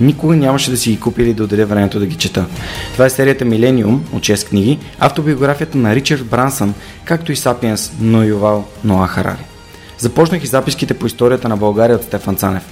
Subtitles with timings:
[0.00, 2.46] Никога нямаше да си ги купи или да отделя времето да ги чета.
[2.92, 8.22] Това е серията Милениум от 6 книги, автобиографията на Ричард Брансън, както и Сапиенс но
[8.22, 9.44] Ювал Ноа Харари.
[9.98, 12.62] Започнах и записките по историята на България от Стефан Цанев.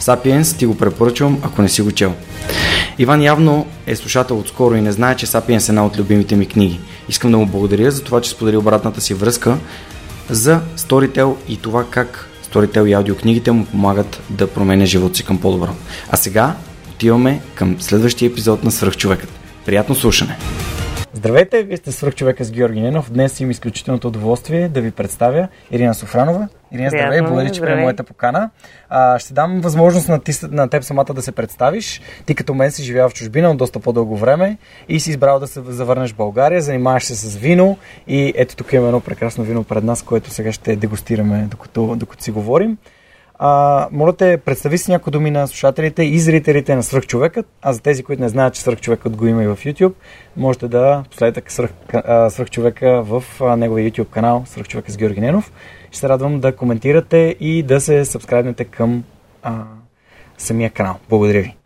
[0.00, 2.14] Сапиенс ти го препоръчвам, ако не си го чел.
[2.98, 6.46] Иван явно е слушател отскоро и не знае, че Сапиенс е една от любимите ми
[6.46, 6.80] книги.
[7.08, 9.56] Искам да му благодаря за това, че сподели обратната си връзка
[10.30, 15.40] за Storytel и това как Storytel и аудиокнигите му помагат да променя живота си към
[15.40, 15.68] по-добро.
[16.10, 16.56] А сега
[16.90, 19.30] отиваме към следващия епизод на Свръхчовекът.
[19.66, 20.38] Приятно слушане!
[21.16, 23.12] Здравейте, вие сте свръхчовека с Георги Ненов.
[23.12, 26.48] Днес имам изключителното удоволствие да ви представя Ирина Софранова.
[26.72, 28.50] Ирина, здравей, благодаря, че приема моята покана.
[28.88, 32.00] А, ще дам възможност на, ти, на теб самата да се представиш.
[32.26, 34.58] Ти като мен си живял в чужбина от доста по-дълго време
[34.88, 38.72] и си избрал да се завърнеш в България, занимаваш се с вино и ето тук
[38.72, 42.78] има едно прекрасно вино пред нас, което сега ще дегустираме докато, докато си говорим.
[43.38, 47.46] А, моля те, представи си някои думи на слушателите и зрителите на Свръхчовекът.
[47.62, 49.92] А за тези, които не знаят, че Свръхчовекът го има и в YouTube,
[50.36, 51.70] можете да последвате свръх,
[52.28, 53.24] Свръхчовека в
[53.56, 55.52] неговия YouTube канал Свръхчовека с Георги Ненов.
[55.90, 59.04] Ще се радвам да коментирате и да се сабскрайбнете към
[59.42, 59.64] а,
[60.38, 60.96] самия канал.
[61.08, 61.56] Благодаря ви.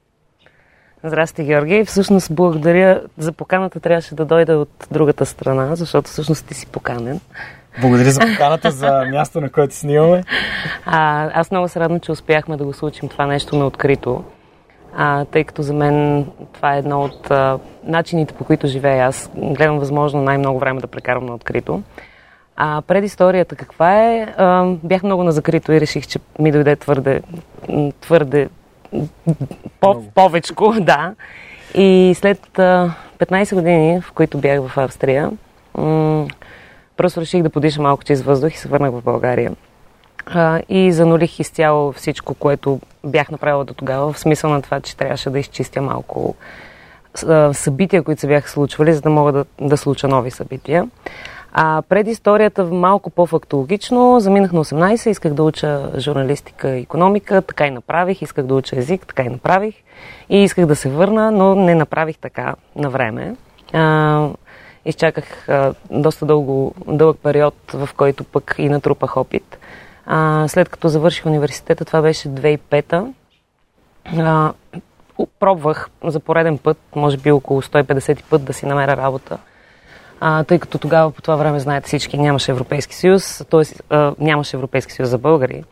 [1.05, 1.85] Здрасти, Георги.
[1.85, 3.81] Всъщност благодаря за поканата.
[3.81, 7.21] Трябваше да дойда от другата страна, защото всъщност ти си поканен.
[7.81, 10.25] Благодаря за поканата, за място, на което снимаме.
[10.87, 14.25] А, аз много се радвам, че успяхме да го случим това нещо на открито,
[14.97, 19.07] а, тъй като за мен това е едно от а, начините, по които живея.
[19.07, 21.83] Аз гледам възможно най-много време да прекарам на открито.
[22.57, 24.35] А предисторията каква е?
[24.37, 27.23] А, бях много на закрито и реших, че ми дойде твърде,
[28.01, 28.49] твърде
[29.81, 31.15] по, повечко, да.
[31.75, 35.31] И след а, 15 години, в които бях в Австрия,
[37.01, 39.53] Просто реших да подиша малко чист въздух и се върнах в България.
[40.27, 44.97] А, и занулих изцяло всичко, което бях направила до тогава, в смисъл на това, че
[44.97, 46.35] трябваше да изчистя малко
[47.53, 50.89] събития, които се бяха случвали, за да мога да, да случа нови събития.
[51.53, 57.67] А пред историята малко по-фактологично, заминах на 18, исках да уча журналистика и економика, така
[57.67, 59.75] и направих, исках да уча език, така и направих.
[60.29, 63.37] И исках да се върна, но не направих така на време.
[63.73, 64.29] А,
[64.85, 69.59] изчаках а, доста дълго, дълъг период, в който пък и натрупах опит.
[70.07, 73.07] А, след като завърших университета, това беше 2005-та,
[74.19, 74.53] а,
[75.41, 79.39] пробвах за пореден път, може би около 150 път да си намеря работа.
[80.21, 83.97] А, тъй като тогава по това време, знаете всички, нямаше Европейски съюз, т.е.
[84.19, 85.65] нямаше Европейски съюз за българи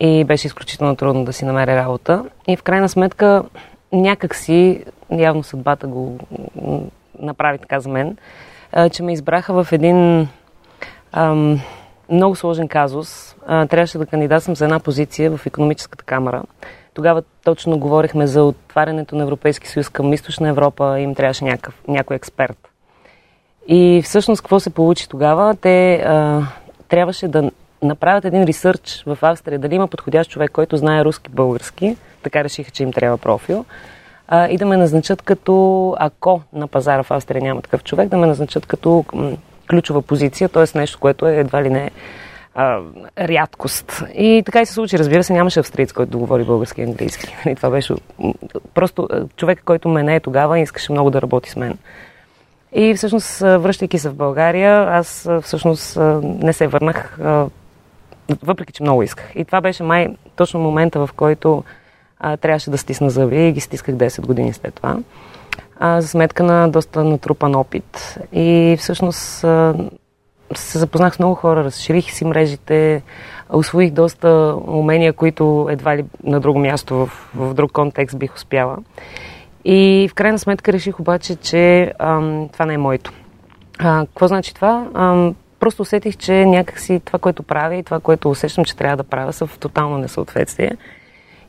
[0.00, 2.24] и беше изключително трудно да си намеря работа.
[2.48, 3.42] И в крайна сметка
[3.92, 6.18] някак си, явно съдбата го
[7.20, 8.16] направи така за мен,
[8.92, 10.28] че ме избраха в един
[11.12, 11.60] ам,
[12.10, 13.36] много сложен казус.
[13.46, 16.42] А, трябваше да кандидатствам за една позиция в економическата камера.
[16.94, 21.82] Тогава точно говорихме за отварянето на Европейски съюз към източна Европа и им трябваше някакъв,
[21.88, 22.68] някой експерт.
[23.68, 25.56] И всъщност какво се получи тогава?
[25.56, 26.42] Те а,
[26.88, 27.50] трябваше да
[27.82, 31.96] направят един ресърч в Австрия, дали има подходящ човек, който знае руски, български.
[32.22, 33.64] Така решиха, че им трябва профил
[34.32, 38.16] а, и да ме назначат като, ако на пазара в Австрия няма такъв човек, да
[38.16, 39.32] ме назначат като м,
[39.70, 40.78] ключова позиция, т.е.
[40.78, 41.90] нещо, което е едва ли не
[42.54, 42.80] а,
[43.18, 44.02] рядкост.
[44.14, 44.98] И така и се случи.
[44.98, 47.36] Разбира се, нямаше австриец, който да говори български и английски.
[47.48, 47.94] И това беше
[48.74, 51.78] просто човек, който ме не е тогава и искаше много да работи с мен.
[52.72, 57.18] И всъщност, връщайки се в България, аз всъщност не се върнах,
[58.42, 59.32] въпреки че много исках.
[59.34, 61.64] И това беше май точно момента, в който
[62.20, 64.98] а, трябваше да стисна зъби и ги стисках 10 години след това.
[65.78, 68.18] А, за сметка на доста натрупан опит.
[68.32, 69.74] И всъщност а,
[70.54, 73.02] се запознах с много хора, разширих си мрежите,
[73.50, 78.76] освоих доста умения, които едва ли на друго място, в, в друг контекст бих успяла.
[79.64, 83.12] И в крайна сметка реших обаче, че ам, това не е моето.
[83.78, 84.86] А, какво значи това?
[84.94, 89.04] Ам, просто усетих, че някакси това, което правя и това, което усещам, че трябва да
[89.04, 90.76] правя, са в тотално несъответствие.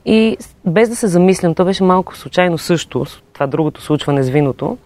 [0.05, 4.77] И без да се замислям, то беше малко случайно също, това другото случване с виното.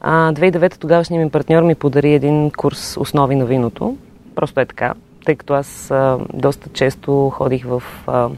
[0.00, 3.96] А, 2009 тогавашният ми партньор ми подари един курс основи на виното.
[4.34, 4.94] Просто е така,
[5.24, 7.82] тъй като аз а, доста често ходих в...
[8.06, 8.28] А,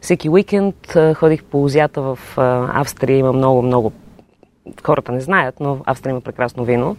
[0.00, 3.18] всеки уикенд а, ходих по озята в а, Австрия.
[3.18, 3.92] Има много, много...
[4.84, 6.96] Хората не знаят, но Австрия има прекрасно вино.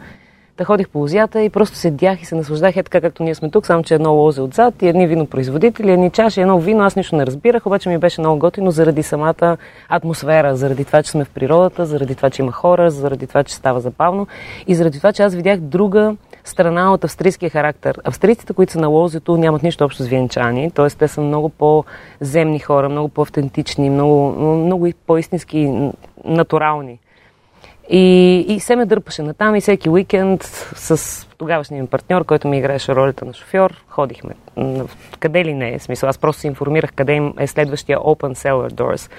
[0.60, 3.50] Да ходих по лозята и просто седях и се наслаждах е така, както ние сме
[3.50, 6.84] тук, само че едно лозе отзад и едни винопроизводители, едни чаши, едно вино.
[6.84, 9.58] Аз нищо не разбирах, обаче ми беше много готино заради самата
[9.90, 13.56] атмосфера, заради това, че сме в природата, заради това, че има хора, заради това, че
[13.56, 14.28] става забавно
[14.68, 17.98] и заради това, че аз видях друга страна от австрийския характер.
[18.04, 20.90] Австрийците, които са на лозето, нямат нищо общо с венчани, т.е.
[20.90, 25.92] те са много по-земни хора, много по-автентични, много, много по-истински
[26.26, 27.00] натурални.
[27.90, 30.44] И, и се ме дърпаше натам и всеки уикенд
[30.76, 34.34] с тогавашния ми партньор, който ми играеше ролята на шофьор, ходихме
[35.20, 35.80] къде ли не е.
[35.80, 39.12] Смисъл, аз просто се информирах къде им е следващия Open Cellar Doors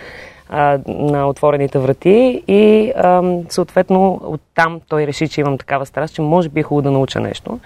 [0.48, 6.22] а, на отворените врати и а, съответно оттам той реши, че имам такава страст, че
[6.22, 7.60] може би е хубаво да науча нещо.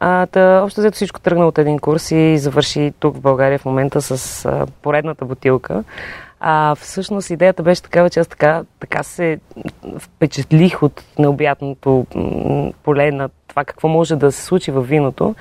[0.00, 3.64] А, та, общо взето всичко тръгна от един курс и завърши тук в България в
[3.64, 5.84] момента с а, поредната бутилка.
[6.40, 9.38] А всъщност идеята беше такава, че аз така, така се
[9.98, 12.06] впечатлих от необятното
[12.82, 15.34] поле на това какво може да се случи в виното,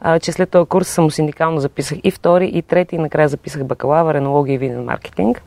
[0.00, 4.14] а, че след този курс самосиндикално записах и втори, и трети, и накрая записах бакалавър,
[4.14, 5.42] енология и винен маркетинг.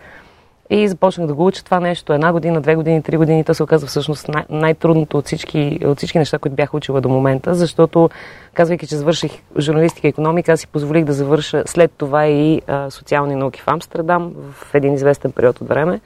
[0.69, 3.43] И започнах да го уча това нещо една година, две години, три години.
[3.43, 7.09] То се оказа всъщност най- най-трудното от всички, от всички неща, които бях учила до
[7.09, 8.09] момента, защото
[8.53, 12.91] казвайки, че завърших журналистика и економика, аз си позволих да завърша след това и а,
[12.91, 15.99] социални науки в Амстердам в един известен период от време.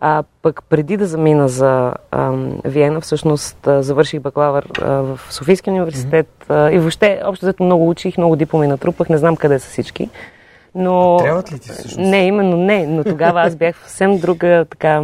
[0.00, 2.32] А пък преди да замина за а,
[2.64, 7.88] Виена, всъщност а, завърших бакалавър а, в Софийския университет а, и въобще общо взето много
[7.88, 10.10] учих, много дипломи натрупах, не знам къде са всички.
[10.74, 11.16] Но...
[11.16, 12.10] Трябват ли ти всъщност?
[12.10, 12.86] Не, именно не.
[12.86, 15.02] Но тогава аз бях в съвсем друга така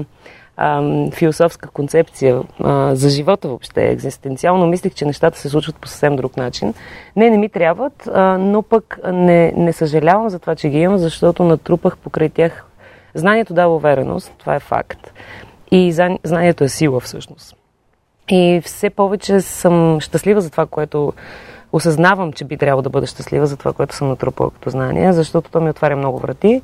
[0.56, 3.88] ам, философска концепция а, за живота въобще.
[3.88, 6.74] Екзистенциално мислих, че нещата се случват по съвсем друг начин.
[7.16, 10.98] Не, не ми трябват, а, но пък не, не съжалявам за това, че ги имам,
[10.98, 12.64] защото натрупах покрай тях.
[13.14, 15.12] Знанието дава увереност, това е факт.
[15.70, 15.92] И
[16.24, 17.56] знанието е сила всъщност.
[18.30, 21.12] И все повече съм щастлива за това, което
[21.72, 25.50] осъзнавам, че би трябвало да бъда щастлива за това, което съм натрупала като знание, защото
[25.50, 26.62] то ми отваря много врати.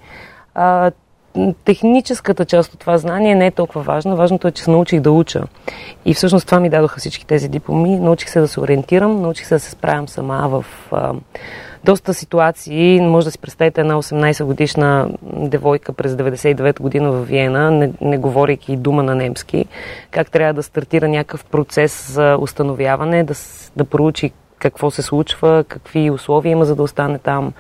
[0.55, 0.91] А,
[1.65, 4.17] техническата част от това знание не е толкова важна.
[4.17, 5.43] Важното е, че се научих да уча.
[6.05, 7.99] И всъщност това ми дадоха всички тези дипломи.
[7.99, 11.15] Научих се да се ориентирам, научих се да се справям сама в а,
[11.85, 13.01] доста ситуации.
[13.01, 18.19] Може да си представите една 18 годишна девойка през 99 година в Виена, не, не
[18.19, 19.67] говорейки дума на немски,
[20.11, 23.35] как трябва да стартира някакъв процес за установяване, да,
[23.77, 27.53] да проучи какво се случва, какви условия има за да остане там,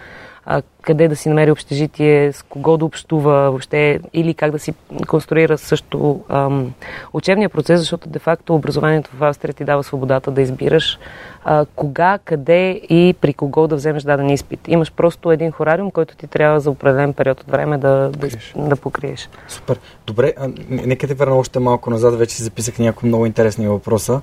[0.47, 4.75] а, къде да си намери общежитие, с кого да общува въобще или как да си
[5.07, 6.73] конструира също ам,
[7.13, 10.99] учебния процес, защото де-факто образованието в Австрия ти дава свободата да избираш
[11.45, 14.61] а, кога, къде и при кого да вземеш даден изпит.
[14.69, 18.77] Имаш просто един хорариум, който ти трябва за определен период от време да, да, да
[18.77, 19.29] покриеш.
[19.49, 19.79] Супер.
[20.07, 22.15] Добре, а, нека те върна още малко назад.
[22.15, 24.21] Вече си записах някои много интересни въпроса.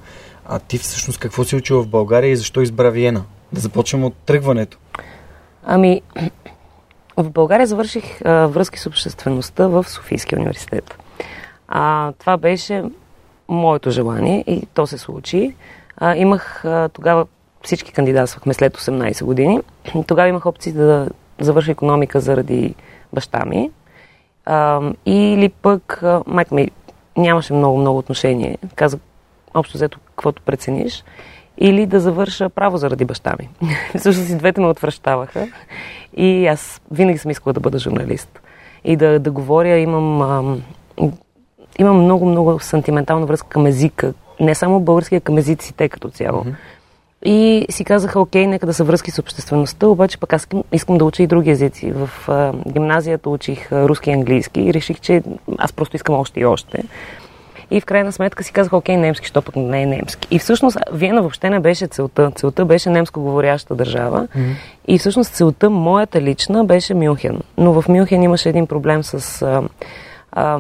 [0.54, 3.24] А ти всъщност какво си учил в България и защо избра Виена?
[3.54, 4.78] Да започнем от тръгването.
[5.64, 6.02] Ами,
[7.18, 10.98] в България завърших а, връзки с обществеността в Софийския университет.
[11.68, 12.84] А, това беше
[13.48, 15.56] моето желание и то се случи.
[15.98, 17.28] А, имах а, тогава,
[17.64, 19.60] всички кандидатствахме след 18 години.
[20.08, 22.76] Тогава имах опции да завърша економика заради
[23.14, 23.72] баща ми.
[24.46, 26.72] А, или пък майка ми
[27.18, 28.58] нямаше много-много отношение.
[28.76, 29.00] Каза,
[29.54, 31.04] общо взето, каквото прецениш
[31.58, 33.50] или да завърша право заради баща ми.
[33.98, 35.48] Всъщност и двете ме отвръщаваха
[36.18, 38.42] и аз винаги съм искала да бъда журналист
[38.84, 39.78] и да, да говоря.
[39.78, 40.62] Имам, ам,
[41.80, 44.14] имам много, много сантиментална връзка към езика.
[44.40, 46.44] Не само българския, към езиците като цяло.
[46.44, 46.56] Mm-hmm.
[47.26, 51.06] И си казаха, окей, нека да са връзки с обществеността, обаче пък аз искам, да
[51.06, 51.92] уча и други езици.
[51.92, 55.24] В а, гимназията учих а, руски и английски и реших, че
[55.58, 56.84] аз просто искам още и още.
[57.72, 60.28] И в крайна сметка си казах, окей, немски, що пък не е немски.
[60.32, 62.32] И всъщност Виена въобще не беше целта.
[62.36, 64.28] Целта беше немско говоряща държава.
[64.28, 64.54] Mm-hmm.
[64.88, 67.40] И всъщност целта, моята лична, беше Мюнхен.
[67.58, 69.64] Но в Мюнхен имаше един проблем с а,
[70.32, 70.60] а,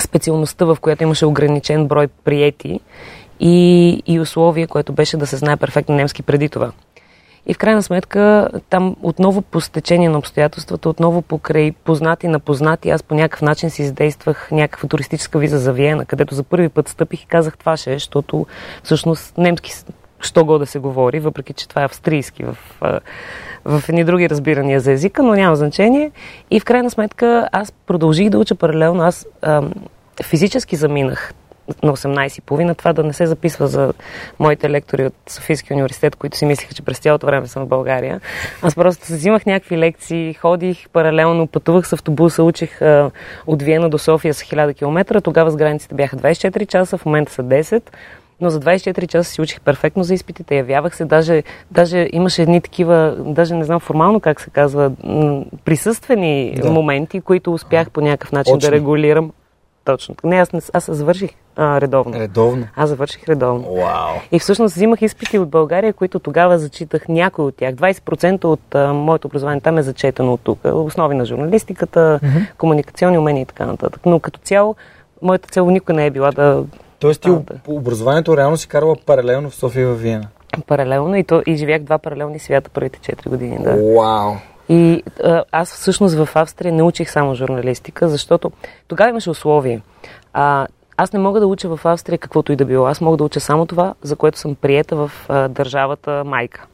[0.00, 2.80] специалността, в която имаше ограничен брой приети.
[3.40, 6.72] и, и условие, което беше да се знае перфектно немски преди това.
[7.46, 12.90] И в крайна сметка, там отново по стечение на обстоятелствата, отново покрай познати на познати,
[12.90, 16.88] аз по някакъв начин си издействах някаква туристическа виза за Виена, където за първи път
[16.88, 18.46] стъпих и казах това ще е, защото
[18.82, 19.72] всъщност немски
[20.24, 22.56] що го да се говори, въпреки че това е австрийски в,
[23.64, 26.10] в едни други разбирания за езика, но няма значение.
[26.50, 29.02] И в крайна сметка аз продължих да уча паралелно.
[29.02, 29.72] Аз ам,
[30.22, 31.34] физически заминах
[31.82, 33.92] на 18.30, това да не се записва за
[34.38, 38.20] моите лектори от Софийския университет, които си мислиха, че през цялото време съм в България.
[38.62, 43.10] Аз просто взимах някакви лекции, ходих паралелно, пътувах с автобуса, учих а,
[43.46, 45.20] от Виена до София с 1000 км.
[45.20, 47.82] Тогава с границите бяха 24 часа, в момента са 10
[48.42, 52.60] но за 24 часа си учих перфектно за изпитите, явявах се, даже, даже имаше едни
[52.60, 54.92] такива, даже не знам формално как се казва,
[55.64, 56.70] присъствени да.
[56.70, 58.70] моменти, които успях по някакъв начин Очни.
[58.70, 59.32] да регулирам.
[59.84, 60.14] Точно.
[60.24, 62.18] Не, аз, не, аз завърших а, редовно.
[62.18, 62.66] Редовно?
[62.76, 63.74] Аз завърших редовно.
[63.74, 64.16] Вау.
[64.32, 67.74] И всъщност взимах изпити от България, които тогава зачитах някой от тях.
[67.74, 70.58] 20% от а, моето образование там е зачетено от тук.
[70.64, 72.52] Основи на журналистиката, mm-hmm.
[72.58, 74.00] комуникационни умения и така нататък.
[74.06, 74.76] Но като цяло,
[75.22, 76.64] моята цел никога не е била да
[76.98, 77.42] Тоест ти да.
[77.68, 80.28] образованието реално си карала паралелно в София и в Виена?
[80.66, 83.58] Паралелно и, то, и живях два паралелни свята първите 4 години.
[83.58, 83.76] Да.
[83.96, 84.34] Вау!
[84.68, 88.52] И а, аз всъщност в Австрия не учих само журналистика, защото
[88.88, 89.80] тогава имаше условие.
[90.32, 90.66] А,
[90.96, 92.86] аз не мога да уча в Австрия каквото и да било.
[92.86, 96.66] Аз мога да уча само това, за което съм приета в а, държавата майка.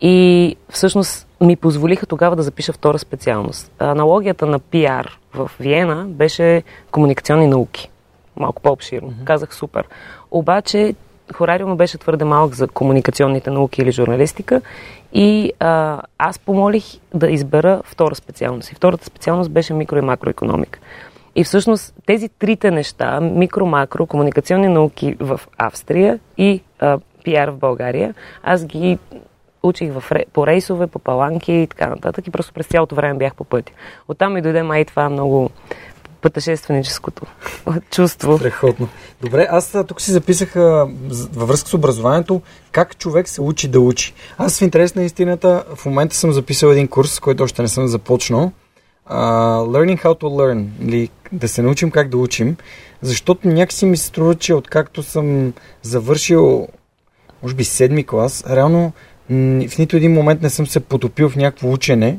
[0.00, 3.72] И всъщност ми позволиха тогава да запиша втора специалност.
[3.78, 7.90] Аналогията на пиар в Виена беше комуникационни науки
[8.36, 9.10] малко по-обширно.
[9.10, 9.24] Mm-hmm.
[9.24, 9.84] Казах супер.
[10.30, 10.94] Обаче
[11.34, 14.60] хорариума беше твърде малък за комуникационните науки или журналистика
[15.12, 18.72] и а, аз помолих да избера втора специалност.
[18.72, 20.78] И втората специалност беше микро и макроекономика.
[21.36, 28.14] И всъщност тези трите неща, микро-макро, комуникационни науки в Австрия и а, пиар в България,
[28.42, 28.98] аз ги
[29.62, 33.34] учих в, по рейсове, по паланки и така нататък и просто през цялото време бях
[33.34, 33.72] по пътя.
[34.08, 35.50] Оттам ми дойде май това много
[36.26, 37.22] пътешественическото
[37.90, 38.38] чувство.
[38.38, 38.88] Страхотно.
[39.20, 42.42] Добре, аз тук си записах във връзка с образованието
[42.72, 44.14] как човек се учи да учи.
[44.38, 47.88] Аз в интерес на истината в момента съм записал един курс, който още не съм
[47.88, 48.52] започнал.
[49.10, 52.56] Uh, learning how to learn, или да се научим как да учим,
[53.02, 55.52] защото някакси ми се струва, че откакто съм
[55.82, 56.68] завършил,
[57.42, 58.92] може би седми клас, реално
[59.68, 62.18] в нито един момент не съм се потопил в някакво учене.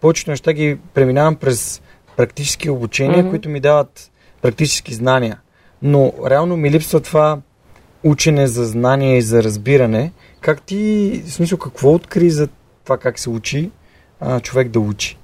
[0.00, 1.82] Повечето неща ги преминавам през
[2.18, 3.30] практически обучения, mm-hmm.
[3.30, 4.10] които ми дават
[4.42, 5.40] практически знания.
[5.82, 7.38] Но реално ми липсва това
[8.04, 10.12] учене за знание и за разбиране.
[10.40, 12.48] Как ти, в смисъл, какво откри за
[12.84, 13.70] това как се учи
[14.20, 15.18] а, човек да учи?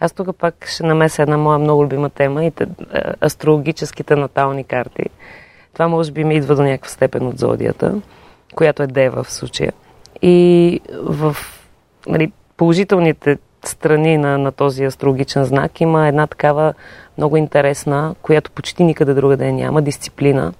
[0.00, 2.52] Аз тук пак ще намеся една моя много любима тема и
[3.24, 5.04] астрологическите натални карти.
[5.72, 8.00] Това може би ми идва до някаква степен от зодията,
[8.54, 9.72] която е Дева в случая.
[10.22, 11.36] И в
[12.06, 16.74] нали, положителните страни на, на този астрологичен знак има една такава
[17.18, 20.52] много интересна, която почти никъде другаде няма, дисциплина,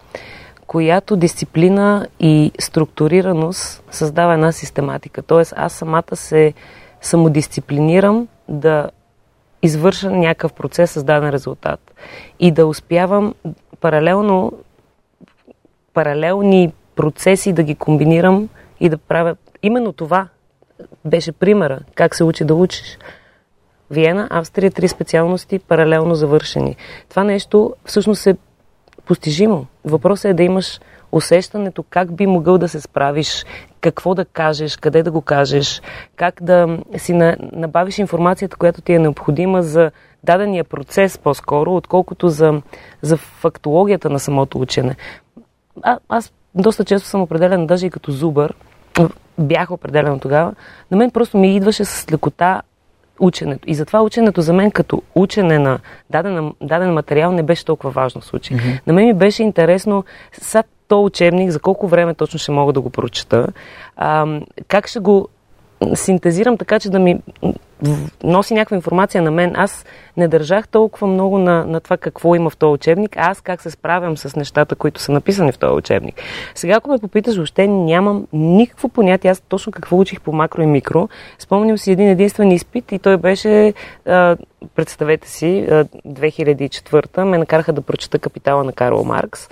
[0.67, 5.23] която дисциплина и структурираност създава една систематика.
[5.23, 6.53] Тоест аз самата се
[7.01, 8.91] самодисциплинирам да
[9.63, 11.95] извърша някакъв процес с даден резултат
[12.41, 13.35] и да успявам
[13.81, 14.53] паралелно
[15.95, 18.49] паралелни процеси да ги комбинирам
[18.81, 20.29] и да правя именно това,
[21.05, 22.99] беше примера как се учи да учиш.
[23.91, 26.77] Виена, Австрия, три специалности паралелно завършени.
[27.09, 28.37] Това нещо всъщност е
[29.07, 29.67] постижимо.
[29.85, 30.81] Въпросът е да имаш
[31.13, 33.45] усещането как би могъл да се справиш,
[33.81, 35.83] какво да кажеш, къде да го кажеш,
[36.17, 37.13] как да си
[37.53, 39.91] набавиш информацията, която ти е необходима за
[40.25, 42.63] дадения процес по-скоро, отколкото за,
[43.03, 44.97] за фактологията на самото учене.
[45.83, 48.55] А, аз доста често съм определен даже и като зубър,
[49.41, 50.55] бях определено тогава,
[50.91, 52.63] на мен просто ми идваше с лекота
[53.21, 53.71] ученето.
[53.71, 55.79] И затова ученето за мен като учене на
[56.11, 58.57] даден, даден материал не беше толкова важно в случай.
[58.57, 58.81] Mm-hmm.
[58.87, 62.81] На мен ми беше интересно са то учебник, за колко време точно ще мога да
[62.81, 63.47] го прочета,
[63.97, 65.29] а, как ще го
[65.95, 67.21] синтезирам така, че да ми
[68.23, 69.53] носи някаква информация на мен.
[69.57, 69.85] Аз
[70.17, 73.63] не държах толкова много на, на това какво има в този учебник, а аз как
[73.63, 76.23] се справям с нещата, които са написани в този учебник.
[76.55, 80.67] Сега, ако ме попиташ, въобще нямам никакво понятие аз точно какво учих по макро и
[80.67, 81.09] микро.
[81.39, 83.75] Спомням си един единствен изпит и той беше,
[84.75, 89.49] представете си, а, 2004 ме накараха да прочета Капитала на Карл Маркс.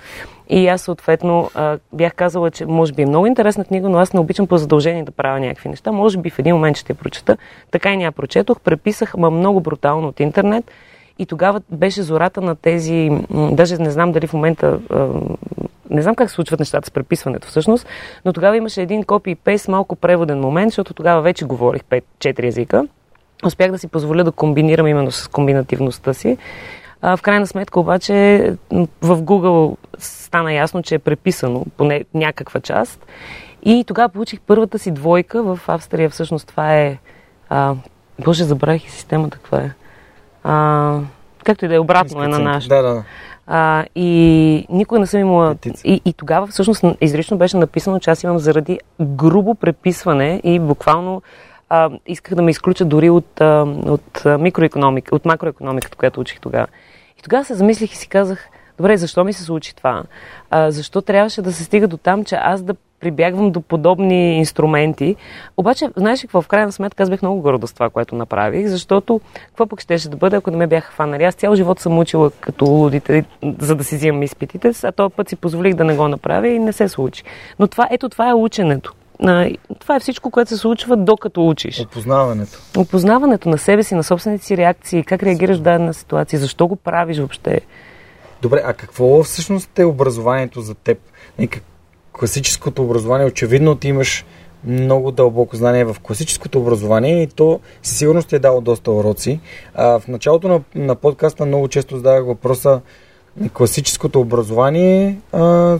[0.49, 1.49] И аз съответно
[1.93, 5.03] бях казала, че може би е много интересна книга, но аз не обичам по задължение
[5.03, 5.91] да правя някакви неща.
[5.91, 7.37] Може би в един момент ще я прочета.
[7.71, 8.59] Така и няма прочетох.
[8.59, 10.71] Преписах ма много брутално от интернет.
[11.19, 14.79] И тогава беше зората на тези, даже не знам дали в момента
[15.89, 17.87] не знам как се случват нещата с преписването всъщност,
[18.25, 22.43] но тогава имаше един копи и пейс малко преводен момент, защото тогава вече говорих 5-4
[22.43, 22.87] езика.
[23.45, 26.37] Успях да си позволя да комбинирам именно с комбинативността си.
[27.01, 28.13] А, в крайна сметка обаче
[29.01, 33.05] в Google стана ясно, че е преписано поне някаква част.
[33.63, 36.09] И тогава получих първата си двойка в Австрия.
[36.09, 36.97] Всъщност това е...
[37.49, 37.75] А,
[38.19, 39.71] Боже, забравих и системата каква е.
[40.43, 40.99] А,
[41.43, 42.75] както и да е, обратно е на нашата.
[42.75, 43.03] Да, да.
[43.47, 45.55] А, и никога не съм имала.
[45.83, 51.21] И, и тогава всъщност изрично беше написано, че аз имам заради грубо преписване и буквално
[51.69, 56.67] а, исках да ме изключат дори от, а, от микроекономика, от макроекономиката, която учих тогава.
[57.19, 60.03] И тогава се замислих и си казах, добре, защо ми се случи това?
[60.49, 65.15] А, защо трябваше да се стига до там, че аз да прибягвам до подобни инструменти.
[65.57, 69.21] Обаче, знаеш какво, в крайна сметка аз бях много горда с това, което направих, защото
[69.47, 71.23] какво пък щеше да бъде, ако не ме бяха фанали?
[71.23, 73.25] Аз цял живот съм учила като лудите,
[73.59, 76.59] за да си взимам изпитите, а този път си позволих да не го направя и
[76.59, 77.23] не се случи.
[77.59, 78.93] Но това, ето това е ученето.
[79.79, 81.79] Това е всичко, което се случва докато учиш.
[81.79, 82.59] Опознаването.
[82.77, 86.75] Опознаването на себе си, на собствените си реакции, как реагираш в дадена ситуация, защо го
[86.75, 87.61] правиш въобще.
[88.41, 90.97] Добре, а какво всъщност е образованието за теб?
[92.19, 94.25] класическото образование, очевидно ти имаш
[94.63, 99.39] много дълбоко знание в класическото образование и то със сигурност ти е дало доста уроци.
[99.75, 102.81] А, в началото на, на подкаста много често задавах въпроса
[103.53, 105.79] класическото образование а,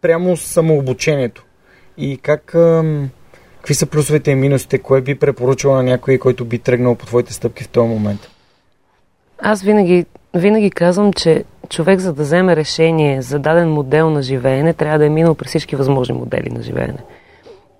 [0.00, 1.44] прямо самообучението.
[1.98, 2.44] И как,
[3.56, 7.32] какви са плюсовете и минусите, кое би препоръчала на някой, който би тръгнал по твоите
[7.32, 8.20] стъпки в този момент?
[9.38, 14.74] Аз винаги, винаги казвам, че човек, за да вземе решение за даден модел на живеене,
[14.74, 16.98] трябва да е минал през всички възможни модели на живеене.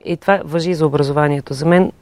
[0.05, 1.55] И това въжи и за образованието.
[1.55, 1.93] За мен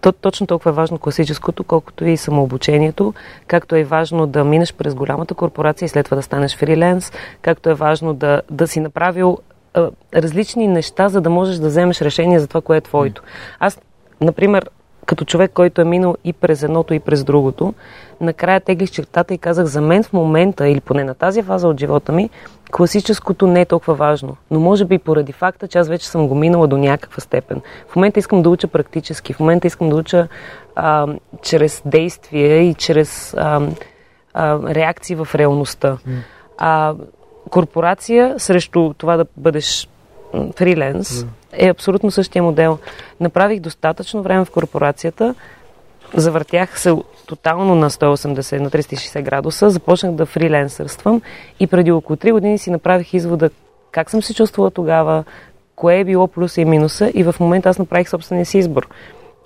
[0.00, 3.14] то, точно толкова е важно класическото, колкото и самообучението,
[3.46, 7.12] както е важно да минеш през голямата корпорация и след това да станеш фриленс,
[7.42, 9.38] както е важно да, да си направил
[9.74, 13.22] а, различни неща, за да можеш да вземеш решение за това, кое е твоето.
[13.58, 13.80] Аз,
[14.20, 14.70] например,
[15.06, 17.74] като човек, който е минал и през едното, и през другото,
[18.20, 21.80] накрая теглих чертата и казах, за мен в момента, или поне на тази фаза от
[21.80, 22.30] живота ми,
[22.70, 24.36] класическото не е толкова важно.
[24.50, 27.60] Но може би поради факта, че аз вече съм го минала до някаква степен.
[27.88, 30.28] В момента искам да уча практически, в момента искам да уча
[30.76, 31.06] а,
[31.42, 33.60] чрез действие и чрез а,
[34.34, 35.98] а, реакции в реалността.
[36.58, 36.94] А,
[37.50, 39.88] корпорация срещу това да бъдеш
[40.56, 42.78] фриленс е абсолютно същия модел.
[43.20, 45.34] Направих достатъчно време в корпорацията,
[46.14, 51.22] завъртях се тотално на 180, на 360 градуса, започнах да фриленсърствам
[51.60, 53.50] и преди около 3 години си направих извода
[53.92, 55.24] как съм се чувствала тогава,
[55.76, 58.88] кое е било плюса и минуса и в момента аз направих собствения си избор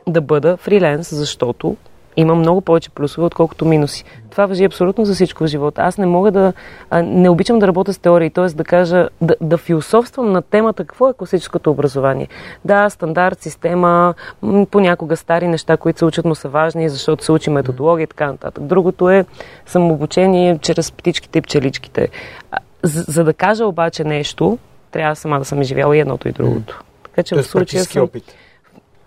[0.06, 1.76] да бъда фриленс, защото
[2.16, 4.04] има много повече плюсове, отколкото минуси.
[4.30, 5.82] Това въжи абсолютно за всичко в живота.
[5.82, 6.52] Аз не мога да.
[6.90, 8.46] А, не обичам да работя с теории, т.е.
[8.46, 12.28] да кажа, да, да философствам на темата какво е класическото образование.
[12.64, 14.14] Да, стандарт, система,
[14.70, 18.26] понякога стари неща, които се учат, но са важни, защото се учи методология и така
[18.26, 18.64] нататък.
[18.64, 19.24] Другото е
[19.66, 22.08] самообучение чрез птичките и пчеличките.
[22.82, 24.58] За, за да кажа обаче нещо,
[24.90, 26.82] трябва сама да съм изживяла и едното и другото.
[27.02, 28.02] Така че в случая съм...
[28.02, 28.34] опит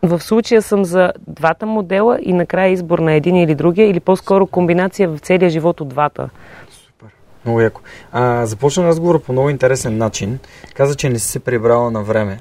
[0.04, 4.48] в случая съм за двата модела и накрая избор на един или другия, или по-скоро
[4.48, 6.30] комбинация в целия живот от двата.
[6.70, 7.08] Супер.
[7.46, 7.82] Много яко.
[8.12, 10.40] А, започна разговора по много интересен начин.
[10.74, 12.40] Каза, че не си се прибрала на време.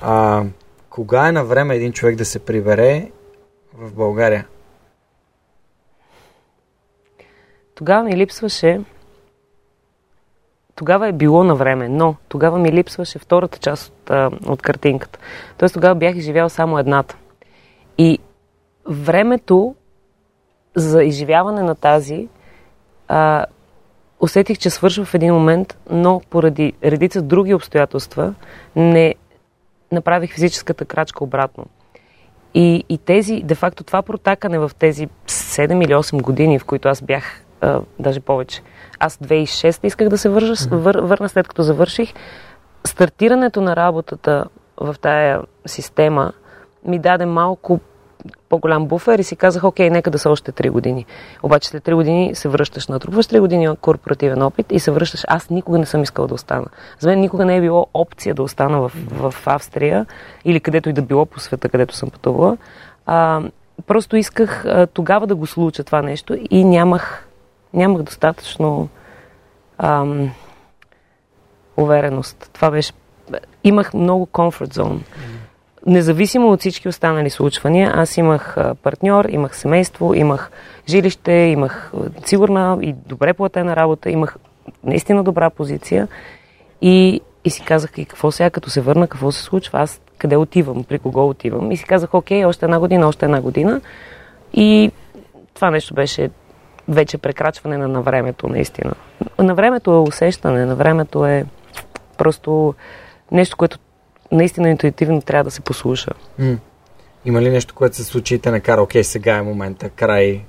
[0.00, 0.44] А,
[0.90, 3.10] кога е на време един човек да се прибере
[3.74, 4.46] в България?
[7.74, 8.80] Тогава ми липсваше
[10.76, 15.18] тогава е било на време, но тогава ми липсваше втората част от, а, от картинката.
[15.58, 17.16] Тоест тогава бях изживял само едната.
[17.98, 18.18] И
[18.88, 19.74] времето
[20.74, 22.28] за изживяване на тази
[23.08, 23.46] а,
[24.20, 28.34] усетих, че свършва в един момент, но поради редица други обстоятелства
[28.76, 29.14] не
[29.92, 31.66] направих физическата крачка обратно.
[32.54, 37.02] И, и тези, де-факто това протакане в тези 7 или 8 години, в които аз
[37.02, 38.62] бях а, даже повече,
[38.98, 42.14] аз 2006 исках да се вържа, вър, върна след като завърших.
[42.84, 44.44] Стартирането на работата
[44.80, 46.32] в тая система
[46.84, 47.80] ми даде малко
[48.48, 51.06] по-голям буфер и си казах, окей, нека да са още 3 години.
[51.42, 55.24] Обаче след 3 години се връщаш, натрупваш 3 години корпоративен опит и се връщаш.
[55.28, 56.66] Аз никога не съм искала да остана.
[56.98, 60.06] За мен никога не е било опция да остана в, в Австрия
[60.44, 62.56] или където и да било по света, където съм пътувала.
[63.06, 63.42] А,
[63.86, 67.25] просто исках а, тогава да го случа това нещо и нямах
[67.76, 68.88] нямах достатъчно
[69.78, 70.30] ам,
[71.76, 72.50] увереност.
[72.52, 72.92] Това беше...
[73.64, 75.02] Имах много комфорт зон.
[75.86, 80.50] Независимо от всички останали случвания, аз имах партньор, имах семейство, имах
[80.88, 81.92] жилище, имах
[82.24, 84.36] сигурна и добре платена работа, имах
[84.84, 86.08] наистина добра позиция
[86.82, 89.80] И, и си казах, и какво сега, като се върна, какво се случва?
[89.80, 91.72] Аз къде отивам, при кого отивам?
[91.72, 93.80] И си казах, окей, още една година, още една година.
[94.52, 94.90] И
[95.54, 96.30] това нещо беше
[96.88, 98.92] вече прекрачване на, времето, наистина.
[99.38, 101.44] На времето е усещане, на времето е
[102.18, 102.74] просто
[103.32, 103.78] нещо, което
[104.32, 106.10] наистина интуитивно трябва да се послуша.
[106.38, 106.56] М.
[107.24, 110.40] Има ли нещо, което се случи и те накара, окей, сега е момента, край,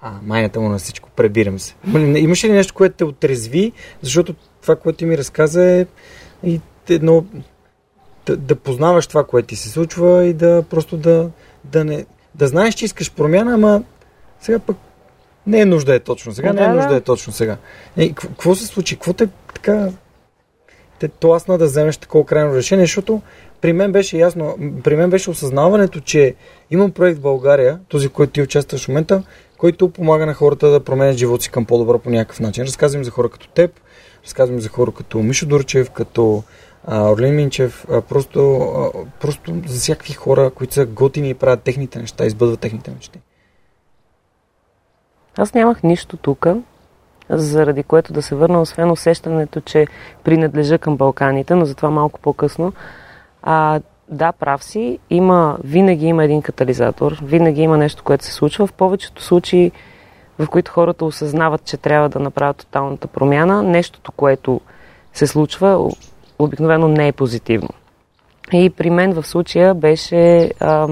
[0.00, 1.74] а, майната му на всичко, пребирам се.
[2.16, 5.86] Имаше ли нещо, което те отрезви, защото това, което ти ми разказа е
[6.44, 7.24] и едно
[8.26, 11.30] да, да познаваш това, което ти се случва и да просто да,
[11.64, 13.82] да не да знаеш, че искаш промяна, ама
[14.40, 14.76] сега пък
[15.46, 17.56] не е нужда е точно сега, да, не е нужда е точно сега.
[17.96, 18.96] Е, какво се случи?
[18.96, 19.88] Какво те така
[21.02, 23.22] те тласна да вземеш такова крайно решение, защото
[23.60, 26.34] при мен беше ясно, при мен беше осъзнаването, че
[26.70, 29.22] имам проект в България, този, който ти участваш в момента,
[29.58, 32.64] който помага на хората да променят живота си към по-добро по някакъв начин.
[32.64, 33.70] Разказвам за хора като теб,
[34.24, 36.42] разказвам за хора като Мишо Дурчев, като
[36.84, 41.62] а, Орлин Минчев, а, просто, а, просто за всякакви хора, които са готини и правят
[41.62, 43.20] техните неща, избъдват техните мечти.
[45.38, 46.46] Аз нямах нищо тук,
[47.28, 49.86] заради което да се върна, освен усещането, че
[50.24, 52.72] принадлежа към Балканите, но затова малко по-късно.
[53.42, 58.66] А, да, прав си, има, винаги има един катализатор, винаги има нещо, което се случва.
[58.66, 59.72] В повечето случаи,
[60.38, 64.60] в които хората осъзнават, че трябва да направят тоталната промяна, нещото, което
[65.12, 65.90] се случва,
[66.38, 67.68] обикновено не е позитивно.
[68.52, 70.88] И при мен в случая беше а,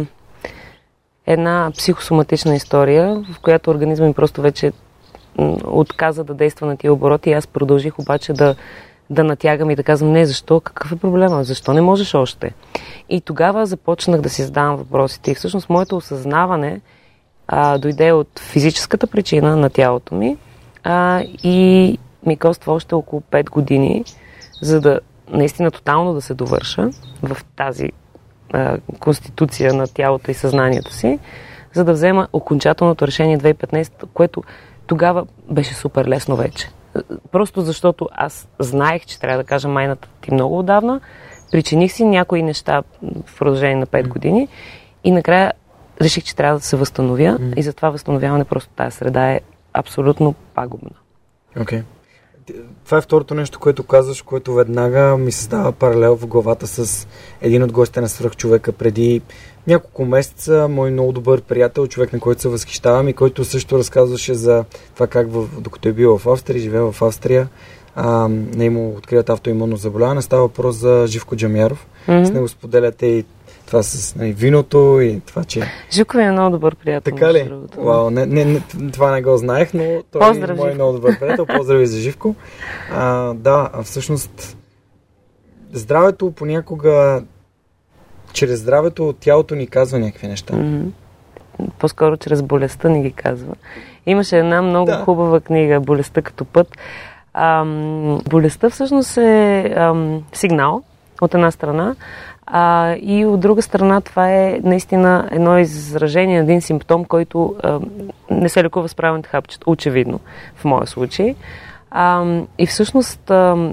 [1.33, 4.73] една психосоматична история, в която организма ми просто вече
[5.65, 7.31] отказа да действа на тия обороти.
[7.31, 8.55] И аз продължих обаче да,
[9.11, 12.55] да натягам и да казвам не, защо, какъв е проблема, защо не можеш още.
[13.09, 15.31] И тогава започнах да си задавам въпросите.
[15.31, 16.81] И всъщност моето осъзнаване
[17.49, 20.37] а, дойде от физическата причина на тялото ми
[20.85, 24.05] а, и ми коства още около 5 години,
[24.63, 26.91] за да наистина тотално да се довърша
[27.23, 27.93] в тази
[28.53, 31.19] а, конституция на тялото и съзнанието си,
[31.73, 34.43] за да взема окончателното решение 2015, което
[34.87, 36.69] тогава беше супер лесно вече.
[37.33, 41.01] Просто защото аз знаех, че трябва да кажа майната ти много отдавна,
[41.53, 42.83] причиних си някои неща
[43.27, 44.49] в продължение на 5 години
[45.05, 45.53] и накрая
[46.01, 47.55] реших, че трябва да се възстановя mm.
[47.57, 49.41] и затова възстановяване просто тази среда е
[49.73, 50.91] абсолютно пагубна.
[51.57, 51.83] Okay
[52.85, 57.09] това е второто нещо, което казваш, което веднага ми създава паралел в главата с
[57.41, 59.21] един от гостите на свръхчовека преди
[59.67, 64.35] няколко месеца, мой много добър приятел, човек на който се възхищавам и който също разказваше
[64.35, 67.49] за това как в, докато е бил в Австрия, живее в Австрия,
[67.95, 70.23] а, не има откриват автоимунно заболяване.
[70.23, 71.87] Става въпрос за Живко Джамяров.
[72.09, 72.25] Mm-hmm.
[72.25, 73.25] С него споделяте и
[73.71, 75.63] това с нали, виното и това, че...
[75.91, 77.15] Живко е много добър приятел.
[77.15, 77.53] Така ли?
[77.77, 78.61] Вау, не, не, не,
[78.93, 81.47] това не го знаех, но той Поздрав, е мой много добър приятел.
[81.47, 82.35] Поздрави за Живко.
[82.95, 84.57] А, да, всъщност
[85.73, 87.23] здравето понякога
[88.33, 90.55] чрез здравето тялото ни казва някакви неща.
[90.55, 90.91] Mm-hmm.
[91.79, 93.55] По-скоро чрез болестта ни ги казва.
[94.07, 95.03] Имаше една много да.
[95.05, 96.69] хубава книга Болестта като път.
[97.35, 100.83] Ам, болестта всъщност е ам, сигнал
[101.21, 101.97] от една страна,
[102.53, 107.81] а, и от друга страна, това е наистина едно изражение един симптом, който а,
[108.31, 110.21] не се лекува с правилните хапчета, очевидно,
[110.57, 111.35] в моя случай.
[111.91, 112.25] А,
[112.59, 113.71] и всъщност а,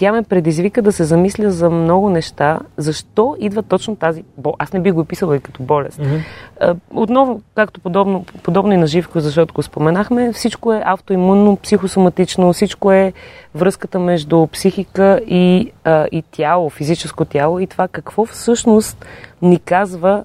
[0.00, 2.60] тя ме предизвика да се замисля за много неща.
[2.76, 4.56] Защо идва точно тази болест?
[4.58, 6.00] Аз не би го описала и като болест.
[6.00, 6.76] Mm-hmm.
[6.94, 12.92] Отново, както подобно, подобно и на Живко, защото го споменахме, всичко е автоимунно, психосоматично, всичко
[12.92, 13.12] е
[13.54, 19.06] връзката между психика и, а, и тяло, физическо тяло и това какво всъщност
[19.42, 20.24] ни казва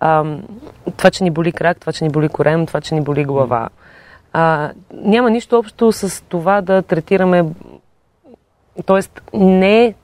[0.00, 0.24] а,
[0.96, 3.68] това, че ни боли крак, това, че ни боли корем, това, че ни боли глава.
[4.32, 7.44] А, няма нищо общо с това да третираме
[8.84, 9.94] Тоест, не е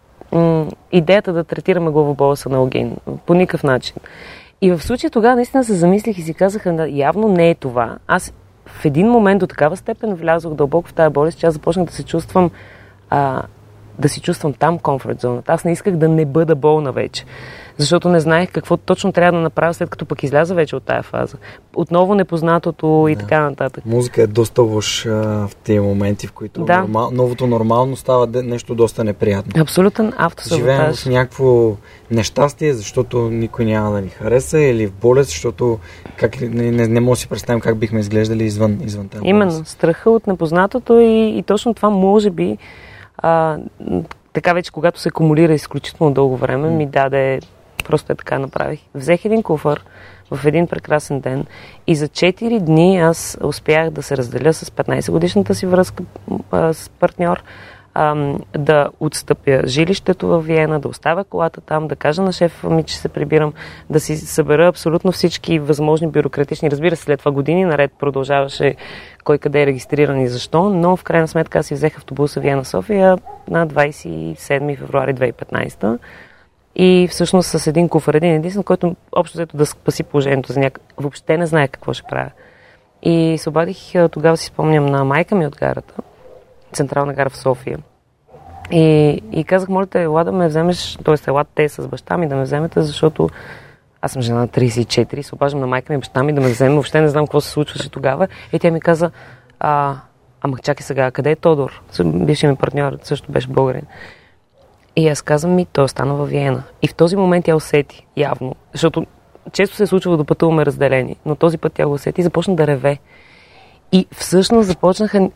[0.93, 2.97] идеята да третираме главобола с аналогин.
[3.27, 3.97] По никакъв начин.
[4.63, 7.99] И в случая тогава наистина се замислих и си казаха, да, явно не е това.
[8.07, 8.33] Аз
[8.67, 11.93] в един момент до такава степен влязох дълбоко в тази болест, че аз започнах да
[11.93, 12.51] се чувствам
[13.11, 13.43] а,
[13.99, 15.53] да си чувствам там комфорт зоната.
[15.53, 17.25] Аз не исках да не бъда болна вече
[17.79, 21.03] защото не знаех какво точно трябва да направя след като пък изляза вече от тая
[21.03, 21.37] фаза.
[21.77, 23.21] Отново непознатото и да.
[23.21, 23.87] така нататък.
[23.87, 26.81] Музика е доста лош в тези моменти, в които да.
[26.81, 29.63] нормал, новото нормално става нещо доста неприятно.
[29.63, 30.59] Абсолютен автосаботаж.
[30.59, 31.73] Живеем в някакво
[32.11, 35.79] нещастие, защото никой няма да ни хареса или в болест, защото
[36.17, 39.65] как, не, не, не мога да си представим как бихме изглеждали извън, извън тази Именно,
[39.65, 42.59] страха от непознатото и, и точно това може би
[43.19, 43.59] а,
[44.33, 47.41] така вече, когато се акумулира изключително дълго време, ми даде
[47.83, 48.81] Просто е така направих.
[48.95, 49.85] Взех един куфър
[50.31, 51.47] в един прекрасен ден
[51.87, 56.05] и за 4 дни аз успях да се разделя с 15 годишната си връзка
[56.51, 57.43] а, с партньор
[57.95, 62.83] ам, да отстъпя жилището в Виена, да оставя колата там, да кажа на шефа ми,
[62.83, 63.53] че се прибирам,
[63.91, 66.71] да си събера абсолютно всички възможни бюрократични.
[66.71, 68.75] Разбира се, след това години наред продължаваше
[69.25, 73.19] кой къде е регистриран и защо, но в крайна сметка си взех автобуса Виена-София
[73.51, 75.99] на 27 февруари 2015
[76.77, 80.83] и всъщност с един куфар, един единствен, който общо взето да спаси положението за някак.
[80.97, 82.31] Въобще не знае какво ще правя.
[83.03, 85.95] И се обадих, тогава си спомням на майка ми от гарата,
[86.73, 87.79] централна гара в София.
[88.71, 91.15] И, и казах, моля те, ела да ме вземеш, т.е.
[91.29, 93.29] ела те с баща ми да ме вземете, защото
[94.03, 96.71] аз съм жена на 34, се обаждам на майка ми баща ми да ме вземе,
[96.71, 98.29] въобще не знам какво се случваше тогава.
[98.53, 99.11] И тя ми каза,
[99.61, 99.97] а,
[100.41, 101.83] ама чакай сега, къде е Тодор?
[102.05, 103.87] Бившият ми партньор също беше българин.
[104.97, 106.63] И аз казвам ми, той остана във Виена.
[106.83, 109.07] И в този момент тя усети, явно, защото
[109.53, 112.57] често се е случва да пътуваме разделени, но този път тя го усети и започна
[112.57, 112.99] да реве.
[113.93, 115.31] И всъщност започнаха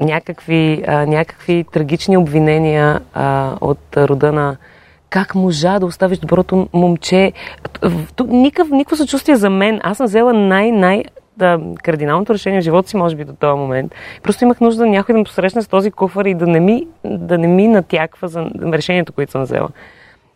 [0.00, 4.56] някакви, а, някакви трагични обвинения а, от рода на
[5.10, 7.32] как можа да оставиш доброто момче.
[8.26, 9.80] Никакъв, никакво съчувствие за мен.
[9.82, 11.04] Аз съм взела най-най
[11.36, 13.94] да, кардиналното решение в живота си, може би до този момент.
[14.22, 17.38] Просто имах нужда някой да ме посрещне с този куфар и да не ми, да
[17.38, 19.68] не ми натяква за решението, което съм взела.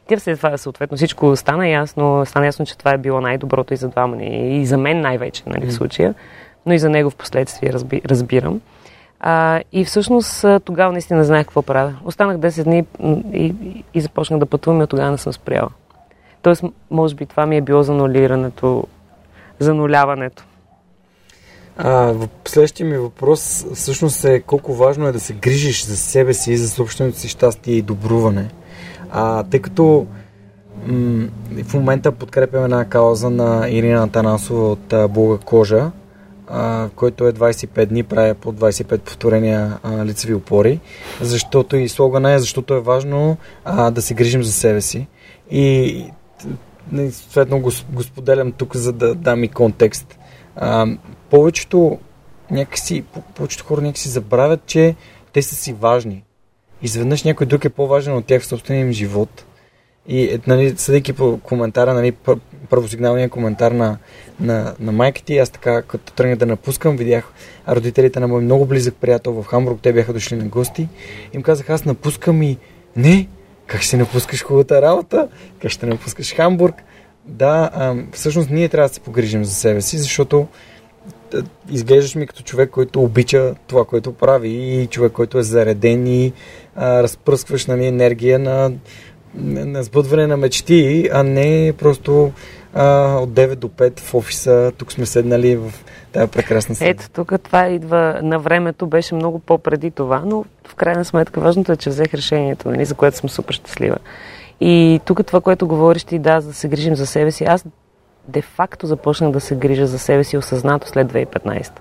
[0.09, 2.27] Тя след това, съответно, всичко стана ясно.
[2.27, 4.61] Стана ясно, че това е било най-доброто и за двама ни.
[4.61, 6.15] И за мен най-вече, нали, в случая.
[6.67, 8.61] Но и за него в последствие разби, разбирам.
[9.21, 11.95] А, и всъщност тогава наистина знаех какво правя.
[12.05, 12.85] Останах 10 дни
[13.33, 15.69] и, и, и започнах да пътувам и от тогава не съм спряла.
[16.43, 18.87] Тоест, може би това ми е било занулирането,
[19.59, 20.45] зануляването.
[21.81, 22.15] А,
[22.49, 26.57] следващия ми въпрос всъщност е колко важно е да се грижиш за себе си и
[26.57, 28.49] за собственото си щастие и добруване.
[29.11, 30.07] А, тъй като
[30.87, 31.29] м-
[31.65, 35.91] в момента подкрепяме една кауза на Ирина Атанасова от а, Блога Кожа,
[36.49, 40.81] а, който е 25 дни, правя по 25 повторения а, лицеви опори,
[41.21, 45.07] защото и слогана е, защото е важно а, да се грижим за себе си.
[45.51, 46.05] И
[47.11, 50.19] съответно го, го споделям тук, за да дам и контекст.
[50.57, 50.87] А,
[51.31, 51.99] повечето
[52.51, 54.95] някакси, повечето хора някакси забравят, че
[55.33, 56.25] те са си важни.
[56.83, 59.45] Изведнъж някой друг е по-важен от тях в собствения им живот.
[60.09, 62.13] И, е, нали, съдейки по коментара, нали,
[62.71, 63.99] първосигналния коментар на,
[64.41, 67.33] на, на майка ти, аз така, като тръгнах да напускам, видях
[67.69, 70.89] родителите на мой много близък приятел в Хамбург, те бяха дошли на гости.
[71.33, 72.59] Им казах, аз напускам и
[72.97, 73.29] не,
[73.67, 75.29] как ще напускаш хубавата работа,
[75.63, 76.75] как ще напускаш Хамбург.
[77.25, 80.47] Да, а, всъщност ние трябва да се погрижим за себе си, защото
[81.71, 86.33] изглеждаш ми като човек, който обича това, което прави и човек, който е зареден и
[86.77, 88.73] а, разпръскваш нали, енергия на,
[89.35, 92.33] на сбъдване на мечти, а не просто
[92.75, 94.73] а, от 9 до 5 в офиса.
[94.79, 95.73] Тук сме седнали в
[96.13, 96.91] тази прекрасна седа.
[96.91, 101.73] Ето, тук това идва на времето, беше много по-преди това, но в крайна сметка важното
[101.73, 103.97] е, че взех решението, нали, за което съм супер щастлива.
[104.61, 107.65] И тук това, което говориш ти, да, за да се грижим за себе си, аз
[108.29, 111.73] де-факто започнах да се грижа за себе си осъзнато след 2015.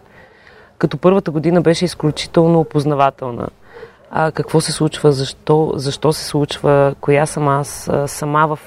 [0.77, 3.47] Като първата година беше изключително опознавателна.
[4.11, 8.59] А, какво се случва, защо, защо се случва, коя съм аз, сама в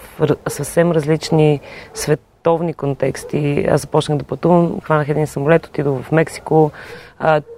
[0.48, 1.60] съвсем различни
[1.94, 3.66] световни контексти.
[3.70, 6.70] Аз започнах да пътувам, хванах един самолет, отидох в Мексико.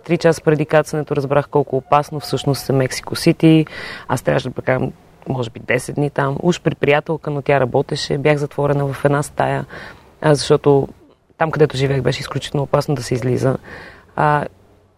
[0.05, 3.67] Три часа преди кацането разбрах колко опасно всъщност е Мексико Сити.
[4.09, 4.93] Аз трябваше да прекарам
[5.29, 6.37] може би 10 дни там.
[6.43, 8.19] Уж при приятелка, но тя работеше.
[8.19, 9.65] Бях затворена в една стая
[10.25, 10.89] защото
[11.39, 13.57] там, където живеех, беше изключително опасно да се излиза.
[14.17, 14.45] А,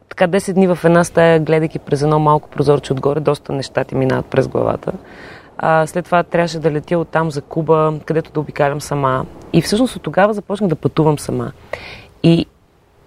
[0.09, 3.95] така 10 дни в една стая, гледайки през едно малко прозорче отгоре, доста неща ти
[3.95, 4.93] минават през главата.
[5.59, 9.27] А, след това трябваше да летя от там за Куба, където да обикалям сама.
[9.53, 11.53] И всъщност от тогава започнах да пътувам сама.
[12.23, 12.47] И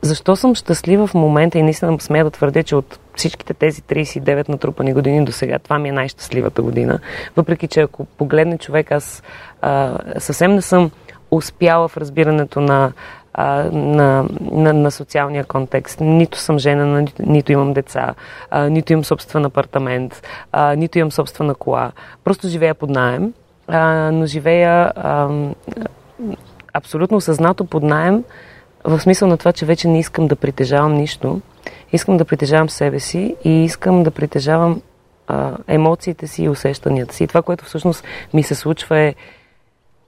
[0.02, 4.50] защо съм щастлива в момента и наистина смея да твърдя, че от всичките тези 39
[4.50, 7.00] натрупани години до сега, това ми е най-щастливата година.
[7.36, 9.24] Въпреки, че ако погледне човек, аз
[9.62, 10.92] а, съвсем не съм
[11.32, 12.92] успяла в разбирането на,
[13.34, 16.00] а, на, на, на социалния контекст.
[16.02, 18.16] Нито съм жена, нито, имам деца,
[18.52, 21.92] а, нито имам собствен апартамент, а, нито имам собствена кола.
[22.24, 23.34] Просто живея под найем,
[23.68, 25.30] а, но живея а,
[26.74, 28.24] абсолютно осъзнато под найем,
[28.84, 31.42] в смисъл на това, че вече не искам да притежавам нищо.
[31.92, 34.82] Искам да притежавам себе си и искам да притежавам
[35.28, 37.24] а, емоциите си и усещанията си.
[37.24, 39.16] И това, което всъщност ми се случва е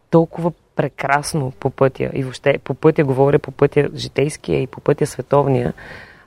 [0.09, 5.05] толкова прекрасно по пътя и въобще по пътя, говоря по пътя житейския и по пътя
[5.05, 5.73] световния,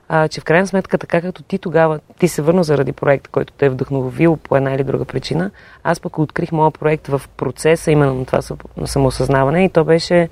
[0.09, 3.53] а, че в крайна сметка, така като ти тогава, ти се върна заради проекта, който
[3.53, 5.51] те е вдъхновил по една или друга причина,
[5.83, 8.41] аз пък открих моят проект в процеса именно на това
[8.85, 10.29] самоосъзнаване и то беше,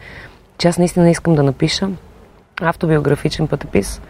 [0.58, 1.90] че аз наистина искам да напиша
[2.62, 4.02] автобиографичен пътепис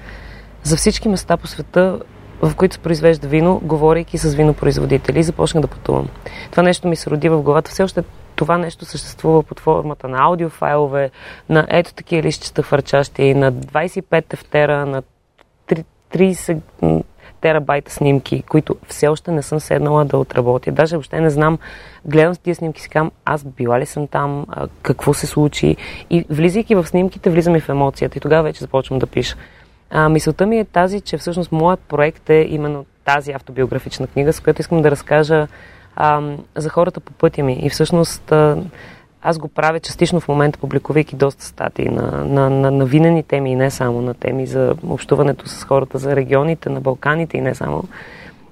[0.64, 2.00] за всички места по света,
[2.42, 6.08] в които се произвежда вино, говорейки с винопроизводители и започнах да пътувам.
[6.52, 7.72] Това нещо ми се роди в главата.
[7.72, 8.04] Все още
[8.42, 11.12] това нещо съществува под формата на аудиофайлове,
[11.50, 15.04] на ето такива лищчета фърчащи, на 25 тефтера, на
[16.14, 16.62] 30
[17.42, 20.72] терабайта снимки, които все още не съм седнала да отработя.
[20.72, 21.58] Даже въобще не знам,
[22.06, 24.46] гледам с тия снимки си кам, аз била ли съм там,
[24.82, 25.76] какво се случи.
[26.10, 28.18] И влизайки в снимките, влизам и в емоцията.
[28.18, 29.36] И тогава вече започвам да пиша.
[29.90, 34.40] А, мисълта ми е тази, че всъщност моят проект е именно тази автобиографична книга, с
[34.40, 35.48] която искам да разкажа
[35.96, 36.22] а,
[36.56, 37.60] за хората по пътя ми.
[37.62, 38.58] И всъщност а,
[39.22, 43.52] аз го правя частично в момента, публикувайки доста статии на, на, на, на винени теми
[43.52, 47.56] и не само на теми за общуването с хората, за регионите на Балканите и не
[47.56, 47.84] само.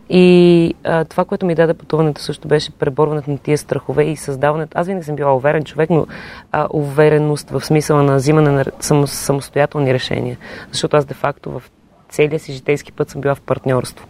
[0.10, 4.78] И а, това, което ми даде пътуването също беше преборването на тия страхове и създаването.
[4.78, 6.08] Аз винаги съм била уверен човек, но
[6.52, 10.38] а, увереност в смисъла на взимане на само, самостоятелни решения.
[10.72, 11.64] Защото аз де-факто в
[12.10, 14.08] целия си житейски път съм била в партньорство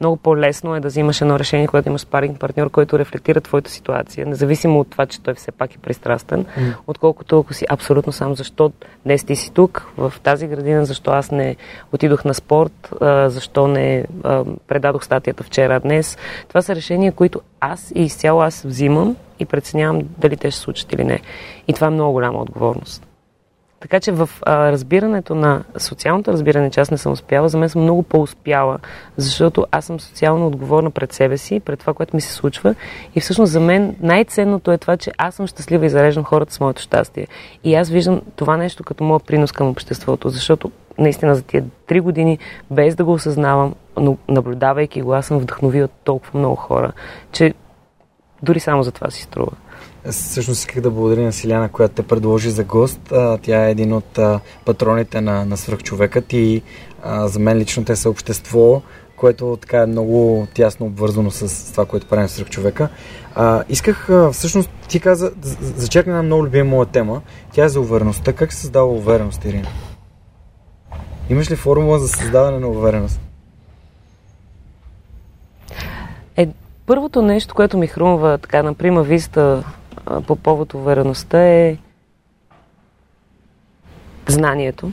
[0.00, 4.26] много по-лесно е да взимаш едно решение, когато имаш спаринг партньор, който рефлектира твоята ситуация,
[4.26, 6.74] независимо от това, че той все пак е пристрастен, mm.
[6.86, 8.34] отколкото ако си абсолютно сам.
[8.34, 8.72] Защо
[9.04, 11.56] днес ти си тук, в тази градина, защо аз не
[11.92, 12.94] отидох на спорт,
[13.26, 14.04] защо не
[14.68, 16.18] предадох статията вчера, днес.
[16.48, 20.92] Това са решения, които аз и изцяло аз взимам и преценявам дали те ще случат
[20.92, 21.20] или не.
[21.68, 23.06] И това е много голяма отговорност.
[23.80, 27.68] Така че в а, разбирането на социалното разбиране, че аз не съм успяла, за мен
[27.68, 28.78] съм много по-успяла,
[29.16, 32.74] защото аз съм социално отговорна пред себе си, пред това, което ми се случва.
[33.14, 36.60] И всъщност за мен най-ценното е това, че аз съм щастлива и зареждам хората с
[36.60, 37.26] моето щастие.
[37.64, 42.00] И аз виждам това нещо като моят принос към обществото, защото наистина за тия три
[42.00, 42.38] години,
[42.70, 46.92] без да го осъзнавам, но наблюдавайки го, аз съм вдъхновила толкова много хора,
[47.32, 47.54] че
[48.42, 49.52] дори само за това си струва.
[50.10, 53.00] Всъщност исках да благодаря на Силяна, която те предложи за гост.
[53.42, 54.18] Тя е един от
[54.64, 56.62] патроните на, на свръхчовекът и
[57.02, 58.82] а, за мен лично те са общество,
[59.16, 62.88] което така е много тясно обвързано с това, което правим в свръхчовека.
[63.34, 67.22] А, исках, а, всъщност, ти каза, зачеркна една много любима моя тема.
[67.52, 68.32] Тя е за увереността.
[68.32, 69.68] Как се създава увереност, Ирина?
[71.30, 73.20] Имаш ли формула за създаване на увереност?
[76.36, 76.48] Е,
[76.86, 79.64] първото нещо, което ми хрумва така на прима виста
[80.26, 81.76] по повод увереността е
[84.28, 84.92] знанието.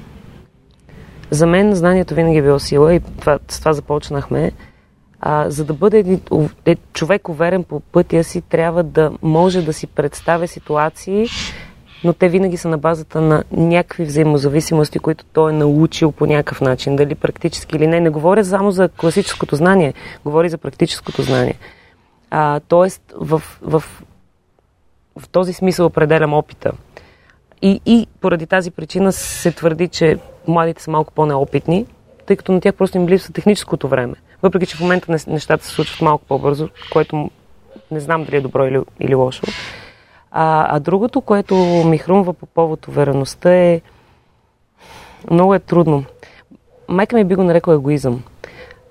[1.31, 4.51] За мен знанието винаги е било сила и това, с това започнахме.
[5.19, 6.19] А, за да бъде
[6.65, 11.27] е, човек уверен по пътя си, трябва да може да си представя ситуации,
[12.03, 16.61] но те винаги са на базата на някакви взаимозависимости, които той е научил по някакъв
[16.61, 17.99] начин, дали практически или не.
[17.99, 19.93] Не говоря само за класическото знание,
[20.25, 21.55] говори за практическото знание.
[22.29, 23.83] А, тоест, в, в
[25.17, 26.71] в този смисъл определям опита.
[27.61, 31.85] И, и поради тази причина се твърди, че младите са малко по-неопитни,
[32.25, 34.15] тъй като на тях просто им липсва техническото време.
[34.41, 37.29] Въпреки, че в момента нещата се случват малко по-бързо, което
[37.91, 39.43] не знам дали е добро или, или лошо.
[40.31, 43.81] А, а другото, което ми хрумва по повод увереността е
[45.31, 46.03] много е трудно.
[46.87, 48.23] Майка ми би го нарекла егоизъм.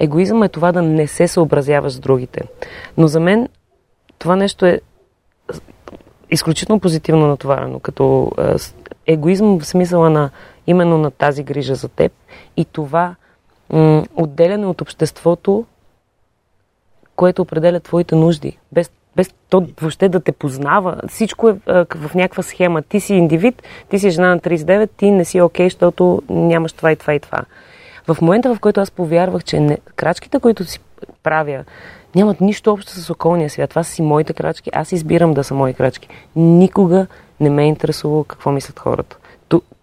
[0.01, 2.43] Егоизъм е това да не се съобразяваш с другите.
[2.97, 3.49] Но за мен
[4.19, 4.81] това нещо е
[6.31, 8.33] изключително позитивно натоварено, като
[9.07, 10.31] егоизъм в смисъла на
[10.67, 12.13] именно на тази грижа за теб
[12.57, 13.15] и това
[13.71, 15.65] м- отделяне от обществото,
[17.17, 21.01] което определя твоите нужди, без, без то въобще да те познава.
[21.09, 22.83] Всичко е а, в някаква схема.
[22.83, 26.73] Ти си индивид, ти си жена на 39, ти не си окей, okay, защото нямаш
[26.73, 27.41] това и това и това.
[28.09, 30.81] В момента, в който аз повярвах, че не, крачките, които си
[31.23, 31.65] правя,
[32.17, 33.71] нямат нищо общо с околния свят.
[33.71, 34.71] Това са си моите крачки.
[34.75, 36.09] Аз избирам да са мои крачки.
[36.37, 37.07] Никога
[37.41, 39.17] не ме е интересувало какво мислят хората.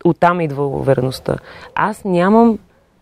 [0.06, 1.38] Оттам идва увереността.
[1.76, 2.60] Аз нямам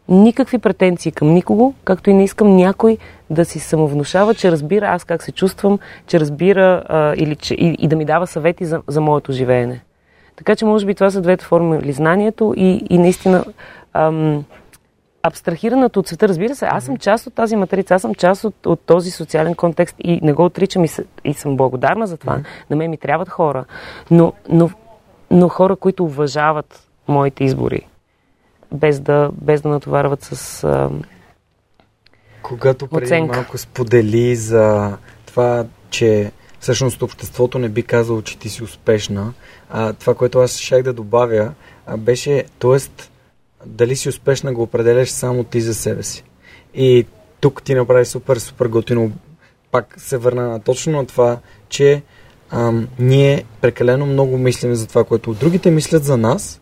[0.10, 2.98] никакви претенции към никого, както и не искам някой
[3.30, 7.76] да си самовнушава, че разбира аз как се чувствам, че разбира а, или че, и,
[7.80, 9.82] и да ми дава съвети за, за моето живеене.
[10.36, 13.46] Така че, може би, това са двете форми или знанието и, и наистина
[13.94, 14.46] ам,
[15.24, 16.28] абстрахираната от света.
[16.28, 19.56] Разбира се, аз съм част от тази матрица, аз съм част от, от този социален
[19.56, 22.38] контекст и не го отричам и, с, и съм благодарна за това.
[22.38, 22.70] Mm-hmm.
[22.70, 23.66] На мен ми трябват хора,
[24.12, 24.70] но, но,
[25.32, 27.88] но хора, които уважават моите избори,
[28.72, 30.64] без да, без да натоварват с.
[30.64, 30.90] А,
[32.42, 33.36] Когато преди оценка.
[33.36, 39.34] малко сподели за това, че всъщност обществото не би казало, че ти си успешна,
[39.70, 41.54] а, това, което аз щях да добавя,
[41.86, 42.80] а, беше, т.е
[43.66, 46.24] дали си успешна го определяш само ти за себе си.
[46.74, 47.06] И
[47.40, 49.12] тук ти направи супер, супер готино.
[49.72, 51.40] Пак се върна на точно на това,
[51.70, 52.02] че
[52.50, 56.62] ам, ние прекалено много мислим за това, което другите мислят за нас,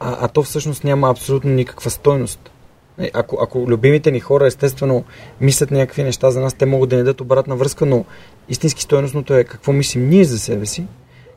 [0.00, 2.50] а, а то всъщност няма абсолютно никаква стойност.
[2.98, 5.04] Е, ако, ако любимите ни хора естествено
[5.40, 8.04] мислят някакви неща за нас, те могат да ни дадат обратна връзка, но
[8.48, 10.86] истински стойностното е какво мислим ние за себе си,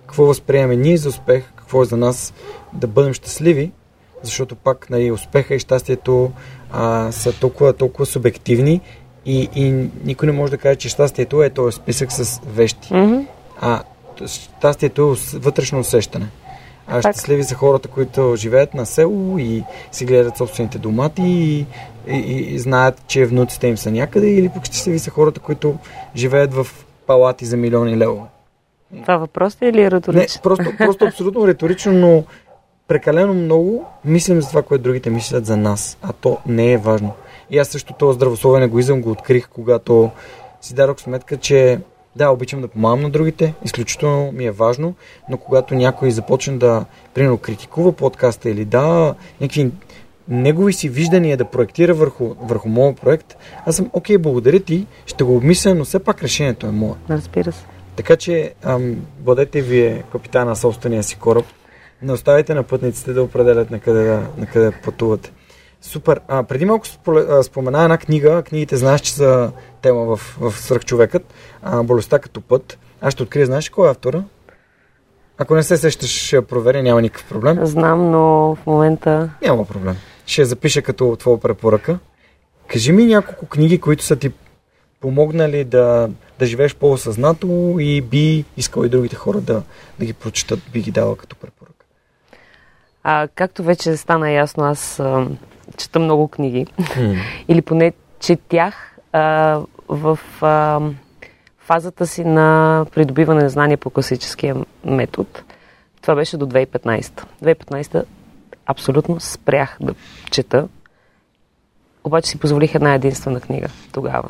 [0.02, 2.34] какво възприемаме ние за успех, какво е за нас
[2.74, 3.72] да бъдем щастливи,
[4.24, 6.32] защото пак нали, успеха и щастието
[6.72, 8.82] а, са толкова, толкова субективни
[9.26, 12.89] и, и никой не може да каже, че щастието е този списък с вещи.
[12.89, 13.26] Mm-hmm.
[13.61, 13.84] А
[14.26, 16.28] щастието е вътрешно усещане.
[16.88, 21.65] А щастливи са хората, които живеят на село и си гледат собствените домати и,
[22.07, 25.78] и, и знаят, че внуците им са някъде, или пък щастливи са хората, които
[26.15, 26.67] живеят в
[27.07, 28.28] палати за милиони левове.
[29.01, 30.39] Това въпрос е или е риторично?
[30.39, 32.24] Не, просто, просто абсолютно риторично, но
[32.90, 37.14] прекалено много мислим за това, което другите мислят за нас, а то не е важно.
[37.50, 40.12] И аз също този здравословен егоизъм го открих, когато
[40.62, 41.80] си дадох сметка, че
[42.16, 44.96] да, обичам да помагам на другите, изключително ми е важно,
[45.30, 49.72] но когато някой започне да, примерно, критикува подкаста или да, някакви
[50.28, 55.24] негови си виждания да проектира върху, върху моят проект, аз съм, окей, благодаря ти, ще
[55.24, 56.94] го обмисля, но все пак решението е мое.
[57.10, 57.66] Разбира се.
[57.96, 61.46] Така че, ам, бъдете вие капитана на собствения си кораб.
[62.02, 65.32] Не оставяйте на пътниците да определят на къде да, на къде пътувате.
[65.82, 66.20] Супер.
[66.28, 66.86] А, преди малко
[67.43, 68.43] спомена една книга.
[68.43, 71.34] Книгите знаеш, че са тема в, в Свърхчовекът.
[71.62, 72.78] А, болестта като път.
[73.02, 74.24] Аз ще открия, знаеш кой е автора?
[75.38, 77.66] Ако не се сещаш, ще я проверя, няма никакъв проблем.
[77.66, 79.30] Знам, но в момента...
[79.41, 79.95] Няма проблем.
[80.26, 82.00] Ще я запиша като твоя препоръка.
[82.68, 84.32] Кажи ми няколко книги, които са ти
[85.00, 89.64] помогнали да, да живееш по-осъзнато и би искал и другите хора да,
[90.00, 91.78] да ги прочитат, би ги дала като препоръка.
[93.04, 95.28] А, както вече стана ясно, аз а,
[95.78, 96.66] чета много книги.
[96.66, 97.20] Mm.
[97.47, 99.22] Или поне четях а,
[99.88, 100.82] в а,
[101.60, 105.30] фазата си на придобиване на знания по класическия метод.
[106.02, 107.24] Това беше до 2015.
[107.43, 108.04] 2015
[108.66, 109.93] абсолютно спрях да
[110.32, 110.68] чета.
[112.04, 114.30] Обаче си позволих една единствена книга тогава.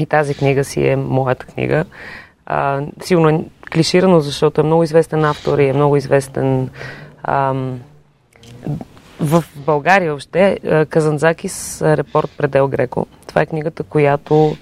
[0.00, 1.84] И тази книга си е моята книга.
[2.46, 6.70] А, сигурно е клиширано, защото е много известен автор и е много известен
[7.26, 7.80] ам,
[9.20, 10.58] в България въобще
[10.88, 13.06] Казанзакис Репорт Предел Греко.
[13.26, 14.56] Това е книгата, която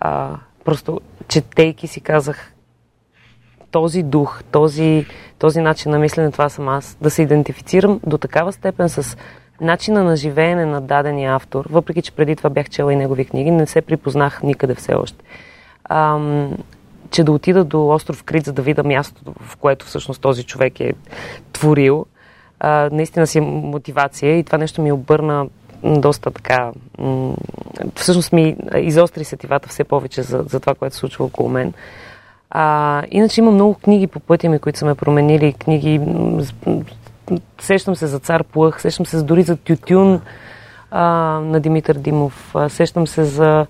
[0.00, 0.30] а,
[0.64, 2.52] просто четейки си казах
[3.70, 5.06] този дух, този,
[5.38, 6.96] този начин на мислене, това съм аз.
[7.00, 9.16] Да се идентифицирам до такава степен с
[9.60, 13.50] начина на живеене на дадения автор, въпреки че преди това бях чела и негови книги,
[13.50, 15.24] не се припознах никъде все още.
[15.84, 16.56] Ам,
[17.12, 20.80] че да отида до остров Крит, за да видя мястото, в което всъщност този човек
[20.80, 20.92] е
[21.52, 22.06] творил,
[22.60, 25.46] а, наистина си е мотивация и това нещо ми обърна
[25.82, 26.72] доста така.
[26.98, 27.34] М-
[27.94, 31.72] всъщност ми изостри сетивата все повече за, за това, което се случва около мен.
[32.50, 35.52] А, иначе има много книги по пътя ми, които са ме променили.
[35.52, 36.00] Книги,
[37.60, 40.20] сещам се за Цар Плъх, сещам се дори за Тютюн
[40.90, 41.04] а,
[41.44, 43.66] на Димитър Димов, сещам се за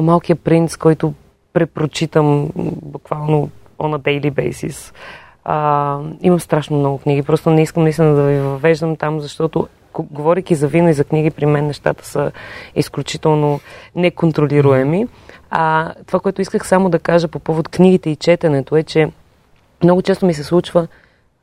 [0.00, 1.14] Малкия принц, който
[1.56, 2.50] препрочитам
[2.82, 4.94] буквално on a daily basis.
[5.44, 7.22] А, имам страшно много книги.
[7.22, 11.30] Просто не искам наистина да ви въвеждам там, защото говорейки за вино и за книги,
[11.30, 12.32] при мен нещата са
[12.74, 13.60] изключително
[13.94, 15.06] неконтролируеми.
[15.50, 19.10] А това, което исках само да кажа по повод книгите и четенето е, че
[19.82, 20.86] много често ми се случва,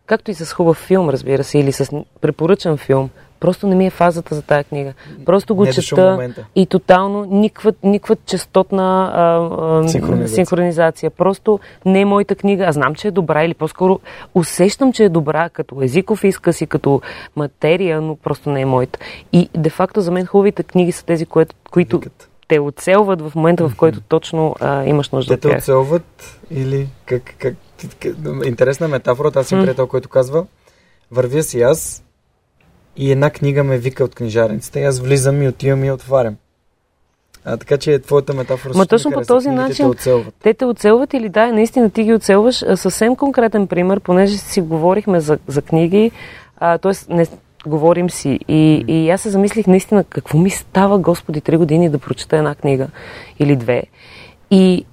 [0.05, 3.09] както и с хубав филм, разбира се, или с препоръчан филм,
[3.43, 4.93] Просто не ми е фазата за тая книга.
[5.25, 10.35] Просто го не чета и тотално никаква, никаква частотна а, а, синхронизация.
[10.35, 11.09] синхронизация.
[11.09, 12.65] Просто не е моята книга.
[12.65, 13.99] Аз знам, че е добра или по-скоро
[14.35, 17.01] усещам, че е добра като езиков изказ и като
[17.35, 18.99] материя, но просто не е моята.
[19.33, 22.29] И де-факто за мен хубавите книги са тези, което, които Викат.
[22.47, 25.51] те оцелват в момента, в който точно а, имаш нужда от тях.
[25.51, 27.55] Те те оцелват или как, как,
[28.45, 30.45] интересна метафора, аз съм приятел, който казва
[31.11, 32.02] вървя си аз,
[32.97, 36.35] и една книга ме вика от книжарницата и аз влизам и отивам и отварям.
[37.45, 40.33] А, така че твоята метафора Ма точно по този начин те, оцелват.
[40.43, 42.63] те те оцелват или да, наистина ти ги оцелваш.
[42.75, 46.11] Съвсем конкретен пример, понеже си говорихме за, за книги,
[46.59, 47.13] т.е.
[47.13, 47.25] не
[47.67, 48.39] говорим си.
[48.47, 52.55] И, и аз се замислих наистина какво ми става, Господи, три години да прочета една
[52.55, 52.87] книга
[53.39, 53.83] или две.
[54.51, 54.85] И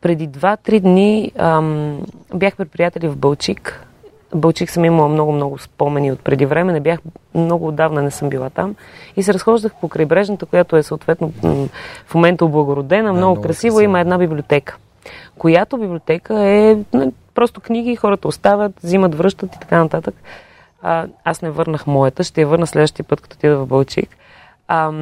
[0.00, 2.00] преди два-три дни ам,
[2.34, 3.85] бях при приятели в Бълчик,
[4.34, 6.72] Бълчик съм имала много-много спомени от преди време.
[6.72, 6.98] Не бях,
[7.34, 8.74] много отдавна не съм била там.
[9.16, 11.32] И се разхождах по крайбрежната, която е съответно
[12.06, 13.84] в момента облагородена, много, много красива.
[13.84, 14.76] Има една библиотека,
[15.38, 16.76] която библиотека е
[17.34, 20.14] просто книги, хората оставят, взимат, връщат и така нататък.
[20.82, 24.16] А, аз не върнах моята, ще я върна следващия път, като отида в Бълчик.
[24.68, 24.92] А,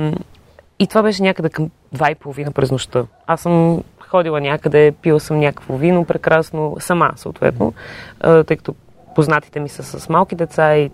[0.79, 3.05] и това беше някъде към два и половина през нощта.
[3.27, 7.75] Аз съм ходила някъде, пила съм някакво вино прекрасно, сама съответно,
[8.20, 8.75] тъй като
[9.14, 10.90] познатите ми са с малки деца и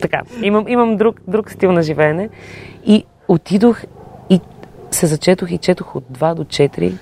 [0.00, 2.28] така, имам, имам друг, друг стил на живеене.
[2.86, 3.82] И отидох
[4.30, 4.40] и
[4.90, 6.98] се зачетох и четох от 2 до 4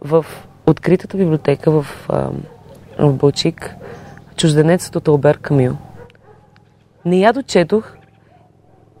[0.00, 0.26] в
[0.66, 2.30] откритата библиотека в, а,
[2.98, 3.74] в Бълчик
[4.36, 5.76] Чужденецът от Албер Камил.
[7.04, 7.96] Не я дочетох,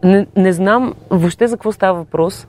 [0.04, 2.46] не, не знам въобще за какво става въпрос,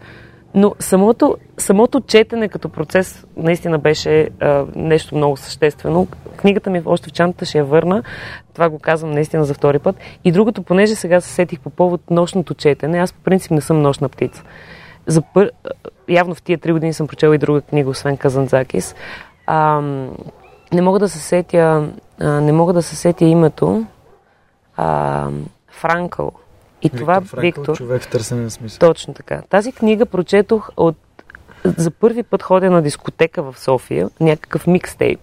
[0.55, 6.07] но самото, самото четене като процес наистина беше а, нещо много съществено.
[6.37, 8.03] Книгата ми още в чантата ще я върна.
[8.53, 9.95] Това го казвам наистина за втори път.
[10.23, 13.81] И другото, понеже сега се сетих по повод нощното четене, аз по принцип не съм
[13.81, 14.43] нощна птица.
[15.07, 15.51] За пър...
[16.09, 18.95] Явно в тия три години съм прочела и друга книга, освен Казанзакис.
[19.47, 19.81] А,
[20.73, 21.89] не мога да се сетя,
[22.19, 23.85] а, не мога да се сетя името.
[24.77, 25.27] А,
[25.71, 26.31] Франкъл
[26.83, 27.77] и Виктор това Франкъл, Виктор.
[27.77, 28.79] Човек в търсене на смисъл.
[28.79, 29.41] Точно така.
[29.49, 30.95] Тази книга прочетох от
[31.65, 35.19] за първи път ходя на дискотека в София, някакъв микстейп.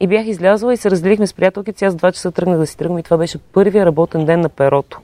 [0.00, 1.84] И бях излязла и се разделихме с приятелките.
[1.84, 5.00] Аз два часа тръгнах да си тръгвам и това беше първия работен ден на перото.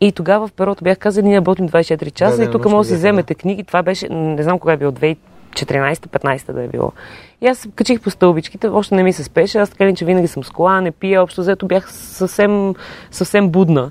[0.00, 2.88] И тогава в перото бях казали, ние работим 24 часа Да, и да, тук може
[2.88, 3.64] да си вземете книги.
[3.64, 6.92] Това беше, не знам кога е било, 2014-15 да е било.
[7.40, 9.58] И аз качих по стълбичките, още не ми се спеше.
[9.58, 12.74] Аз така ли, че винаги съм с кола, не пия, общо взето бях съвсем,
[13.10, 13.90] съвсем будна.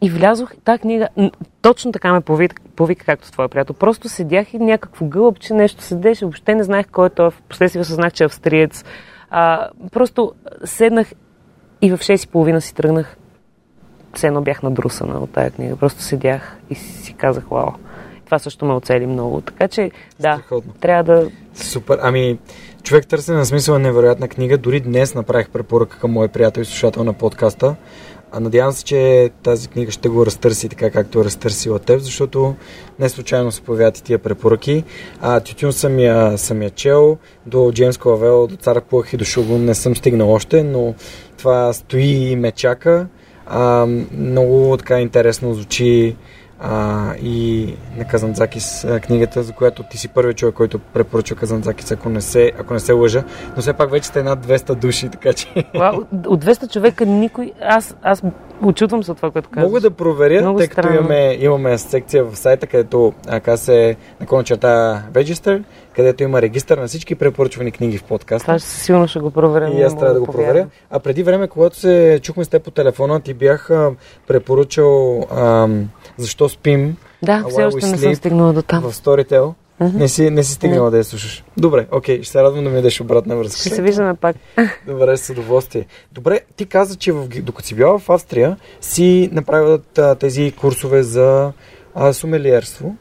[0.00, 1.08] И влязох, тази книга
[1.62, 3.74] точно така ме повика, повика както твоя приятел.
[3.74, 7.30] Просто седях и някакво гълъбче нещо седеше, въобще не знаех кой е той.
[7.30, 8.84] Впоследствие осъзнах, че е австриец.
[9.30, 10.32] А, просто
[10.64, 11.12] седнах
[11.82, 13.16] и в 6.30 си тръгнах.
[14.14, 15.76] Все едно бях надрусана от тая книга.
[15.76, 17.70] Просто седях и си казах, вау.
[18.24, 19.40] Това също ме оцели много.
[19.40, 19.90] Така че,
[20.20, 20.72] да, Страхотно.
[20.80, 21.30] трябва да...
[21.54, 21.98] Супер.
[22.02, 22.38] Ами,
[22.82, 24.58] човек търсене на смисъл е невероятна книга.
[24.58, 27.76] Дори днес направих препоръка към мой приятел и слушател на подкаста.
[28.32, 32.54] А надявам се, че тази книга ще го разтърси така, както е разтърсила теб, защото
[32.98, 34.84] не случайно се появяват и тия препоръки.
[35.20, 39.24] А, Тютюн съм я, съм я чел, до Джеймс Клавел, до Цар Плъх и до
[39.24, 40.94] Шугун не съм стигнал още, но
[41.38, 43.06] това стои и ме чака.
[43.46, 46.16] А, много така интересно звучи
[46.60, 52.08] а, и на Казанзакис книгата, за която ти си първият човек, който препоръчва Казанзакис, ако
[52.08, 53.24] не се, ако не се лъжа.
[53.56, 55.46] Но все пак вече сте над 200 души, така че
[56.26, 57.52] от 200 човека никой...
[57.60, 58.22] Аз, аз
[58.62, 59.68] очудвам се от това, което казваш.
[59.68, 64.44] мога да проверя, Много тъй като имаме, имаме секция в сайта, където ака се наклона
[64.44, 65.62] черта Register,
[65.96, 68.44] където има регистър на всички препоръчвани книги в подкаста.
[68.46, 69.70] Това ще, сигурно ще го проверя.
[69.70, 70.46] И аз трябва да го повярвам.
[70.46, 70.68] проверя.
[70.90, 73.90] А преди време, когато се чухме с теб по телефона, ти бях а,
[74.26, 78.82] препоръчал ам, защо спим Да, все още не съм стигнала до там.
[78.82, 79.52] в Storytel.
[79.80, 81.44] Не си, не си стигнала да я слушаш.
[81.56, 83.60] Добре, окей, ще се радвам да ми дадеш обратна връзка.
[83.60, 84.36] Ще се виждаме пак.
[84.86, 85.86] Добре, с удоволствие.
[86.12, 91.02] Добре, ти каза, че в, докато си била в Австрия, си направила а, тези курсове
[91.02, 91.52] за
[91.94, 92.96] а, сумелиерство.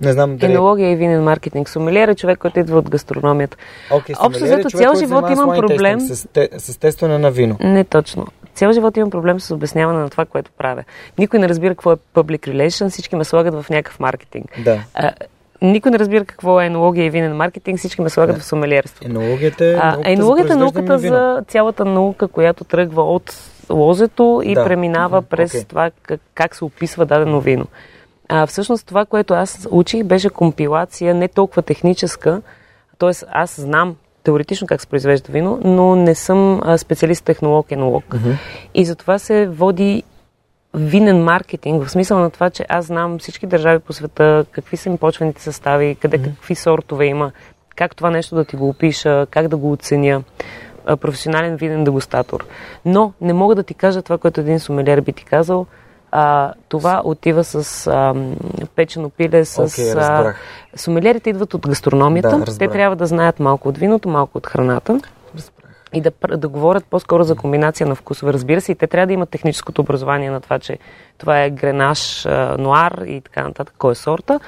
[0.00, 0.52] Не знам дали...
[0.52, 1.68] Енология и винен маркетинг.
[1.68, 3.56] Сомелиер е човек, който идва от гастрономията.
[3.90, 6.00] Okay, Общо взето, цял живот имам проблем.
[6.00, 7.56] С, те, с тестване на вино.
[7.60, 8.26] Не точно.
[8.54, 10.84] Цял живот имам проблем с обясняване на това, което правя.
[11.18, 14.46] Никой не разбира какво е public relation, всички ме слагат в някакъв маркетинг.
[14.64, 14.80] Да.
[14.94, 15.12] А,
[15.62, 18.40] никой не разбира какво е енология и винен маркетинг, всички ме слагат Да.
[18.42, 19.06] в сомелиерство.
[19.06, 23.34] Енологията е А, енологията е науката за цялата наука, която тръгва от
[23.70, 24.64] лозето и Да.
[24.64, 25.64] преминава Мгм, през окей.
[25.64, 27.66] това как, как се описва дадено вино.
[28.28, 32.42] А, всъщност това, което аз учих, беше компилация не толкова техническа,
[32.98, 33.10] т.е.
[33.32, 38.04] аз знам теоретично как се произвежда вино, но не съм а, специалист технолог-енолог.
[38.74, 40.02] И затова се води
[40.76, 44.88] винен маркетинг, в смисъл на това, че аз знам всички държави по света, какви са
[44.88, 47.32] им почвените състави, къде какви сортове има,
[47.76, 50.22] как това нещо да ти го опиша, как да го оценя.
[51.00, 52.46] Професионален винен дегустатор.
[52.84, 55.66] Но не мога да ти кажа това, което един сомелиер би ти казал.
[56.12, 58.14] А, това отива с а,
[58.76, 59.58] печено пиле, с...
[59.58, 60.40] А, разбрах.
[60.76, 62.38] сомелиерите идват от гастрономията.
[62.38, 65.00] Да, Те трябва да знаят малко от виното, малко от храната
[65.96, 68.32] и да, да говорят по-скоро за комбинация на вкусове.
[68.32, 70.78] Разбира се, и те трябва да имат техническото образование на това, че
[71.18, 74.40] това е гренаж, а, нуар и така нататък, кой е сорта,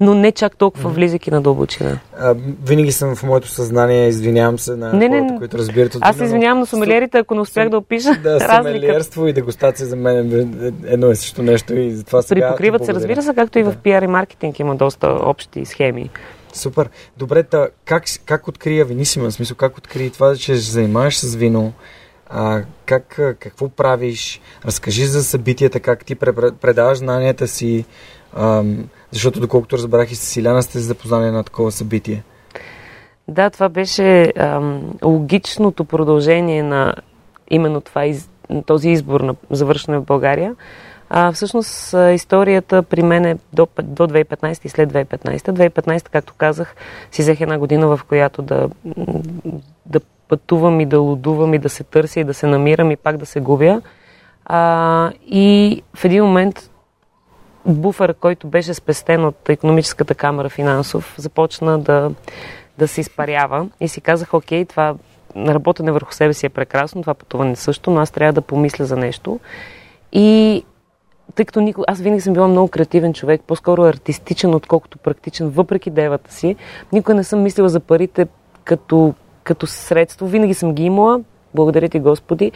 [0.00, 1.98] но не чак толкова влизайки на дълбочина.
[2.18, 2.34] А,
[2.66, 5.38] винаги съм в моето съзнание, извинявам се на Не, хората, не.
[5.38, 8.56] които разбират от Аз извинявам на сомелиерите, ако не успях да опиша Да, разликата.
[8.56, 10.16] сомелиерство и дегустация за мен
[10.62, 13.74] е едно и също нещо и затова сега Припокриват се, разбира се, както и в
[13.82, 16.10] пиар и маркетинг има доста общи схеми.
[16.54, 16.90] Супер.
[17.16, 19.30] Добре, та, как, как откри Авинисима?
[19.30, 21.72] В смисъл, как откри това, че се занимаваш с вино?
[22.26, 24.40] А, как, какво правиш?
[24.64, 27.84] Разкажи за събитията, как ти пре- предаваш знанията си,
[28.36, 32.22] ам, защото доколкото разбрах и с Иляна сте запознали на такова събитие.
[33.28, 36.94] Да, това беше ам, логичното продължение на
[37.50, 38.28] именно това, из,
[38.66, 40.54] този избор на завършване в България.
[41.16, 45.38] А, всъщност историята при мен е до, до 2015 и след 2015.
[45.38, 46.74] 2015, както казах,
[47.12, 48.68] си взех една година, в която да,
[49.86, 53.16] да пътувам и да лудувам и да се търся и да се намирам и пак
[53.16, 53.82] да се губя.
[54.44, 56.70] А, и в един момент
[57.66, 62.10] буфер, който беше спестен от економическата камера финансов, започна да,
[62.78, 64.94] да се изпарява и си казах, окей, това
[65.36, 68.96] работене върху себе си е прекрасно, това пътуване също, но аз трябва да помисля за
[68.96, 69.40] нещо.
[70.12, 70.64] И
[71.34, 75.90] тъй като никога, аз винаги съм била много креативен човек, по-скоро артистичен, отколкото практичен, въпреки
[75.90, 76.56] девата си,
[76.92, 78.26] никога не съм мислила за парите
[78.64, 79.14] като,
[79.44, 80.26] като средство.
[80.26, 81.20] Винаги съм ги имала,
[81.54, 82.52] благодаря ти Господи,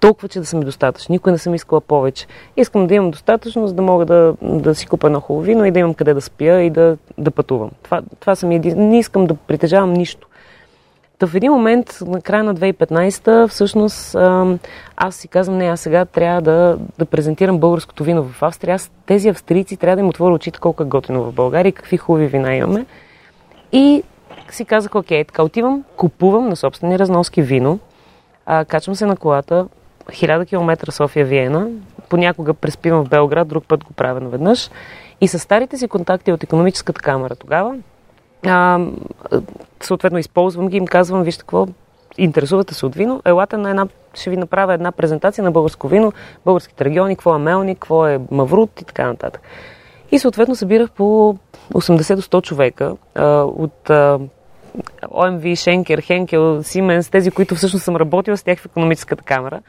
[0.00, 1.12] толкова, че да съм достатъчно.
[1.12, 2.26] Никой не съм искала повече.
[2.56, 5.70] Искам да имам достатъчно, за да мога да, да си купя едно хубаво вино и
[5.70, 7.70] да имам къде да спя и да, да пътувам.
[7.82, 8.88] Това, това съм един...
[8.88, 10.28] Не искам да притежавам нищо.
[11.18, 14.14] Та в един момент, на края на 2015-та, всъщност
[14.96, 18.74] аз си казвам, не, аз сега трябва да, да презентирам българското вино в Австрия.
[18.74, 21.96] Аз тези австрийци трябва да им отворя очите колко е готино в България и какви
[21.96, 22.86] хубави вина имаме.
[23.72, 24.02] И
[24.50, 27.78] си казах, окей, така отивам, купувам на собствени разноски вино,
[28.46, 29.66] а, качвам се на колата,
[30.10, 31.68] 1000 км София-Виена,
[32.08, 34.70] понякога преспивам в Белград, друг път го правя наведнъж.
[35.20, 37.76] И с старите си контакти от економическата камера тогава,
[38.46, 38.80] а,
[39.82, 41.66] съответно използвам ги, им казвам, вижте какво,
[42.18, 46.12] интересувате се от вино, елате на една, ще ви направя една презентация на българско вино,
[46.44, 49.42] българските региони, какво е Мелник, какво е Маврут и така нататък.
[50.12, 51.36] И съответно събирах по
[51.74, 54.18] 80 до 100 човека а, от а,
[55.10, 59.60] ОМВ, Шенкер, Хенкел, Сименс, тези, които всъщност съм работила с тях в економическата камера.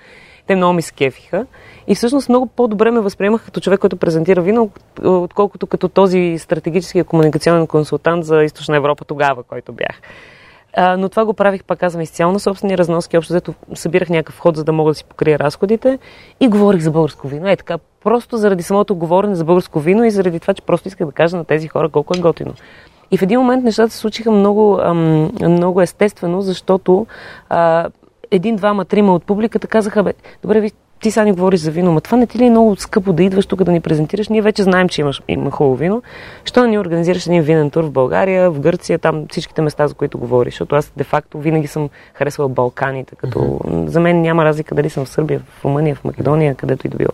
[0.47, 1.45] Те много ми скефиха.
[1.88, 4.70] И всъщност много по-добре ме възприемах като човек, който презентира вино,
[5.04, 10.02] отколкото като този стратегически комуникационен консултант за Източна Европа тогава, който бях.
[10.80, 13.18] А, но това го правих, пак казвам, изцяло на собствени разноски.
[13.18, 16.00] Общо взето събирах някакъв ход, за да мога да си покрия разходите
[16.40, 17.48] и говорих за българско вино.
[17.50, 21.08] Е така, просто заради самото говорене за българско вино и заради това, че просто исках
[21.08, 22.54] да кажа на тези хора колко е готино.
[23.12, 27.08] И в един момент нещата се случиха много, ам, много естествено, защото
[27.50, 27.90] а,
[28.32, 30.14] един, двама, трима от публиката казаха, бе,
[30.44, 30.72] добре, ви,
[31.02, 33.24] ти сега ни говориш за вино, но това не ти ли е много скъпо да
[33.24, 34.30] идваш тук да ни презентираш?
[34.30, 36.02] Ние вече знаем, че имаш, има хубаво вино.
[36.45, 39.93] Що да ни организираш един винен тур в България, в Гърция, там всичките места, за
[39.93, 40.54] които говориш?
[40.54, 43.86] Защото аз де-факто винаги съм харесвала Балканите, като mm-hmm.
[43.86, 46.98] за мен няма разлика дали съм в Сърбия, в Румъния, в Македония, където и да
[46.98, 47.14] било.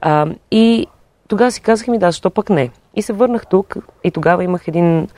[0.00, 0.86] А, и
[1.28, 2.70] тогава си казах ми, да, защо пък не?
[2.94, 5.08] И се върнах тук и тогава имах един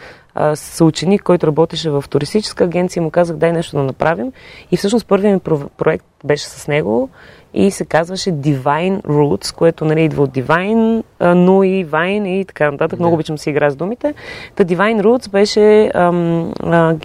[0.41, 4.33] а, съученик, който работеше в туристическа агенция му казах, дай нещо да направим.
[4.71, 7.09] И всъщност първият ми проект беше с него
[7.55, 12.71] и се казваше Divine Roots, което нали, идва от Divine, но и Vine и така
[12.71, 12.99] нататък.
[12.99, 14.15] Много обичам да си игра с думите.
[14.55, 16.97] Та Divine Roots беше ам, а,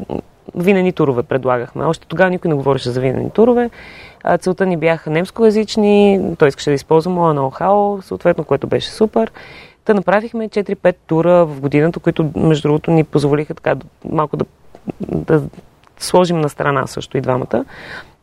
[0.56, 1.86] винени турове предлагахме.
[1.86, 3.70] Още тогава никой не говореше за винени турове.
[4.40, 9.32] Целта ни бяха немскоязични, той искаше да използва моя ноу-хау, съответно, което беше супер.
[9.86, 13.76] Та направихме 4-5 тура в годината, които между другото ни позволиха така
[14.06, 14.46] малко да,
[15.02, 15.44] да
[15.98, 17.66] сложим на страна също и двамата.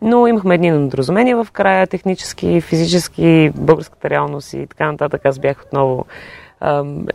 [0.02, 5.24] Но имахме едни недоразумения в края, технически, физически, българската реалност и така нататък.
[5.24, 6.06] Аз бях отново
[6.60, 7.06] ам,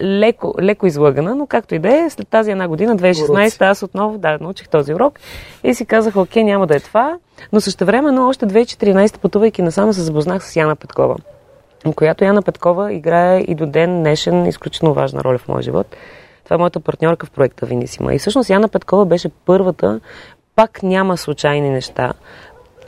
[0.00, 4.18] леко, леко излъгана, но както и да е, след тази една година, 2016, аз отново
[4.18, 5.20] да, научих този урок
[5.64, 7.18] и си казах, окей, няма да е това,
[7.52, 11.16] но също време, но още 2014, пътувайки насам, се запознах с Яна Петкова,
[11.96, 15.96] която Яна Петкова играе и до ден днешен изключително важна роля в моя живот.
[16.44, 18.14] Това е моята партньорка в проекта Винисима.
[18.14, 20.00] И всъщност Яна Петкова беше първата,
[20.56, 22.12] пак няма случайни неща.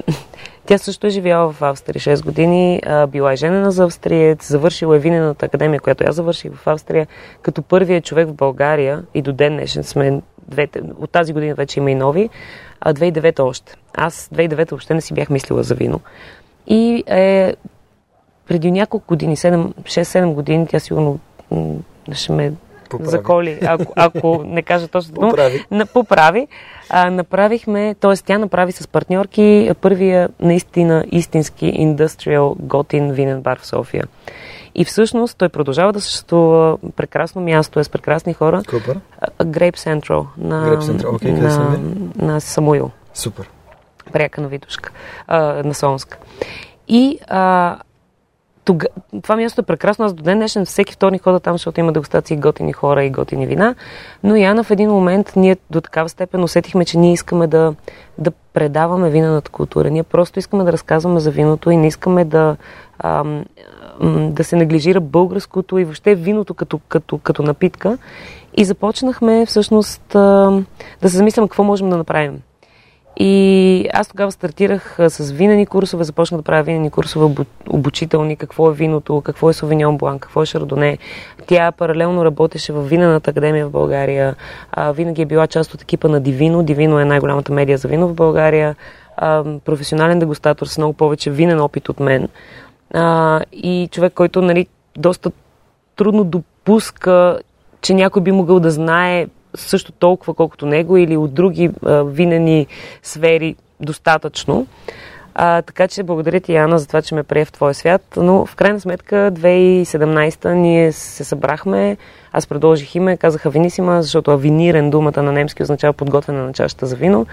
[0.67, 4.99] Тя също е живяла в Австрия 6 години, била е женена за австриец, завършила е
[4.99, 7.07] Винената академия, която аз завърших в Австрия,
[7.43, 11.81] като първият човек в България и до ден днешен сме двете, от тази година вече
[11.81, 12.31] има и нови,
[12.81, 13.75] а 2009 още.
[13.95, 16.01] Аз 2009 въобще не си бях мислила за вино.
[16.67, 17.55] И е,
[18.53, 21.19] преди няколко години, 6-7 години, тя сигурно
[22.13, 22.53] ще ме
[22.91, 23.11] поправи.
[23.11, 25.65] заколи, ако, ако не кажа точно дума, поправи.
[25.71, 26.49] На, поправи.
[26.91, 28.17] А, направихме, т.е.
[28.17, 34.05] тя направи с партньорки първия наистина истински индустриал готин винен бар в София.
[34.75, 38.63] И всъщност той продължава да съществува прекрасно място, е с прекрасни хора.
[38.71, 39.01] Купър?
[39.39, 41.05] Grape Central на, Grape Central.
[41.05, 41.79] Okay, на,
[42.27, 42.91] на Самуил.
[43.15, 43.51] Супер.
[44.13, 44.91] Пряка на Витушка,
[45.27, 46.19] а, на Солнска.
[46.89, 47.79] И а,
[48.65, 48.87] тога,
[49.23, 50.05] това място е прекрасно.
[50.05, 53.47] Аз до ден днешен всеки вторник хода там, защото има дегустации готини хора и готини
[53.47, 53.75] вина.
[54.23, 57.75] Но и Ана в един момент ние до такава степен усетихме, че ние искаме да,
[58.19, 59.91] да предаваме винената култура.
[59.91, 62.57] Ние просто искаме да разказваме за виното и не искаме да,
[62.99, 63.45] ам,
[64.31, 67.99] да се неглижира българското и въобще виното като, като, като напитка.
[68.57, 72.43] И започнахме всъщност да се замислям какво можем да направим.
[73.17, 77.35] И аз тогава стартирах с винени курсове, започнах да правя винени курсове
[77.69, 80.99] обучителни, какво е виното, какво е Совиньон Блан, какво е Шардоне.
[81.47, 84.37] Тя паралелно работеше в Винената академия в България.
[84.73, 86.63] А, винаги е била част от екипа на Дивино.
[86.63, 88.77] Дивино е най-голямата медия за вино в България.
[89.17, 92.29] а, професионален дегустатор с много повече винен опит от мен
[92.95, 95.31] а, и човек, който нали, доста
[95.97, 97.39] трудно допуска,
[97.83, 102.67] че някой би могъл да знае също толкова, колкото него или от други а, винени
[103.03, 104.67] сфери достатъчно.
[105.35, 108.03] А, така че благодаря ти, Яна, за това, че ме прие в твоя свят.
[108.17, 111.97] Но в крайна сметка 2017 ние се събрахме,
[112.33, 116.97] аз предложих име, казаха Винисима, защото авинирен думата на немски означава подготвяне на чашата за
[116.97, 117.27] вино.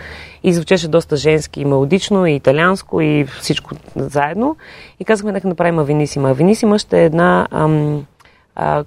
[0.43, 4.55] И звучеше доста женски и мелодично, и италианско, и всичко заедно.
[4.99, 6.30] И казахме, нека направим Авинисима.
[6.30, 8.05] Авинисима ще е една ам,
[8.55, 8.84] а,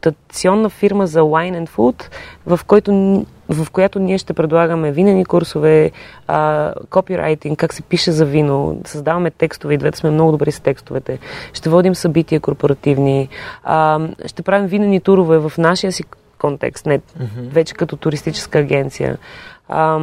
[0.00, 2.04] консултационна фирма за wine and food,
[2.46, 5.90] в който в която ние ще предлагаме винени курсове,
[6.26, 10.60] а, копирайтинг, как се пише за вино, създаваме текстове и двете сме много добри с
[10.60, 11.18] текстовете.
[11.52, 13.28] Ще водим събития корпоративни,
[13.64, 16.04] а, ще правим винени турове в нашия си
[16.38, 17.48] контекст, не mm-hmm.
[17.48, 19.18] вече като туристическа агенция.
[19.68, 20.00] А,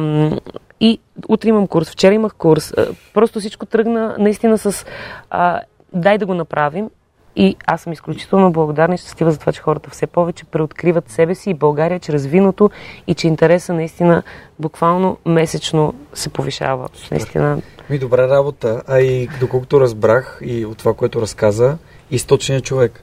[0.80, 2.74] и утре имам курс, вчера имах курс.
[3.14, 4.86] Просто всичко тръгна наистина с
[5.30, 5.60] а,
[5.92, 6.90] дай да го направим
[7.38, 11.34] и аз съм изключително благодарна и щастлива за това, че хората все повече преоткриват себе
[11.34, 12.70] си и България чрез виното
[13.06, 14.22] и че интереса наистина
[14.58, 16.88] буквално месечно се повишава.
[16.94, 17.10] Супер.
[17.10, 17.62] Наистина.
[17.90, 18.82] Ми добра работа.
[18.86, 21.78] А и доколкото разбрах и от това, което разказа,
[22.10, 23.02] източният човек.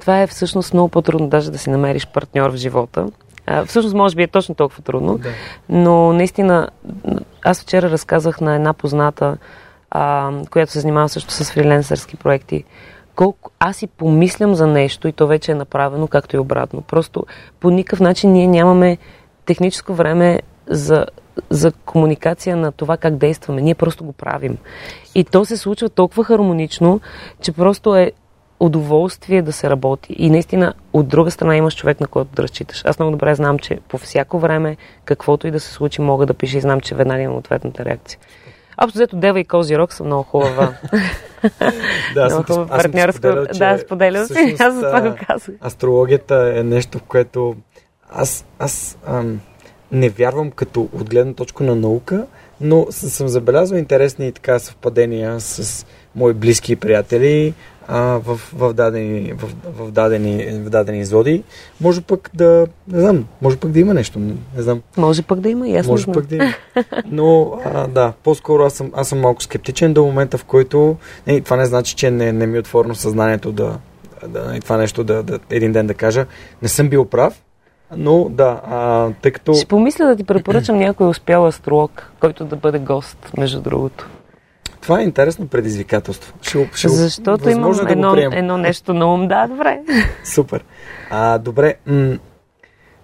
[0.00, 3.06] Това е всъщност много по-трудно даже да си намериш партньор в живота.
[3.46, 5.28] А, всъщност, може би е точно толкова трудно, да.
[5.68, 6.68] но наистина,
[7.44, 9.36] аз вчера разказах на една позната,
[9.90, 12.64] а, която се занимава също с фриленсърски проекти,
[13.14, 16.82] колко аз си помислям за нещо и то вече е направено, както и обратно.
[16.82, 17.26] Просто
[17.60, 18.98] по никакъв начин ние нямаме
[19.46, 21.06] техническо време за,
[21.50, 23.62] за комуникация на това как действаме.
[23.62, 24.58] Ние просто го правим.
[25.14, 27.00] И то се случва толкова хармонично,
[27.40, 28.12] че просто е
[28.60, 30.14] удоволствие да се работи.
[30.18, 32.82] И наистина, от друга страна имаш човек, на който да разчиташ.
[32.84, 36.34] Аз много добре знам, че по всяко време, каквото и да се случи, мога да
[36.34, 38.18] пиша и знам, че веднага имам ответната реакция.
[38.82, 39.46] Общо взето Дева и
[39.78, 40.74] Рок са много хубава.
[42.14, 43.46] да, много хубава партньорска.
[43.54, 44.56] Да, споделям си.
[44.58, 45.54] Аз за това го казах.
[45.60, 47.54] Астрологията е нещо, в което
[48.10, 49.40] аз, аз ам,
[49.92, 52.26] не вярвам като от гледна точка на наука,
[52.60, 57.54] но съм забелязал интересни така съвпадения с мои близки приятели,
[57.88, 61.42] а, в, в, дадени, в, в, дадени, в дадени зоди,
[61.80, 64.82] може пък да, не знам, може пък да има нещо, не знам.
[64.96, 65.92] Може пък да има, ясно.
[65.92, 66.54] Може пък да има.
[67.06, 71.40] Но, а, да, по-скоро аз съм, аз съм малко скептичен до момента, в който, не,
[71.40, 73.78] това не значи, че не, не ми е отворено съзнанието да,
[74.28, 76.26] да това нещо да, да, един ден да кажа,
[76.62, 77.42] не съм бил прав,
[77.96, 79.54] но да, а, тъй като...
[79.54, 84.08] Ще помисля да ти препоръчам някой успял астролог, който да бъде гост, между другото.
[84.84, 86.34] Това е интересно предизвикателство.
[86.42, 89.28] Ще, ще, Защото имам да едно, едно нещо на ум.
[89.28, 89.80] Да, добре.
[90.24, 90.64] Супер.
[91.10, 91.74] А, добре.
[91.86, 92.18] М-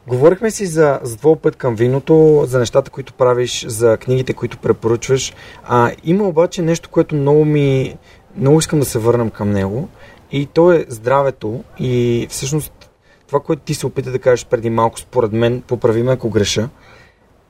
[0.07, 4.59] говорихме си за, за твой път към виното, за нещата, които правиш, за книгите, които
[4.59, 5.33] препоръчваш.
[5.65, 7.97] А, има обаче нещо, което много ми...
[8.37, 9.89] Много искам да се върнам към него.
[10.33, 11.65] И то е здравето.
[11.79, 12.91] И всъщност
[13.27, 16.69] това, което ти се опита да кажеш преди малко, според мен, поправи ме ако греша,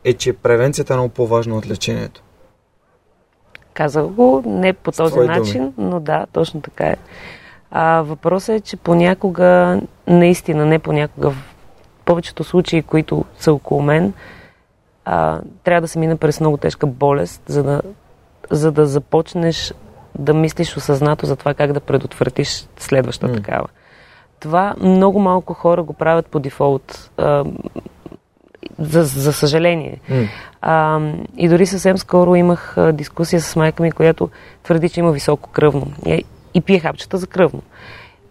[0.05, 2.23] е, че превенцията е много по-важна от лечението.
[3.75, 5.91] Казах го не по този начин, думи.
[5.91, 6.97] но да, точно така е.
[7.71, 11.55] А, въпросът е, че понякога, наистина, не понякога, в
[12.05, 14.13] повечето случаи, които са около мен,
[15.05, 17.83] а, трябва да се мине през много тежка болест, за да,
[18.51, 19.75] за да започнеш
[20.19, 23.35] да мислиш осъзнато за това как да предотвратиш следваща mm.
[23.35, 23.67] такава.
[24.41, 27.11] Това много малко хора го правят по дефолт.
[27.17, 27.45] А,
[28.79, 30.01] за, за съжаление.
[30.11, 30.29] Mm.
[30.63, 31.01] А,
[31.37, 34.29] и дори съвсем скоро имах дискусия с майка ми, която
[34.63, 35.87] твърди, че има високо кръвно.
[36.07, 37.63] И, и пие хапчета за кръвно.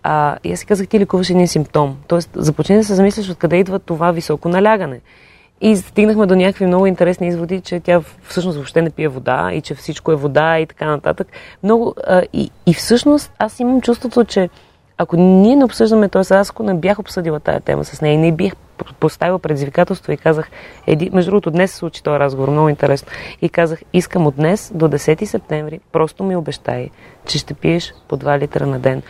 [0.03, 1.97] А, и аз си казах, ти лекуваш един симптом.
[2.07, 4.99] Тоест, започни да се замисляш откъде идва това високо налягане.
[5.61, 9.61] И стигнахме до някакви много интересни изводи, че тя всъщност въобще не пие вода и
[9.61, 11.27] че всичко е вода и така нататък.
[11.63, 14.49] Много, а, и, и всъщност аз имам чувството, че
[14.97, 16.33] ако ние не обсъждаме, т.е.
[16.33, 18.53] аз ако не бях обсъдила тая тема с нея и не бих
[18.99, 20.49] поставила предизвикателство и казах,
[20.87, 23.11] еди, между другото днес се случи този разговор, много интересно,
[23.41, 26.89] и казах, искам от днес до 10 септември, просто ми обещай,
[27.25, 29.01] че ще пиеш по 2 литра на ден.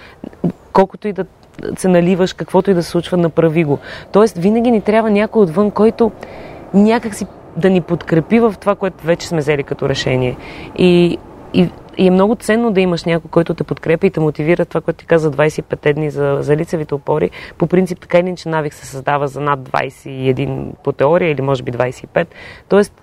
[0.74, 1.26] Колкото и да
[1.78, 3.80] се наливаш, каквото и да се случва, направи го.
[4.12, 6.12] Тоест, винаги ни трябва някой отвън, който
[6.74, 10.38] някак си да ни подкрепи в това, което вече сме взели като решение.
[10.78, 11.18] И,
[11.54, 11.70] и
[12.00, 15.00] и е много ценно да имаш някой, който те подкрепя и те мотивира това, което
[15.00, 17.30] ти каза 25 дни за, за лицевите опори.
[17.58, 21.64] По принцип, така или иначе навик се създава за над 21 по теория или може
[21.64, 22.28] би 25.
[22.70, 22.94] Тоест,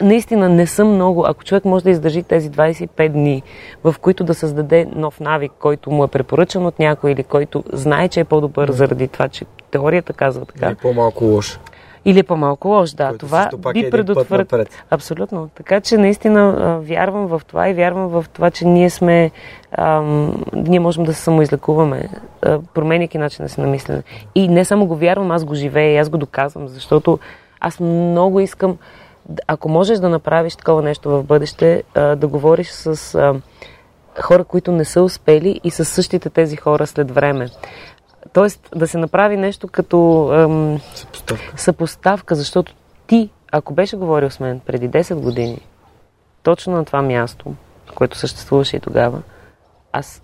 [0.00, 1.24] наистина не съм много.
[1.26, 3.42] Ако човек може да издържи тези 25 дни,
[3.84, 8.08] в които да създаде нов навик, който му е препоръчан от някой или който знае,
[8.08, 10.66] че е по-добър заради това, че теорията казва така.
[10.66, 11.58] Или по-малко лош
[12.08, 13.08] Или по-малко лош, да.
[13.08, 14.64] Който това е би път предотвратило.
[14.90, 15.48] Абсолютно.
[15.54, 19.30] Така че наистина вярвам в това и вярвам в това, че ние сме.
[19.72, 22.08] Ам, ние можем да се самоизлекуваме,
[22.74, 24.02] променяйки начина си на мислене.
[24.34, 27.18] И не само го вярвам, аз го живея и аз го доказвам, защото
[27.60, 28.76] аз много искам.
[29.46, 33.34] Ако можеш да направиш такова нещо в бъдеще, да говориш с
[34.20, 37.48] хора, които не са успели и с същите тези хора след време.
[38.32, 41.58] Тоест да се направи нещо като ам, Съпоставка.
[41.58, 42.74] съпоставка, защото
[43.06, 45.60] ти, ако беше говорил с мен преди 10 години,
[46.42, 47.54] точно на това място,
[47.94, 49.22] което съществуваше и тогава,
[49.92, 50.22] аз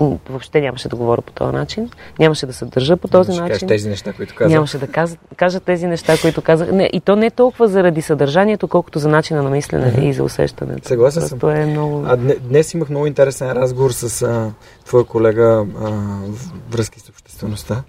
[0.00, 3.68] въобще нямаше да говоря по този начин, нямаше да се държа по този кажеш начин.
[3.68, 4.52] тези неща, които казах.
[4.52, 6.72] Нямаше да кажа, кажа тези неща, които казах.
[6.72, 10.02] Не, и то не е толкова заради съдържанието, колкото за начина на мислене Мгм.
[10.02, 10.88] и за усещането.
[10.88, 11.50] Съгласен съм.
[11.50, 12.04] Е много...
[12.06, 14.52] А дне- днес имах много интересен разговор с а,
[14.84, 15.42] твоя колега
[15.80, 15.90] а,
[16.26, 17.82] в връзки с обществеността,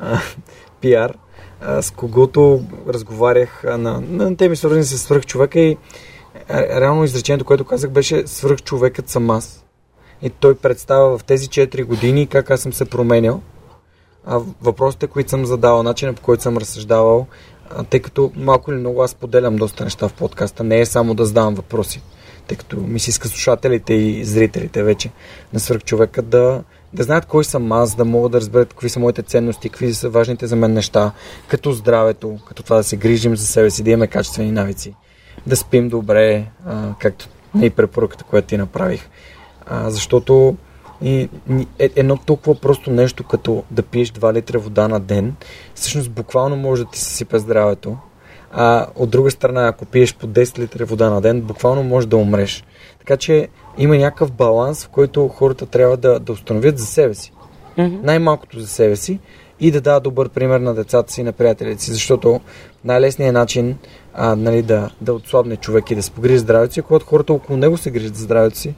[0.00, 0.18] а,
[0.80, 1.14] пиар,
[1.60, 5.76] а, с когото разговарях а, на, на теми свързани с свръхчовека и
[6.48, 9.61] а, реално изречението, което казах, беше свръхчовекът съм аз.
[10.22, 13.40] И той представя в тези 4 години как аз съм се променял,
[14.26, 17.26] а, въпросите, които съм задавал, начинът по който съм разсъждавал,
[17.70, 21.14] а, тъй като малко или много аз поделям доста неща в подкаста, не е само
[21.14, 22.02] да задавам въпроси
[22.46, 25.10] тъй като ми се иска слушателите и зрителите вече
[25.52, 26.62] на свърхчовека да,
[26.92, 30.08] да знаят кой съм аз, да могат да разберат какви са моите ценности, какви са
[30.08, 31.12] важните за мен неща,
[31.48, 34.94] като здравето, като това да се грижим за себе си, да имаме качествени навици,
[35.46, 37.28] да спим добре, а, както
[37.62, 39.08] и препоръката, която ти направих.
[39.66, 40.56] А, защото
[41.02, 41.28] и,
[41.78, 45.34] е, едно толкова просто нещо, като да пиеш 2 литра вода на ден,
[45.74, 47.96] всъщност буквално може да ти съсипе здравето.
[48.52, 52.16] А от друга страна, ако пиеш по 10 литра вода на ден, буквално можеш да
[52.16, 52.64] умреш.
[52.98, 53.48] Така че
[53.78, 57.32] има някакъв баланс, в който хората трябва да, да установят за себе си.
[57.78, 57.96] Мгм.
[58.02, 59.18] Най-малкото за себе си
[59.60, 62.40] и да дадат добър пример на децата си и на приятелите си, защото
[62.84, 63.78] най-лесният начин
[64.14, 67.32] а, нали, да, да отслабне човек и да се погрижи здравето си, е когато хората
[67.32, 68.74] около него се грижат за здравето си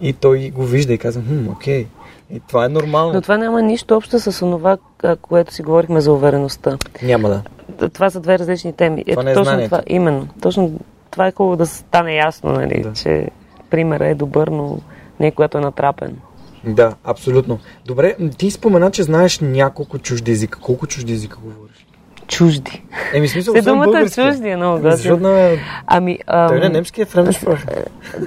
[0.00, 1.86] и той го вижда и казва, хм, окей,
[2.30, 3.12] и това е нормално.
[3.12, 4.76] Но това няма нищо общо с онова,
[5.20, 6.78] което си говорихме за увереността.
[7.02, 7.42] Няма да.
[7.90, 9.04] Това са две различни теми.
[9.04, 9.70] Това Ето, не е точно знанието.
[9.70, 10.28] това, именно.
[10.42, 10.80] Точно
[11.10, 12.92] това е хубаво да стане ясно, нали, Да.
[12.92, 13.28] че
[13.70, 14.78] примерът е добър, но
[15.20, 16.16] не когато е натрапен.
[16.64, 17.58] Да, абсолютно.
[17.86, 20.58] Добре, ти спомена, че знаеш няколко чужди езика.
[20.60, 21.86] Колко чужди езика говориш?
[22.26, 22.84] Чужди.
[23.14, 24.30] Еми, смисъл, Се думата българския.
[24.30, 25.28] чужди е много Защото готино.
[25.30, 25.56] на...
[25.86, 27.42] Ами, ам, Той не е немски, е френч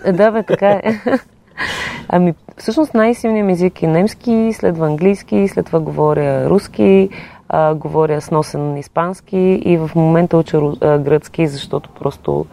[0.05, 0.81] е, да, бе, така е.
[2.09, 7.09] Ами, всъщност най-силният ми език е немски, следва английски, след това говоря руски,
[7.49, 12.45] а, говоря сносен испански и в момента уча а, гръцки, защото просто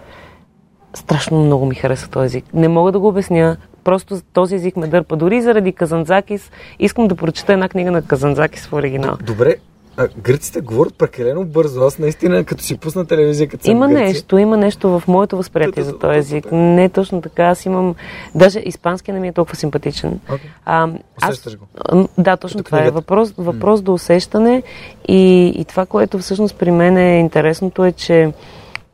[0.94, 2.44] страшно много ми харесва този език.
[2.54, 3.56] Не мога да го обясня.
[3.84, 5.16] Просто този език ме дърпа.
[5.16, 9.16] Дори заради Казанзакис искам да прочета една книга на Казанзакис в оригинал.
[9.22, 9.56] Добре,
[9.99, 11.84] а, гръците говорят прекалено бързо.
[11.84, 15.36] Аз наистина, като си пусна телевизия, като съм Има Гърция, нещо, има нещо в моето
[15.36, 16.53] възприятие за този език.
[16.53, 17.44] Не е точно така.
[17.44, 17.94] Аз имам...
[18.34, 20.20] Даже испански не ми е толкова симпатичен.
[20.32, 20.51] Окей.
[20.64, 20.88] А,
[21.20, 21.66] аз, Усещаш го.
[22.18, 22.80] Да, точно Като това е.
[22.80, 22.94] книгата.
[23.01, 24.62] Въпрос, въпрос до усещане
[25.09, 28.32] и, и това, което всъщност при мен е интересното е, че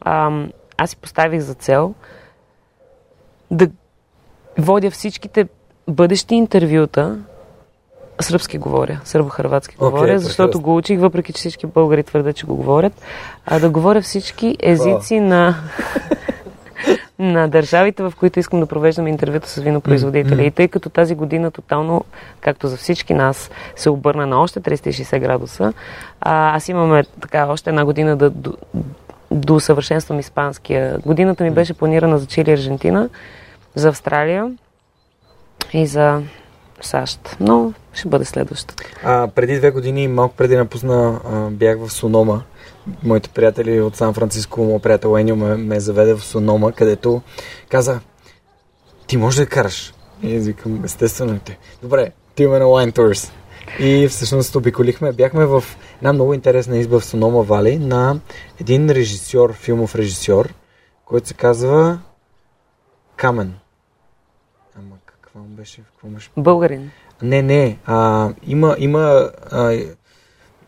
[0.05, 1.95] ам, аз си поставих за цел
[3.51, 3.69] да
[4.59, 5.49] водя всичките
[5.89, 7.19] бъдещи интервюта
[8.25, 10.61] сръбски говоря, сърбо-хрватски Окей, говоря, защото прекрасно.
[10.61, 12.93] го учих, въпреки че всички българи твърдят, че го говорят,
[13.47, 15.55] а да говоря всички езици на
[17.19, 20.47] на държавите, в които искам да провеждам интервюта с винопроизводители.
[20.47, 22.05] И тъй като тази година тотално,
[22.41, 25.73] както за всички нас, се обърна на още 360 градуса,
[26.21, 28.55] а, аз имаме така още една година да до,
[29.31, 30.99] до усъвършенствам испанския.
[31.07, 33.09] Годината ми беше планирана за Чили и Аржентина,
[33.75, 34.53] за Австралия
[35.73, 36.23] и за
[36.81, 37.37] САЩ.
[37.41, 38.85] Но ще бъде следващата.
[39.05, 41.21] А, преди две години, малко преди напусна,
[41.51, 42.43] бях в Сонома.
[43.03, 47.23] Моите приятели от Сан Франциско, моят приятел Енио ме, ме заведе в Сонома, където
[47.69, 48.01] каза,
[49.07, 49.95] ти можеш да караш.
[50.23, 51.59] И аз викам, естествено те.
[51.83, 53.33] Добре, ти на Wine Tours.
[53.79, 55.65] И всъщност обиколихме, бяхме в
[55.97, 58.21] една много интересна изба в Сонома Вали на
[58.61, 60.55] един режисьор, филмов режисьор,
[61.05, 61.99] който се казва
[63.17, 63.55] Камен.
[65.65, 65.83] Беше?
[65.83, 66.31] Какво беше?
[66.37, 66.91] Българин.
[67.23, 67.79] Не, не.
[67.87, 69.79] А, има има а,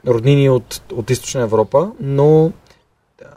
[0.07, 2.53] роднини от, от източна Европа, но
[3.19, 3.31] да,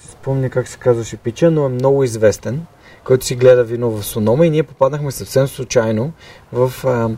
[0.00, 2.66] спомня как се казваше пича, но е много известен,
[3.04, 6.12] който си гледа вино в Сонома и ние попаднахме съвсем случайно
[6.52, 7.10] в а,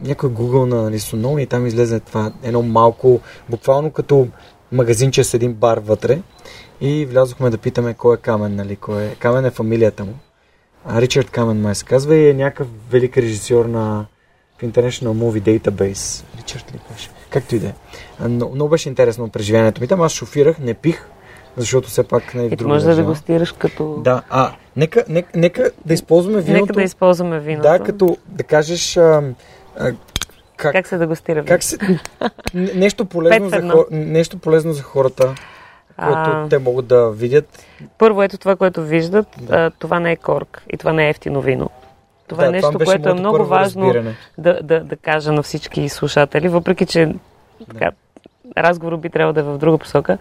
[0.00, 4.28] някой Google на нали, Сонома и там излезе това едно малко, буквално като
[4.72, 6.22] магазинче с един бар вътре
[6.80, 9.14] и влязохме да питаме кой е Камен, нали, кой е.
[9.14, 10.14] Камен е фамилията му.
[10.90, 14.06] Ричард Камен май се казва и е някакъв велик режисьор на
[14.58, 16.24] в International Movie Database.
[16.38, 17.10] Ричард ли беше?
[17.30, 17.72] Както и да е.
[18.28, 19.88] Много беше интересно преживяването ми.
[19.88, 21.08] Там аз шофирах, не пих,
[21.56, 23.06] защото все пак не е в друга можеш да държава.
[23.06, 23.96] дегустираш като...
[24.04, 26.62] Да, а, нека, нека, нека да използваме виното.
[26.62, 27.68] Нека да използваме виното.
[27.68, 29.22] Да, като да кажеш а,
[29.78, 29.92] а,
[30.56, 31.48] как, Как се дегустира вино?
[31.48, 31.78] как се...
[32.54, 33.86] Нещо, полезно за хор...
[33.90, 35.34] нещо полезно за хората,
[35.96, 37.64] което А, те могат да видят.
[37.98, 39.56] Първо, ето това, което виждат, Да.
[39.56, 41.70] а, това не е корк и това не е ефтино вино.
[42.28, 44.16] Това да, е нещо, което е много важно разбиране.
[44.38, 47.14] да, да, да кажа на всички слушатели, въпреки че
[47.70, 47.90] така,
[48.58, 50.18] разговорът би трябвало да е в друга посока.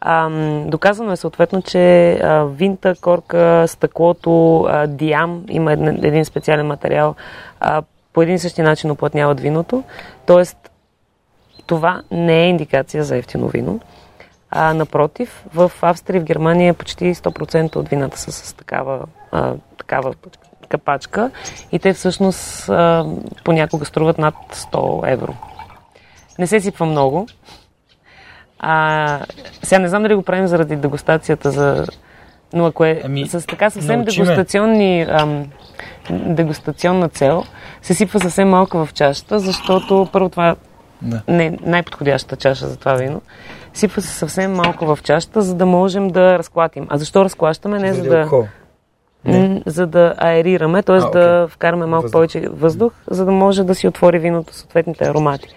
[0.00, 0.30] А,
[0.66, 7.14] доказано е съответно, че а, винта, корка, стъклото, а, диам, има един, един специален материал,
[7.60, 9.82] а, по един и същи начин оплътняват виното.
[10.26, 10.70] Тоест,
[11.66, 13.80] това не е индикация за ефтино вино.
[14.50, 19.54] А, напротив, в Австрия и в Германия почти 100% от вината са с такава, а,
[19.78, 20.14] такава
[20.68, 21.30] капачка
[21.72, 23.06] и те всъщност а,
[23.44, 25.34] понякога струват над 100 евро.
[26.38, 27.26] Не се сипва много.
[28.58, 29.20] А,
[29.62, 31.86] сега не знам дали го правим заради дегустацията за...
[32.52, 35.46] Но ако е Ами, с така съвсем дегустационни, ам,
[36.10, 37.44] дегустационна цел,
[37.82, 40.56] се сипва съвсем малко в чашата, защото първо това
[41.02, 41.22] Да.
[41.28, 43.22] не е най-подходящата чаша за това вино.
[43.74, 46.86] Сипва се съвсем малко в чашата, за да можем да разклатим.
[46.88, 47.78] А защо разклащаме?
[47.78, 48.48] Не за да.
[49.24, 49.62] Не.
[49.66, 50.98] за да аерираме, т.е.
[51.18, 52.12] Да вкараме малко Въздух.
[52.12, 55.48] повече въздух, за да може да си отвори виното съответните аромати.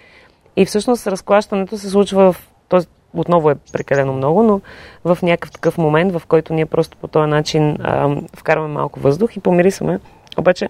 [0.56, 2.80] И всъщност разклащането се случва в т.е.
[3.14, 4.62] отново е прекалено много, но
[5.06, 9.36] в някакъв такъв момент, в който ние просто по този начин а, вкарваме малко въздух
[9.36, 10.00] и помирисваме.
[10.38, 10.70] Обаче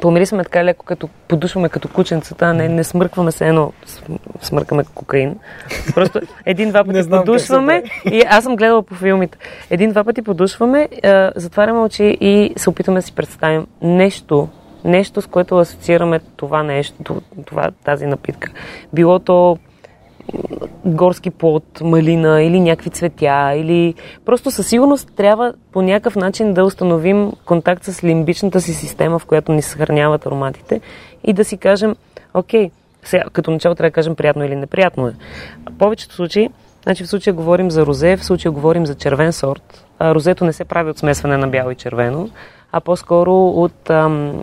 [0.00, 5.36] помирисваме така леко, като подушваме като кученцата, не, не смъркваме се едно, см- смъркаме кокаин.
[5.94, 9.38] Просто един-два пъти знам подушваме и аз съм гледала по филмите.
[9.70, 10.88] Един-два пъти подушваме,
[11.36, 14.48] затваряме очи и се опитваме да си представим нещо,
[14.84, 18.52] нещо, с което асоциираме това нещо, това, тази напитка.
[18.92, 19.58] Било то
[20.84, 26.64] горски плод, малина или някакви цветя, или просто със сигурност трябва по някакъв начин да
[26.64, 30.80] установим контакт с лимбичната си система, в която ни съхраняват ароматите
[31.24, 31.96] и да си кажем,
[32.34, 32.70] окей,
[33.02, 35.14] сега, като начало трябва да кажем приятно или неприятно е.
[35.70, 36.48] В повечето случаи,
[36.82, 39.84] значи в случая говорим за розе, в случая говорим за червен сорт.
[39.98, 42.30] А, розето не се прави от смесване на бяло и червено,
[42.72, 44.42] а по-скоро от ам,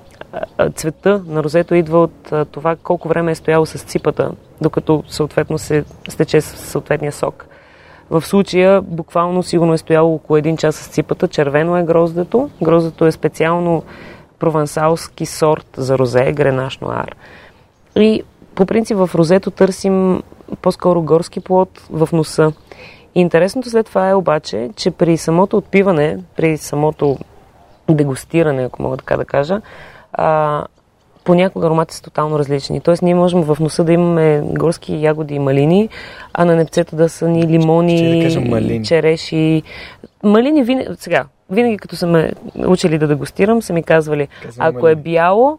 [0.76, 4.32] цвета на розето идва от това колко време е стояло с ципата,
[4.62, 7.46] докато съответно се стече съответния сок.
[8.10, 11.28] В случая буквално сигурно е стояло около един час с ципата.
[11.28, 12.50] Червено е гроздето.
[12.64, 13.84] Гроздето е специално
[14.40, 17.16] провансалски сорт за розе, гренаш нуар.
[17.96, 18.24] И
[18.56, 20.24] по принцип в розето търсим
[20.62, 22.52] по-скоро горски плод в носа.
[23.16, 27.18] И интересното след това е обаче, че при самото отпиване, при самото
[27.90, 29.62] дегустиране, ако мога така да кажа,
[30.14, 30.64] а,
[31.26, 32.82] понякога ароматите са тотално различни.
[32.82, 35.90] Тоест ние можем в носа да имаме горски ягоди и малини,
[36.34, 38.86] а на непцето да са ни лимони, да кажа малини.
[38.86, 39.64] череши.
[40.24, 42.32] Малини винаги, сега, винаги като са ме
[42.68, 45.02] учили да дегустирам, са ми казвали, Казвам ако е малини.
[45.02, 45.58] бяло,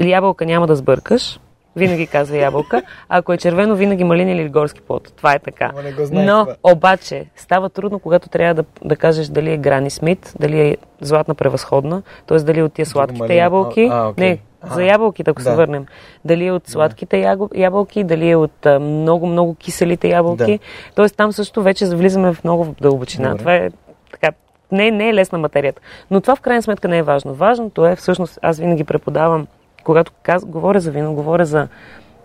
[0.00, 1.40] ябълка няма да сбъркаш.
[1.76, 2.82] Винаги казва ябълка.
[3.08, 5.12] А ако е червено, винаги малин или горски плод.
[5.16, 5.72] Това е така.
[6.12, 10.76] Но, обаче, става трудно, когато трябва да, да кажеш дали е Грани Смит, дали е
[11.00, 12.38] златна превъзходна, т.е.
[12.38, 13.88] дали е от тия сладките ябълки.
[13.92, 14.28] А, а, окей.
[14.28, 15.56] Не, А, за ябълките, ако се да.
[15.56, 15.86] върнем.
[16.24, 20.60] Дали е от сладките ябълки, дали е от много-много киселите ябълки.
[20.94, 23.30] Тоест там също вече влизаме в много дълбочина.
[23.30, 23.38] Добре.
[23.38, 23.70] Това е
[24.12, 24.30] така.
[24.72, 25.82] Не, не е лесна материята.
[26.10, 27.34] Но това в крайна сметка не е важно.
[27.34, 29.46] Важното е, всъщност, аз винаги преподавам,
[29.84, 31.68] когато каз, говоря за вино, говоря за,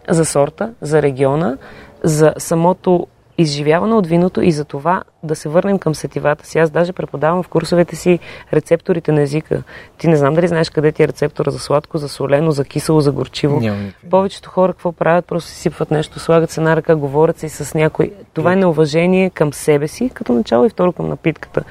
[0.09, 1.57] за сорта, за региона,
[2.03, 3.07] за самото
[3.37, 6.59] изживяване от виното и за това да се върнем към сетивата си.
[6.59, 8.19] Аз даже преподавам в курсовете си
[8.53, 9.63] рецепторите на езика.
[9.97, 13.01] Ти не знам дали знаеш къде ти е рецептора за сладко, за солено, за кисело,
[13.01, 13.59] за горчиво.
[13.59, 13.93] Нямам.
[14.09, 15.25] Повечето хора какво правят?
[15.25, 18.11] Просто си сипват нещо, слагат се на ръка, говорят се и с някой.
[18.33, 21.63] Това е неуважение към себе си, като начало и второ към напитката.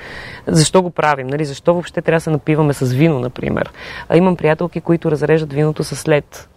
[0.46, 1.26] Защо го правим?
[1.26, 1.44] Нали?
[1.44, 3.70] Защо въобще трябва да се напиваме с вино, например?
[4.08, 6.48] А имам приятелки, които разрежат виното с лед.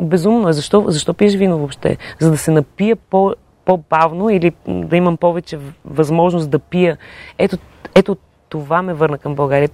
[0.00, 0.52] Безумно е.
[0.52, 1.96] Защо, защо пиеш вино въобще?
[2.18, 3.34] За да се напия по,
[3.64, 6.98] по-бавно или да имам повече възможност да пия.
[7.38, 7.58] Ето,
[7.94, 8.16] ето
[8.48, 9.68] това ме върна към България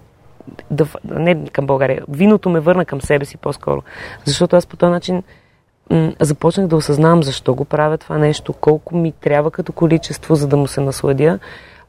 [0.71, 3.83] да, не към България, виното ме върна към себе си по-скоро.
[4.25, 5.23] Защото аз по този начин
[5.91, 10.49] м- започнах да осъзнавам защо го правя това нещо, колко ми трябва като количество, за
[10.49, 11.39] да му се насладя,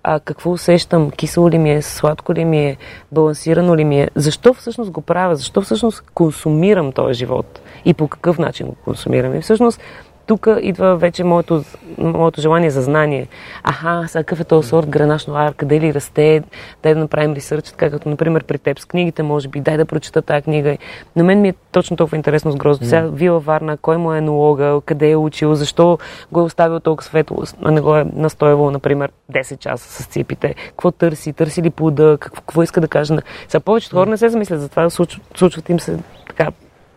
[0.04, 2.78] а какво усещам, кисело ли ми е, сладко ли ми е,
[3.12, 8.08] балансирано ли ми е, защо всъщност го правя, защо всъщност консумирам този живот и по
[8.08, 9.36] какъв начин го консумирам.
[9.36, 9.82] И всъщност
[10.28, 11.64] тук идва вече моето,
[11.98, 13.28] моето желание за знание.
[13.64, 16.44] Аха, сега какъв е този сорт гранаш нуар, къде ли расте,
[16.84, 19.86] дай да направим ресърч, така като, например, при теб с книгите, може би, дай да
[19.86, 20.78] прочета тази книга.
[21.16, 22.86] На мен ми е точно толкова интересно с гроздо.
[22.86, 25.98] Сега Вила Варна, кой му е енолога, къде е учил, защо
[26.32, 30.56] го е оставил толкова светло, а не го е настоявал, например, 10 часа с ципите.
[30.68, 33.14] Какво търси, търси ли плода, какво, какво иска да каже.
[33.48, 35.98] Сега повечето хора не се замислят за това, случват, случват им се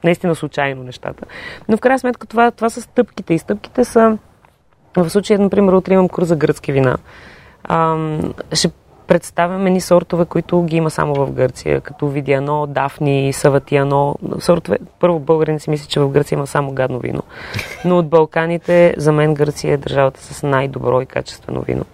[0.04, 1.26] наистина случайно нещата.
[1.68, 3.34] Но в крайна сметка това, това са стъпките.
[3.34, 4.18] И стъпките са,
[4.96, 6.96] в случая, например, утре имам курс за гръцки вина.
[7.64, 8.70] Ам, ще
[9.06, 14.16] представяме ни сортове, които ги има само в Гърция, като Видиано, Дафни, Саватиано.
[14.38, 17.22] Сортове, първо българин си мисли, че в Гърция има само гадно вино.
[17.84, 21.84] Но от Балканите, за мен Гърция е държавата с най-добро и качествено вино.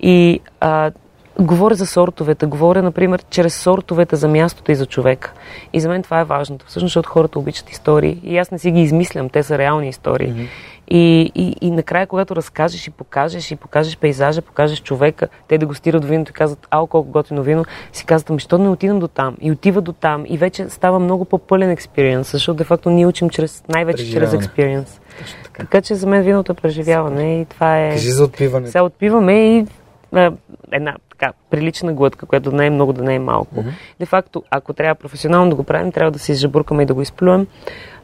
[0.00, 0.90] И а,
[1.38, 5.32] Говоря за сортовете, говоря, например, чрез сортовете за мястото и за човека.
[5.72, 6.66] И за мен това е важното.
[6.66, 8.20] Всъщност, защото хората обичат истории.
[8.24, 10.32] И аз не си ги измислям, те са реални истории.
[10.32, 10.48] Mm-hmm.
[10.88, 16.04] И, и, и накрая, когато разкажеш и покажеш, и покажеш пейзажа, покажеш човека, те дегустират
[16.04, 19.36] виното и казват, ау, колко готино вино, си казват, ами, що не отидам до там?
[19.40, 20.24] И отива до там.
[20.28, 25.00] И вече става много по-пълен експириенс, защото де-факто ние учим чрез, най-вече чрез експириенс.
[25.44, 25.62] Така.
[25.62, 27.90] така че за мен виното е преживяване и това е...
[27.90, 28.66] Кажи за отпиване.
[28.66, 29.66] Сега отпиваме и
[30.72, 33.54] една така прилична глътка, която да не е много, да не е малко.
[33.54, 33.72] Mm-hmm.
[33.98, 37.02] Де факто, ако трябва професионално да го правим, трябва да се изжабуркаме и да го
[37.02, 37.46] изплюем.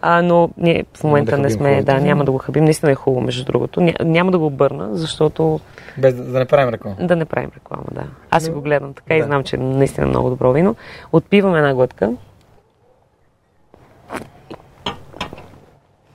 [0.03, 1.85] А, но ние в момента да не сме, хубаво.
[1.85, 2.65] да, няма да го хабим.
[2.65, 3.81] Наистина е хубаво, между другото.
[3.81, 5.61] Ня, няма да го обърна, защото...
[5.99, 6.97] Без да, да не правим реклама.
[7.01, 8.03] Да не правим реклама, да.
[8.31, 9.21] Аз си го гледам така да.
[9.21, 10.77] и знам, че е наистина много добро вино.
[11.13, 12.13] Отпиваме една глътка.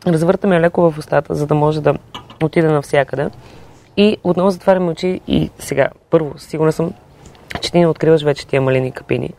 [0.08, 1.96] Развъртаме леко в устата, за да може да
[2.44, 3.30] отиде навсякъде.
[3.98, 6.94] И отново затваряме очи и сега, първо, сигурна съм,
[7.62, 9.30] че ти не откриваш вече тия малини капини.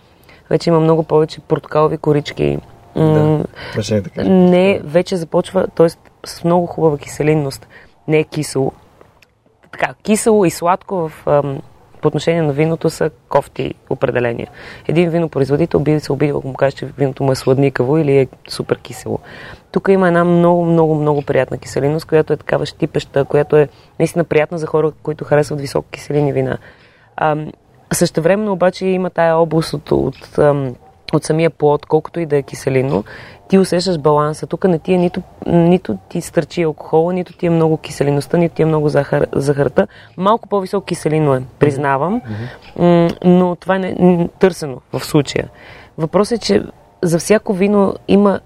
[0.50, 2.58] Вече има много повече портокалови корички.
[2.96, 3.44] Да,
[3.90, 4.22] е така.
[4.24, 5.88] Не, вече започва, т.е.
[6.26, 7.68] с много хубава киселинност.
[8.08, 8.72] Не е кисело.
[9.72, 11.62] Така, кисело и сладко в, ам,
[12.00, 14.48] по отношение на виното са кофти определения.
[14.88, 18.28] Един винопроизводител би се обидил, ако му каже, че виното му е сладникаво или е
[18.48, 19.18] супер кисело.
[19.72, 24.24] Тук има една много, много, много приятна киселиност, която е такава щипеща, която е наистина
[24.24, 26.58] приятна за хора, които харесват високи киселини вина.
[27.16, 27.36] А,
[27.92, 30.76] същевременно обаче има тая област от, от, от,
[31.12, 33.04] от самия плод, колкото и да е киселино,
[33.48, 34.46] ти усещаш баланса.
[34.46, 38.54] Тук не ти е нито, нито ти стърчи алкохола, нито ти е много киселиността, нито
[38.54, 39.86] ти е много захар, захарта.
[40.16, 43.18] Малко по-високо киселино е, признавам, mm-hmm.
[43.24, 45.48] но това е не, търсено в случая.
[45.98, 46.62] Въпросът е, че
[47.02, 48.40] за всяко вино има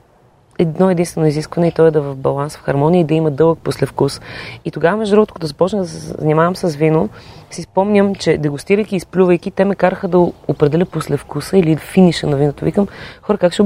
[0.63, 3.31] едно единствено изискване и то е да е в баланс, в хармония и да има
[3.31, 4.21] дълъг послевкус.
[4.65, 7.09] И тогава, между другото, като започнах да се занимавам с вино,
[7.51, 12.37] си спомням, че дегустирайки и изплювайки, те ме караха да определя послевкуса или финиша на
[12.37, 12.65] виното.
[12.65, 12.87] Викам,
[13.23, 13.63] хора, как ще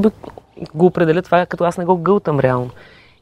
[0.74, 2.70] го определя това, като аз не го гълтам реално?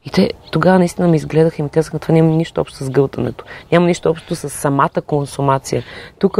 [0.05, 3.45] И те тогава наистина ми изгледаха и ми казаха, това няма нищо общо с гълтането.
[3.71, 5.83] Няма нищо общо с самата консумация.
[6.19, 6.39] Тук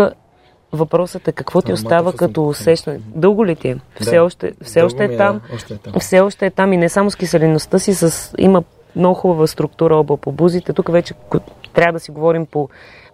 [0.72, 2.99] Въпросът е какво ти остава като усещане.
[3.05, 3.78] Дълго ли ти е?
[4.01, 4.24] Все да.
[4.24, 5.41] още, все още е, е, там.
[5.49, 5.93] Да, още е там.
[5.99, 8.63] Все още е там и не само с киселеността си, с, има
[8.95, 10.74] много хубава структура оба по бузите.
[10.74, 11.13] Тук вече
[11.74, 12.70] трябва да си говорим по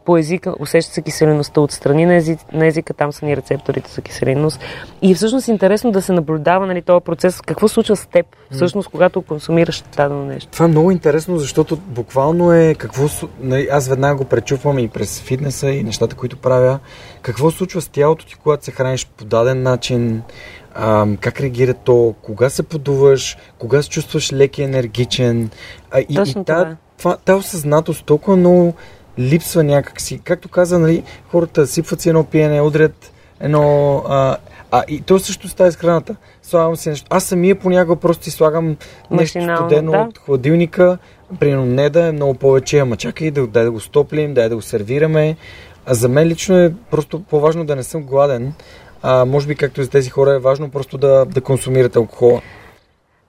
[0.06, 3.92] по езика усеща се киселеността от страни на, език, на езика, там са ни рецепторите
[3.92, 4.60] за киселеност.
[5.02, 8.90] И е всъщност интересно да се наблюдава нали, този процес, какво случва с теб, всъщност,
[8.90, 10.52] когато консумираш дадено нещо.
[10.52, 13.28] Това е много интересно, защото буквално е какво...
[13.40, 16.80] Нали, аз веднага го пречупвам и през фитнеса и нещата, които правя.
[17.22, 20.22] Какво случва с тялото ти, когато се храниш по даден начин,
[20.76, 25.50] а, как реагира то, кога се подуваш, кога се чувстваш леки енергичен.
[25.92, 27.18] А, и, Точно и та, това.
[27.26, 28.74] Та осъзнатост толкова много
[29.20, 30.20] липсва някакси.
[30.24, 33.96] Както каза, нали, хората сипват си едно пиене, удрят едно...
[34.08, 34.38] А,
[34.72, 36.16] а и то също става с храната.
[36.44, 37.08] Слагам си нещо.
[37.10, 38.78] Аз самия понякога просто си слагам
[39.12, 39.98] нещо студено да.
[39.98, 40.98] от хладилника.
[41.40, 44.56] Примерно не да е много повече, ама чакай да, да, да го стоплим, да, да
[44.56, 45.36] го сервираме.
[45.86, 48.54] А за мен лично е просто по-важно да не съм гладен.
[49.02, 52.42] А, може би, както за тези хора, е важно просто да, да консумирате алкохола.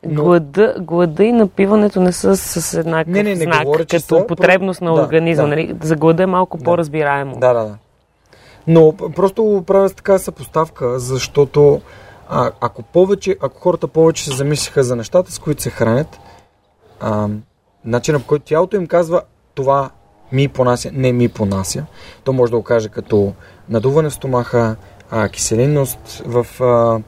[0.06, 0.24] Но...
[0.24, 4.26] Глада, глада и напиването не са с еднакъв не, не, не знак, говоря, като са,
[4.26, 5.20] потребност на да.
[5.20, 5.46] Да.
[5.46, 5.76] Нали?
[5.82, 6.64] За глада е малко да.
[6.64, 7.36] по-разбираемо.
[7.38, 7.76] Да, да, да.
[8.66, 11.80] Но просто правя с така съпоставка, защото
[12.28, 16.20] а, ако, повече, ако хората повече се замислиха за нещата, с които се хранят,
[17.00, 17.28] а,
[17.84, 19.22] начинът по който тялото им казва
[19.54, 19.90] това
[20.32, 21.84] ми понася, не ми понася,
[22.24, 23.32] то може да го каже като
[23.68, 24.76] надуване в стомаха,
[25.10, 27.00] а, киселинност в, а,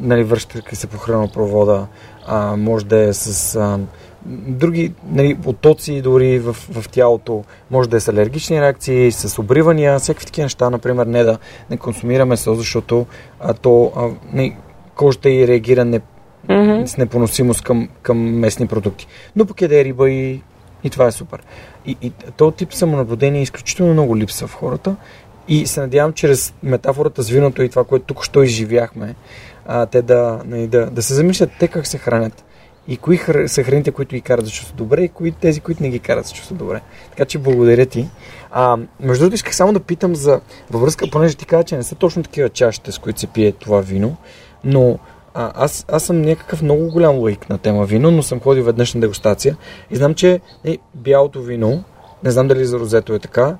[0.00, 1.86] нали, връщайки се по хранопровода,
[2.28, 3.78] а, може да е с а,
[4.26, 9.98] други нали, потоци дори в, в тялото, може да е с алергични реакции, с обривания,
[9.98, 11.38] всякакви такива неща, например, не да
[11.70, 13.06] не консумираме сол, защото
[13.40, 14.56] а, то а, не,
[14.94, 16.00] кожата и реагира не,
[16.48, 16.86] Mm-hmm.
[16.86, 19.06] с непоносимост към, към местни продукти.
[19.36, 20.42] Но пък е да е риба и
[20.84, 21.42] И това е супер.
[21.86, 24.96] И, и този тип самонаблюдение изключително много липса в хората.
[25.48, 29.14] И се надявам, чрез метафората с виното и това, което тук що изживяхме,
[29.68, 32.44] а, те да, нали, да, да се замислят те как се хранят.
[32.88, 33.46] И кои хр...
[33.46, 36.24] са храните, които ги карат да чувстват добре и кои тези, които не ги карат
[36.24, 36.80] да чувстват добре.
[37.10, 38.08] Така че благодаря ти.
[38.50, 40.40] А, между другото, исках само да питам за
[40.70, 43.52] във връзка, понеже ти каза, че не са точно такива чашите, с които се пие
[43.52, 44.16] това вино,
[44.64, 44.98] но
[45.34, 48.94] а, аз, аз съм някакъв много голям лайк на тема вино, но съм ходил веднъж
[48.94, 49.56] на дегустация
[49.90, 51.84] и знам, че е, бялото вино,
[52.24, 53.56] не знам дали за розето е така,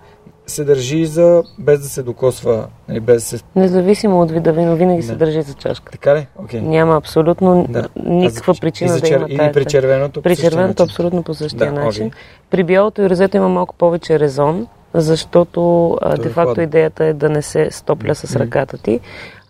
[0.49, 3.45] се държи за без да се докосва, нали, без да се...
[3.57, 5.07] Независимо от вида вино, винаги Да.
[5.07, 5.93] се държи за чашка.
[5.93, 6.27] Така ли?
[6.37, 6.61] Окей.
[6.61, 7.89] Няма абсолютно Да.
[7.97, 9.25] никаква за- причина и за да чер...
[9.29, 10.23] има Или при червеното?
[10.23, 12.07] При червеното абсолютно по същия Да, начин.
[12.07, 12.19] окей.
[12.51, 16.17] При бялото и розето има малко повече резон, защото а,
[16.55, 19.01] То е идеята е да не се стопля с ръката ти.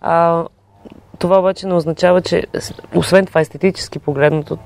[0.00, 0.44] А,
[1.18, 2.46] това обаче не означава, че
[2.94, 4.58] освен това естетически погледното,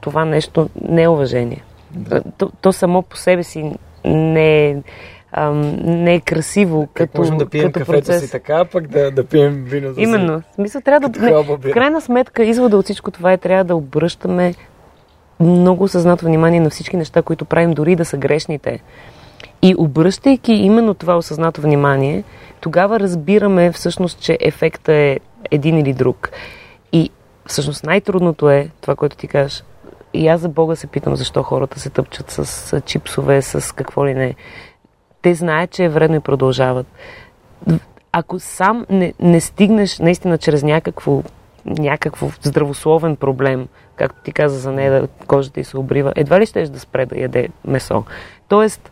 [0.00, 1.64] това нещо не е уважение.
[1.90, 2.22] Да.
[2.38, 3.72] То, то само по себе си
[4.04, 4.76] не е,
[5.32, 8.24] ам, не е красиво Как като, можем да пием като кафето процес.
[8.24, 10.00] си така, пък да, да пием виното си?
[10.00, 10.42] Именно.
[10.54, 11.20] Смисъл, трябва да...
[11.20, 14.54] Не, в крайна сметка, извода от всичко това е трябва да обръщаме
[15.40, 18.82] много съзнато внимание на всички неща, които правим, дори да са грешните.
[19.62, 22.24] И обръщайки именно това осъзнато внимание,
[22.60, 26.30] тогава разбираме всъщност, че ефектът е един или друг.
[26.92, 27.10] И
[27.46, 29.64] всъщност най-трудното е това, което ти кажеш.
[30.14, 34.14] И аз за Бога се питам защо хората се тъпчат с чипсове, с какво ли
[34.14, 34.34] не.
[35.22, 36.86] Те знаят, че е вредно и продължават.
[38.12, 41.22] Ако сам не, не стигнеш наистина чрез някакво,
[41.66, 46.46] някакво здравословен проблем, както ти каза за нея, да кожата й се обрива, едва ли
[46.46, 48.04] щеш да спре да яде месо.
[48.48, 48.90] Тоест,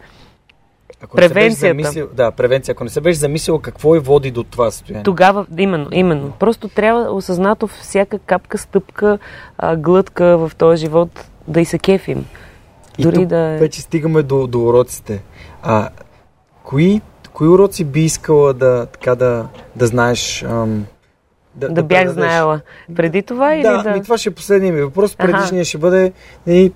[1.02, 1.68] Ако не Превенцията.
[1.68, 2.72] Замислил, да, превенция.
[2.72, 5.02] Ако не се беше замислил какво и води до това състояние.
[5.02, 6.32] Тогава, именно, именно.
[6.38, 9.18] Просто трябва осъзнато всяка капка, стъпка,
[9.76, 12.26] глътка в този живот да и се кефим.
[12.98, 13.58] И Дори тук да е...
[13.58, 15.22] вече стигаме до, до уроците.
[15.62, 15.88] А,
[16.70, 17.00] кои,
[17.32, 20.42] кои уроци би искала да, така да, да знаеш...
[20.42, 20.86] Ам,
[21.54, 22.14] Да, да бях предадеш?
[22.14, 22.60] знаела.
[22.96, 23.90] Преди това или Да, да...
[23.90, 25.16] ми това ще е последния ми въпрос.
[25.18, 25.32] Аха.
[25.32, 26.12] Предишния ще бъде
[26.46, 26.72] нали,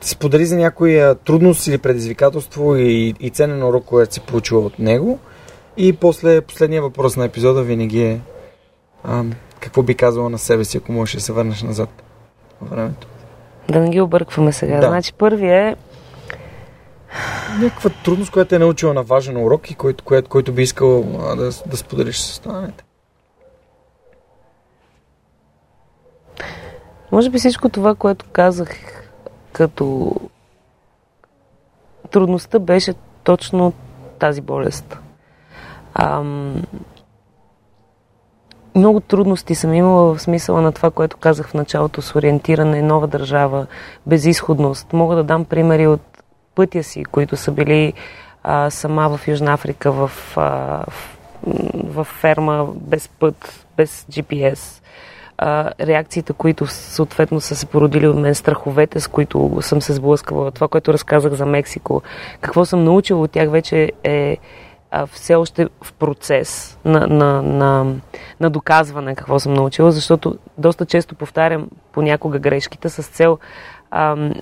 [0.00, 5.18] сподели за някоя трудност или предизвикателство и, и ценен урок, който си получила от него.
[5.76, 8.20] И после последния въпрос на епизода винаги е
[9.04, 11.88] ам, какво би казала на себе си, ако можеш да се върнеш назад
[12.60, 13.06] във времето.
[13.68, 14.80] да не ги объркваме сега.
[14.80, 14.86] Да.
[14.86, 15.76] Значи първия е
[17.60, 21.36] Някаква трудност, която е научила на важен урок и който, който, който би искал а,
[21.36, 22.84] да, да споделиш с останалите.
[27.12, 28.70] Може би всичко това, което казах
[29.52, 30.14] като
[32.10, 32.94] трудността беше
[33.24, 33.72] точно
[34.18, 34.98] тази болест.
[35.94, 36.62] Ам...
[38.74, 43.06] Много трудности съм имала в смисъла на това, което казах в началото с ориентиране, нова
[43.06, 43.66] държава,
[44.06, 44.92] безисходност.
[44.92, 46.00] Мога да дам примери от
[46.54, 47.92] пътя си, които са били
[48.42, 51.10] а, сама в Южна Африка, в, а, в,
[51.74, 54.82] в ферма, без път, без GPS
[55.38, 60.50] а, реакциите, които съответно са се породили от мен, страховете, с които съм се сблъскала,
[60.50, 62.02] това, което разказах за Мексико,
[62.40, 64.38] какво съм научила от тях вече е
[64.90, 67.94] а, все още в процес на, на, на,
[68.40, 73.38] на доказване какво съм научила, защото доста често повтарям понякога грешките с цел
[73.90, 74.32] ам,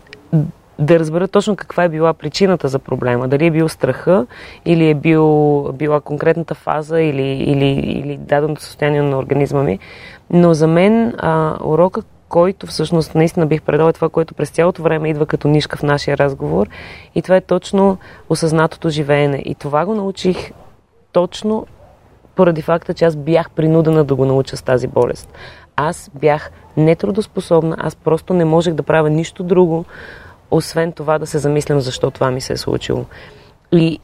[0.81, 3.28] да разбера точно каква е била причината за проблема.
[3.28, 4.27] Дали е бил страха,
[4.65, 9.78] или е бил, била конкретната фаза, или, или, или даденото състояние на организма ми.
[10.31, 14.82] Но за мен а, урока, който всъщност наистина бих предал е това, което през цялото
[14.82, 16.69] време идва като нишка в нашия разговор.
[17.15, 17.98] И това е точно
[18.28, 19.43] осъзнатото живеене.
[19.44, 20.52] И това го научих
[21.12, 21.66] точно
[22.36, 25.32] поради факта, че аз бях принудена да го науча с тази болест.
[25.77, 29.85] Аз бях нетрудоспособна, аз просто не можех да правя нищо друго,
[30.51, 33.05] освен това да се замислям защо това ми се е случило.
[33.72, 33.98] И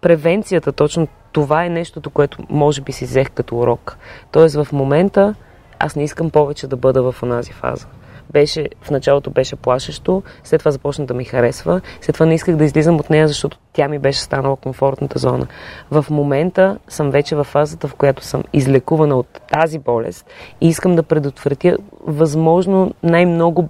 [0.00, 3.98] превенцията, точно това е нещото, което може би си взех като урок.
[4.30, 5.34] Тоест в момента
[5.78, 7.86] аз не искам повече да бъда в онази фаза.
[8.32, 12.56] Беше, в началото беше плашещо, след това започна да ми харесва, след това не исках
[12.56, 15.46] да излизам от нея, защото тя ми беше станала комфортната зона.
[15.90, 20.26] В момента съм вече в фазата, в която съм излекувана от тази болест
[20.60, 21.76] и искам да предотвратя
[22.06, 23.68] възможно най-много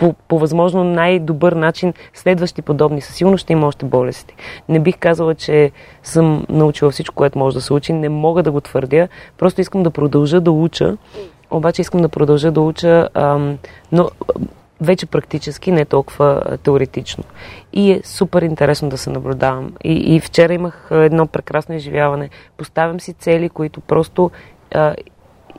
[0.00, 3.00] по, по възможно най-добър начин следващи подобни.
[3.00, 4.34] Със сигурност ще има още болести.
[4.68, 5.70] Не бих казала, че
[6.02, 7.92] съм научила всичко, което може да се учи.
[7.92, 9.08] Не мога да го твърдя.
[9.38, 10.96] Просто искам да продължа да уча.
[11.50, 13.58] Обаче искам да продължа да уча, ам,
[13.92, 14.10] но
[14.80, 17.24] вече практически, не толкова теоретично.
[17.72, 19.72] И е супер интересно да се наблюдавам.
[19.84, 22.30] И, и вчера имах едно прекрасно изживяване.
[22.56, 24.30] Поставям си цели, които просто
[24.74, 24.94] а,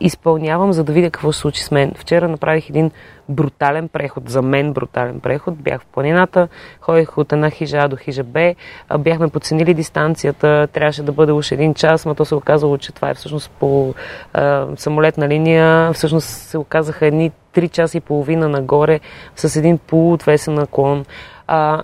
[0.01, 1.91] изпълнявам, за да видя какво се случи с мен.
[1.95, 2.91] Вчера направих един
[3.29, 5.55] брутален преход, за мен брутален преход.
[5.57, 6.47] Бях в планината,
[6.81, 8.55] ходих от една хижа до хижа Б,
[8.99, 13.09] бяхме подценили дистанцията, трябваше да бъде уж един час, но то се оказало, че това
[13.09, 13.93] е всъщност по
[14.33, 15.93] а, самолетна линия.
[15.93, 18.99] Всъщност се оказаха едни 3 часа и половина нагоре
[19.35, 21.05] с един полуотвесен наклон.
[21.47, 21.81] А,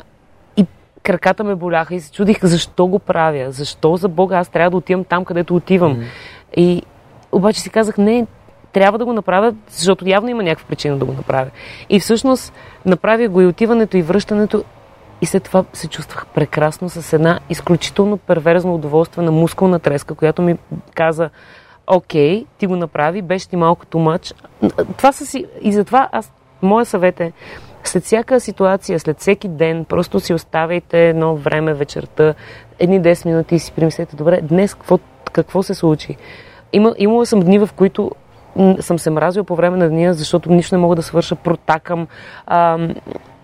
[1.08, 4.78] краката ме боляха и се чудих защо го правя, защо за Бога аз трябва да
[4.78, 5.96] отивам там, където отивам.
[5.96, 6.58] Mm-hmm.
[6.58, 6.84] И
[7.32, 8.28] обаче си казах, не,
[8.74, 11.50] трябва да го направя, защото явно има някаква причина да го направя.
[11.90, 12.54] И всъщност
[12.86, 14.64] направя го и отиването и връщането
[15.22, 20.42] и след това се чувствах прекрасно с една изключително перверзно удоволствие на мускулна треска, която
[20.42, 20.58] ми
[20.94, 21.30] каза,
[21.88, 24.34] окей, ти го направи, беше ти малко тумъч.
[24.98, 25.46] Това са си...
[25.62, 26.34] И затова аз...
[26.62, 27.32] Моя съвет е,
[27.84, 32.34] след всяка ситуация, след всеки ден, просто си оставяйте едно време вечерта,
[32.80, 35.00] едни 10 минути и си примислете, добре, днес какво,
[35.34, 36.18] какво се случи?
[36.74, 38.12] Има, имала съм дни, в които
[38.80, 42.08] съм се мразила по време на деня, защото нищо не мога да свърша, протакам.
[42.46, 42.88] А,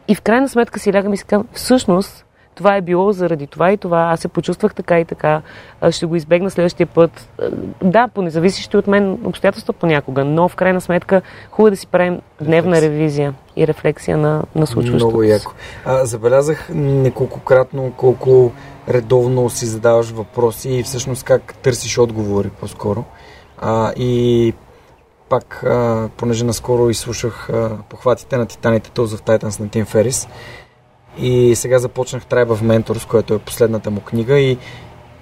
[0.08, 2.26] и в крайна сметка си лягам и си казвам, всъщност,
[2.56, 5.42] това е било заради това и това, аз се почувствах така и така,
[5.92, 7.30] ще го избегна следващия път.
[7.84, 11.22] Да, по независещи от мен обстоятелства понякога, но в крайна сметка
[11.52, 15.06] хубаво е да си правим дневна ревизия и рефлексия на, на случващото.
[15.06, 15.52] Много яко.
[15.86, 18.52] А, забелязах неколкократно колко
[18.90, 23.04] редовно си задаваш въпроси и всъщност как търсиш отговори по-скоро.
[23.58, 24.54] А, и
[25.30, 30.28] пак, а, понеже наскоро изслушах а, похватите на Титаните Tools of Titans на Тим Ферис
[31.18, 34.58] и сега започнах Tribe of Mentors, което е последната му книга и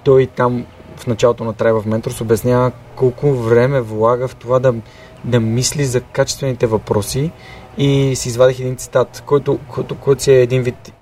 [0.04, 0.66] той там
[0.96, 4.74] в началото на Tribe of Mentors обяснява колко време влага в това да,
[5.24, 7.30] да мисли за качествените въпроси
[7.78, 10.92] и си извадих един цитат, който, който, който си е един вид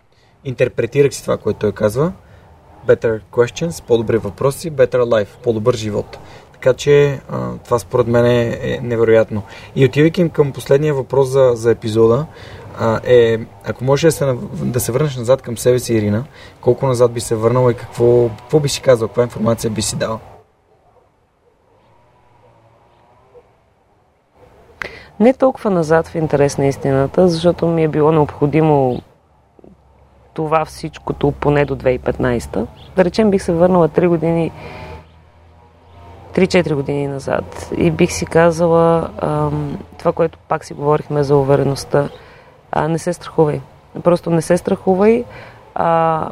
[0.45, 2.13] интерпретирах си това, което той казва
[2.87, 6.19] Better questions, по-добри въпроси, better life, по-добър живот.
[6.53, 9.43] Така че а, това според мен е, е невероятно.
[9.77, 12.27] И отивайки към последния въпрос за, за епизода,
[12.79, 16.25] а, е, ако можеш да се, да се върнеш назад към себе си, Ирина,
[16.61, 19.97] колко назад би се върнала и какво, какво би си казал, каква информация би си
[19.97, 20.21] дал?
[25.21, 29.03] Не толкова назад в интерес на истината, защото ми е било необходимо
[30.35, 32.67] това всичкото поне до 2015.
[32.97, 34.53] Да речем, бих се върнала 3 години
[36.35, 42.09] 3-4 години назад и бих си казала ам, това, което пак си говорихме за увереността.
[42.73, 43.61] А, не се страхувай.
[44.03, 45.25] Просто не се страхувай.
[45.75, 46.29] А,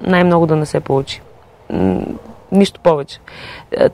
[0.00, 1.22] най-много да не се получи.
[2.52, 3.18] Нищо повече.
[3.70, 3.88] Е,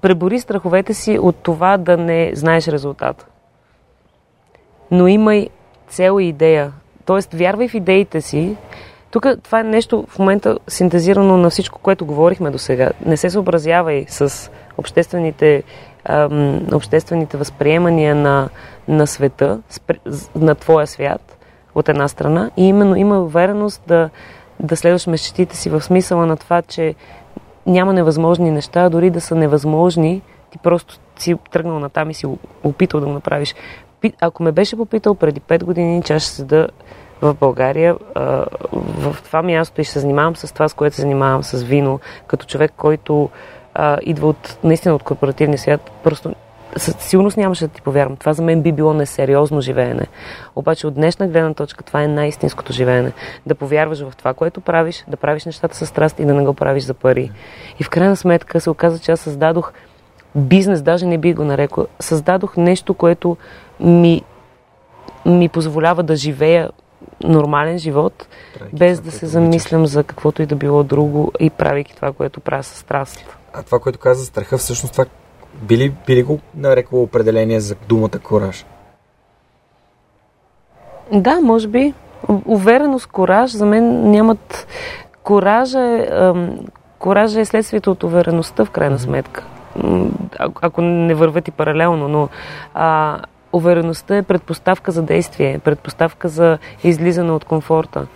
[0.00, 3.26] пребори страховете си от това да не знаеш резултата.
[4.90, 5.48] Но имай
[5.88, 6.72] цел и идея.
[7.04, 8.56] Тоест, вярвай в идеите си,
[9.10, 12.90] тук това е нещо в момента синтезирано на всичко, което говорихме до сега.
[13.06, 15.62] Не се съобразявай с обществените,
[16.04, 18.48] ам, обществените възприемания на,
[18.88, 19.60] на света,
[20.34, 21.36] на твоя свят,
[21.74, 22.50] от една страна.
[22.56, 24.10] И именно има увереност да,
[24.60, 26.94] да следваш мечтите си в смисъла на това, че
[27.66, 32.26] няма невъзможни неща, дори да са невъзможни, ти просто си тръгнал на там и си
[32.64, 33.54] опитал да го направиш.
[34.20, 36.68] Ако ме беше попитал преди 5 години, че ще седа
[37.22, 37.96] в България,
[38.74, 42.00] в това място и ще се занимавам с това, с което се занимавам, с вино,
[42.26, 43.30] като човек, който
[44.02, 46.34] идва от, наистина от корпоративния свят, просто
[46.76, 48.16] със сигурност нямаше да ти повярвам.
[48.16, 50.06] Това за мен би било несериозно живеене.
[50.56, 53.12] Обаче от днешна гледна точка това е най-истинското живеене.
[53.46, 56.54] Да повярваш в това, което правиш, да правиш нещата с страст и да не го
[56.54, 57.30] правиш за пари.
[57.80, 59.72] И в крайна сметка се оказа, че аз създадох
[60.34, 61.86] бизнес, даже не би го нарекла.
[62.00, 63.36] Създадох нещо, което
[63.80, 64.22] ми,
[65.26, 66.70] ми позволява да живея
[67.24, 68.28] нормален живот,
[68.58, 72.40] Правики без да се замислям за каквото и да било друго и правейки това, което
[72.40, 73.36] правя с страст.
[73.52, 75.04] А това, което каза за страха, всъщност това
[75.62, 78.66] би ли, би ли го нарекало определение за думата кораж?
[81.12, 81.94] Да, може би.
[82.44, 84.66] Увереност, кораж за мен нямат...
[85.22, 86.08] Коража е,
[86.98, 89.44] коража е следствието от увереността, в крайна сметка.
[90.38, 92.28] Ако не върват и паралелно, но
[92.74, 93.18] а,
[93.52, 98.06] увереността е предпоставка за действие, предпоставка за излизане от комфорта.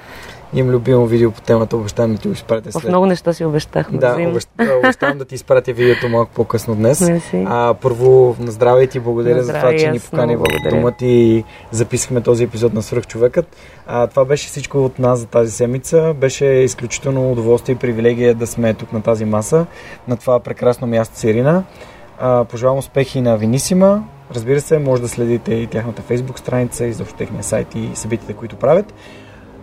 [0.54, 2.82] Имам любимо видео по темата, обещавам да ти го изпратя след.
[2.82, 3.98] В много неща си обещахме.
[3.98, 4.32] Да,
[4.78, 7.10] обещавам да ти изпратя видеото малко по-късно днес.
[7.46, 11.44] А, първо, на здраве ти благодаря за това, че ни покани в дома ти и
[11.70, 13.56] записахме този епизод на Свръхчовекът.
[13.86, 16.14] А, това беше всичко от нас за тази седмица.
[16.16, 19.66] Беше изключително удоволствие и привилегия да сме тук на тази маса,
[20.08, 21.64] на това прекрасно място с Ирина.
[22.18, 24.04] А, пожелавам успехи на Винисима.
[24.30, 28.34] Разбира се, може да следите и тяхната фейсбук страница, и защо техния сайт и събитията,
[28.34, 28.94] които правят.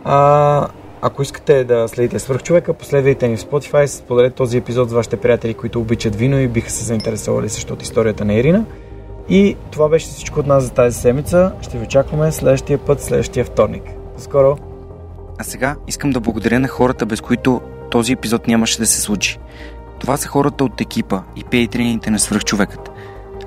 [0.03, 0.67] А,
[1.01, 5.53] ако искате да следите свърхчовека, последвайте ни в Spotify, споделете този епизод с вашите приятели,
[5.53, 8.65] които обичат вино и биха се заинтересовали също от историята на Ирина.
[9.29, 11.51] И това беше всичко от нас за тази седмица.
[11.61, 13.83] Ще ви очакваме следващия път, следващия вторник.
[14.15, 14.57] До скоро!
[15.37, 17.61] А сега искам да благодаря на хората, без които
[17.91, 19.39] този епизод нямаше да се случи.
[19.99, 22.90] Това са хората от екипа и пейтрините на свръхчовекът.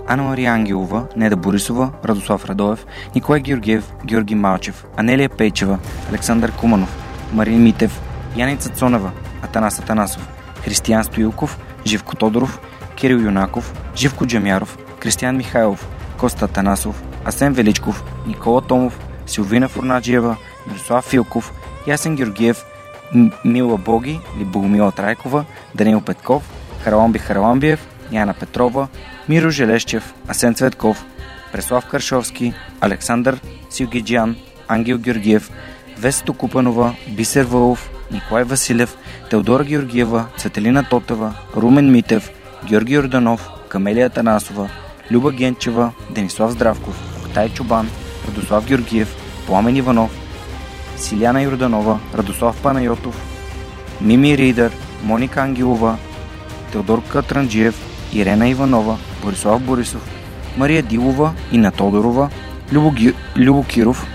[0.07, 5.79] Анна Мария Ангелова, Неда Борисова, Радослав Радоев, Николай Георгиев, Георги Малчев, Анелия Пейчева,
[6.11, 6.97] Александър Куманов,
[7.33, 8.01] Марин Митев,
[8.37, 9.11] Яница Цонева,
[9.43, 10.29] Атанас Атанасов,
[10.65, 12.61] Християн Стоилков, Живко Тодоров,
[12.97, 20.37] Кирил Юнаков, Живко Джамяров, Кристиян Михайлов, Коста Танасов, Асен Величков, Никола Томов, Силвина Фурнаджиева,
[20.67, 21.53] Мирослав Филков,
[21.87, 22.65] Ясен Георгиев,
[23.45, 25.45] Мила Боги или Богомила Трайкова,
[25.75, 26.43] Данил Петков,
[26.85, 28.89] Хараламби Хараламбиев, Яна Петрова,
[29.29, 31.05] Миро Желещев, Асен Цветков,
[31.53, 33.41] Преслав Каршовски, Александър
[33.71, 34.37] Силгиджан,
[34.69, 35.51] Ангел Георгиев,
[35.99, 38.97] Весто Купанова, Бисер Вълов, Николай Василев,
[39.31, 42.31] Теодора Георгиева, Цветелина Тотева, Румен Митев,
[42.65, 44.71] Георги Орданов, Камелия Танасова,
[45.13, 47.91] Люба Генчева, Денислав Здравков, Октай Чубан,
[48.29, 50.11] Радослав Георгиев, Пламен Иванов,
[50.97, 53.17] Силяна Йорданова, Радослав Панайотов,
[54.01, 54.73] Мими Ридър,
[55.03, 55.97] Моника Ангелова,
[56.73, 57.84] Теодор Катранджиев,
[58.15, 60.03] Ирена Иванова, Борислав Борисов,
[60.57, 62.31] Мария Дилова, Ина Тодорова,
[62.73, 63.15] Любо, Ги...
[63.37, 64.07] Любо Киров,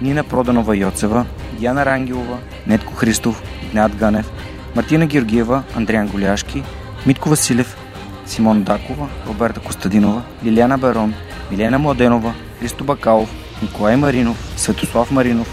[0.00, 1.26] Нина Проданова Йоцева,
[1.58, 4.30] Диана Рангелова, Нетко Христов, Игнат Ганев,
[4.74, 6.62] Мартина Георгиева, Андриан Голяшки,
[7.06, 7.76] Митко Василев,
[8.26, 11.14] Симон Дакова, Роберта Костадинова, Лиляна Барон,
[11.50, 13.30] Милена Младенова, Христо Бакалов,
[13.62, 15.48] Николай Маринов, Светослав Маринов,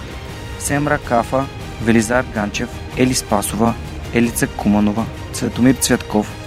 [0.60, 1.46] Семра Кафа,
[1.84, 3.74] Велизар Ганчев, Ели Спасова,
[4.14, 6.45] Елица Куманова, Светомир Цветков,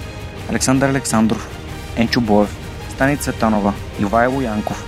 [0.50, 1.48] Александър Александров,
[1.96, 2.56] Енчо Боев,
[2.90, 4.84] Стани Цветанова, Ивайло Янков,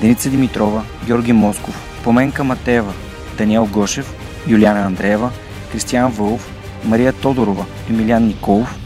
[0.00, 2.92] Деница Димитрова, Георги Москов, Поменка Матеева,
[3.38, 4.14] Даниел Гошев,
[4.48, 5.30] Юлиана Андреева,
[5.72, 6.50] Кристиян Вълов,
[6.84, 8.78] Мария Тодорова, Емилиан Николов,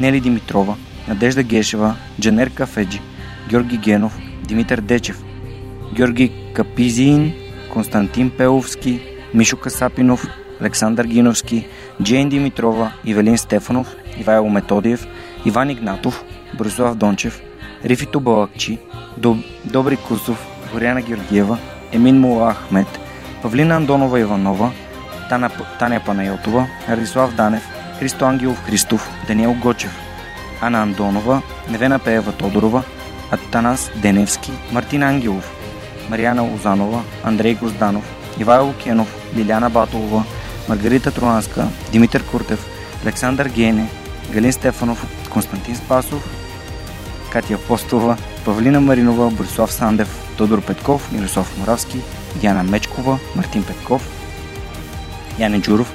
[0.00, 0.76] Нели Димитрова,
[1.08, 3.00] Надежда Гешева, Джанер Кафеджи,
[3.48, 5.22] Георги Генов, Димитър Дечев,
[5.94, 7.32] Георги Капизиин,
[7.72, 9.00] Константин Пеловски,
[9.34, 10.26] Мишо Касапинов,
[10.60, 11.66] Александър Гиновски,
[12.02, 15.06] Джейн Димитрова, Ивелин Стефанов, Ивайло Методиев,
[15.44, 16.24] Иван Игнатов,
[16.58, 17.40] Борислав Дончев,
[17.84, 18.78] Рифито Балакчи,
[19.16, 19.38] Доб...
[19.64, 21.58] Добри Кусов, Горяна Георгиева,
[21.92, 22.86] Емин Мула Ахмет,
[23.42, 24.72] Павлина Андонова Иванова,
[25.28, 27.62] Таня, Таня Панайотова, Радислав Данев,
[27.98, 29.98] Христо Ангелов Христов, Даниел Гочев,
[30.60, 32.82] Ана Андонова, Невена Пеева Тодорова,
[33.30, 35.50] Атанас Деневски, Мартин Ангелов,
[36.10, 38.04] Марияна Лозанова, Андрей Гозданов,
[38.40, 40.24] Ивайло Кенов, Лиляна Батолова,
[40.68, 42.66] Маргарита Троанска, Димитър Куртев,
[43.04, 43.88] Александър Гене,
[44.32, 46.28] Галин Стефанов, Константин Спасов,
[47.32, 52.00] Катя Постова, Павлина Маринова, Борислав Сандев, Тодор Петков, Мирослав Моравски,
[52.36, 54.08] Диана Мечкова, Мартин Петков,
[55.38, 55.92] Яне Джуров,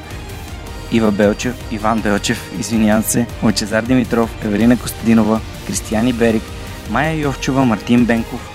[0.92, 6.44] Ива Белчев, Иван Белчев, извинявам се, Лъчезар Димитров, Евелина Костадинова, Кристияни Берик,
[6.90, 8.50] Майя Йовчева, Мартин Бенков,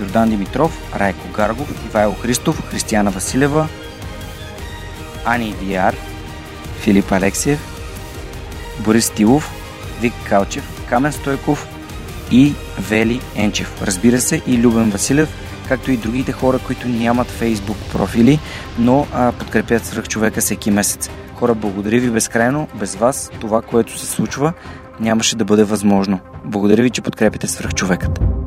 [0.00, 3.68] Йордан Димитров, Райко Гаргов, Ивайло Христов, Християна Василева,
[5.24, 5.96] Ани Виар,
[6.80, 7.77] Филип Алексиев,
[8.84, 9.50] Борис Тилов,
[10.00, 11.68] Вик Калчев, Камен Стойков
[12.30, 13.82] и Вели Енчев.
[13.82, 15.28] Разбира се и Любен Василев,
[15.68, 18.38] както и другите хора, които нямат фейсбук профили,
[18.78, 21.10] но а, подкрепят свръх човека всеки месец.
[21.34, 22.68] Хора, благодаря ви безкрайно.
[22.74, 24.52] Без вас това, което се случва,
[25.00, 26.20] нямаше да бъде възможно.
[26.44, 28.37] Благодаря ви, че подкрепите свръх човекът.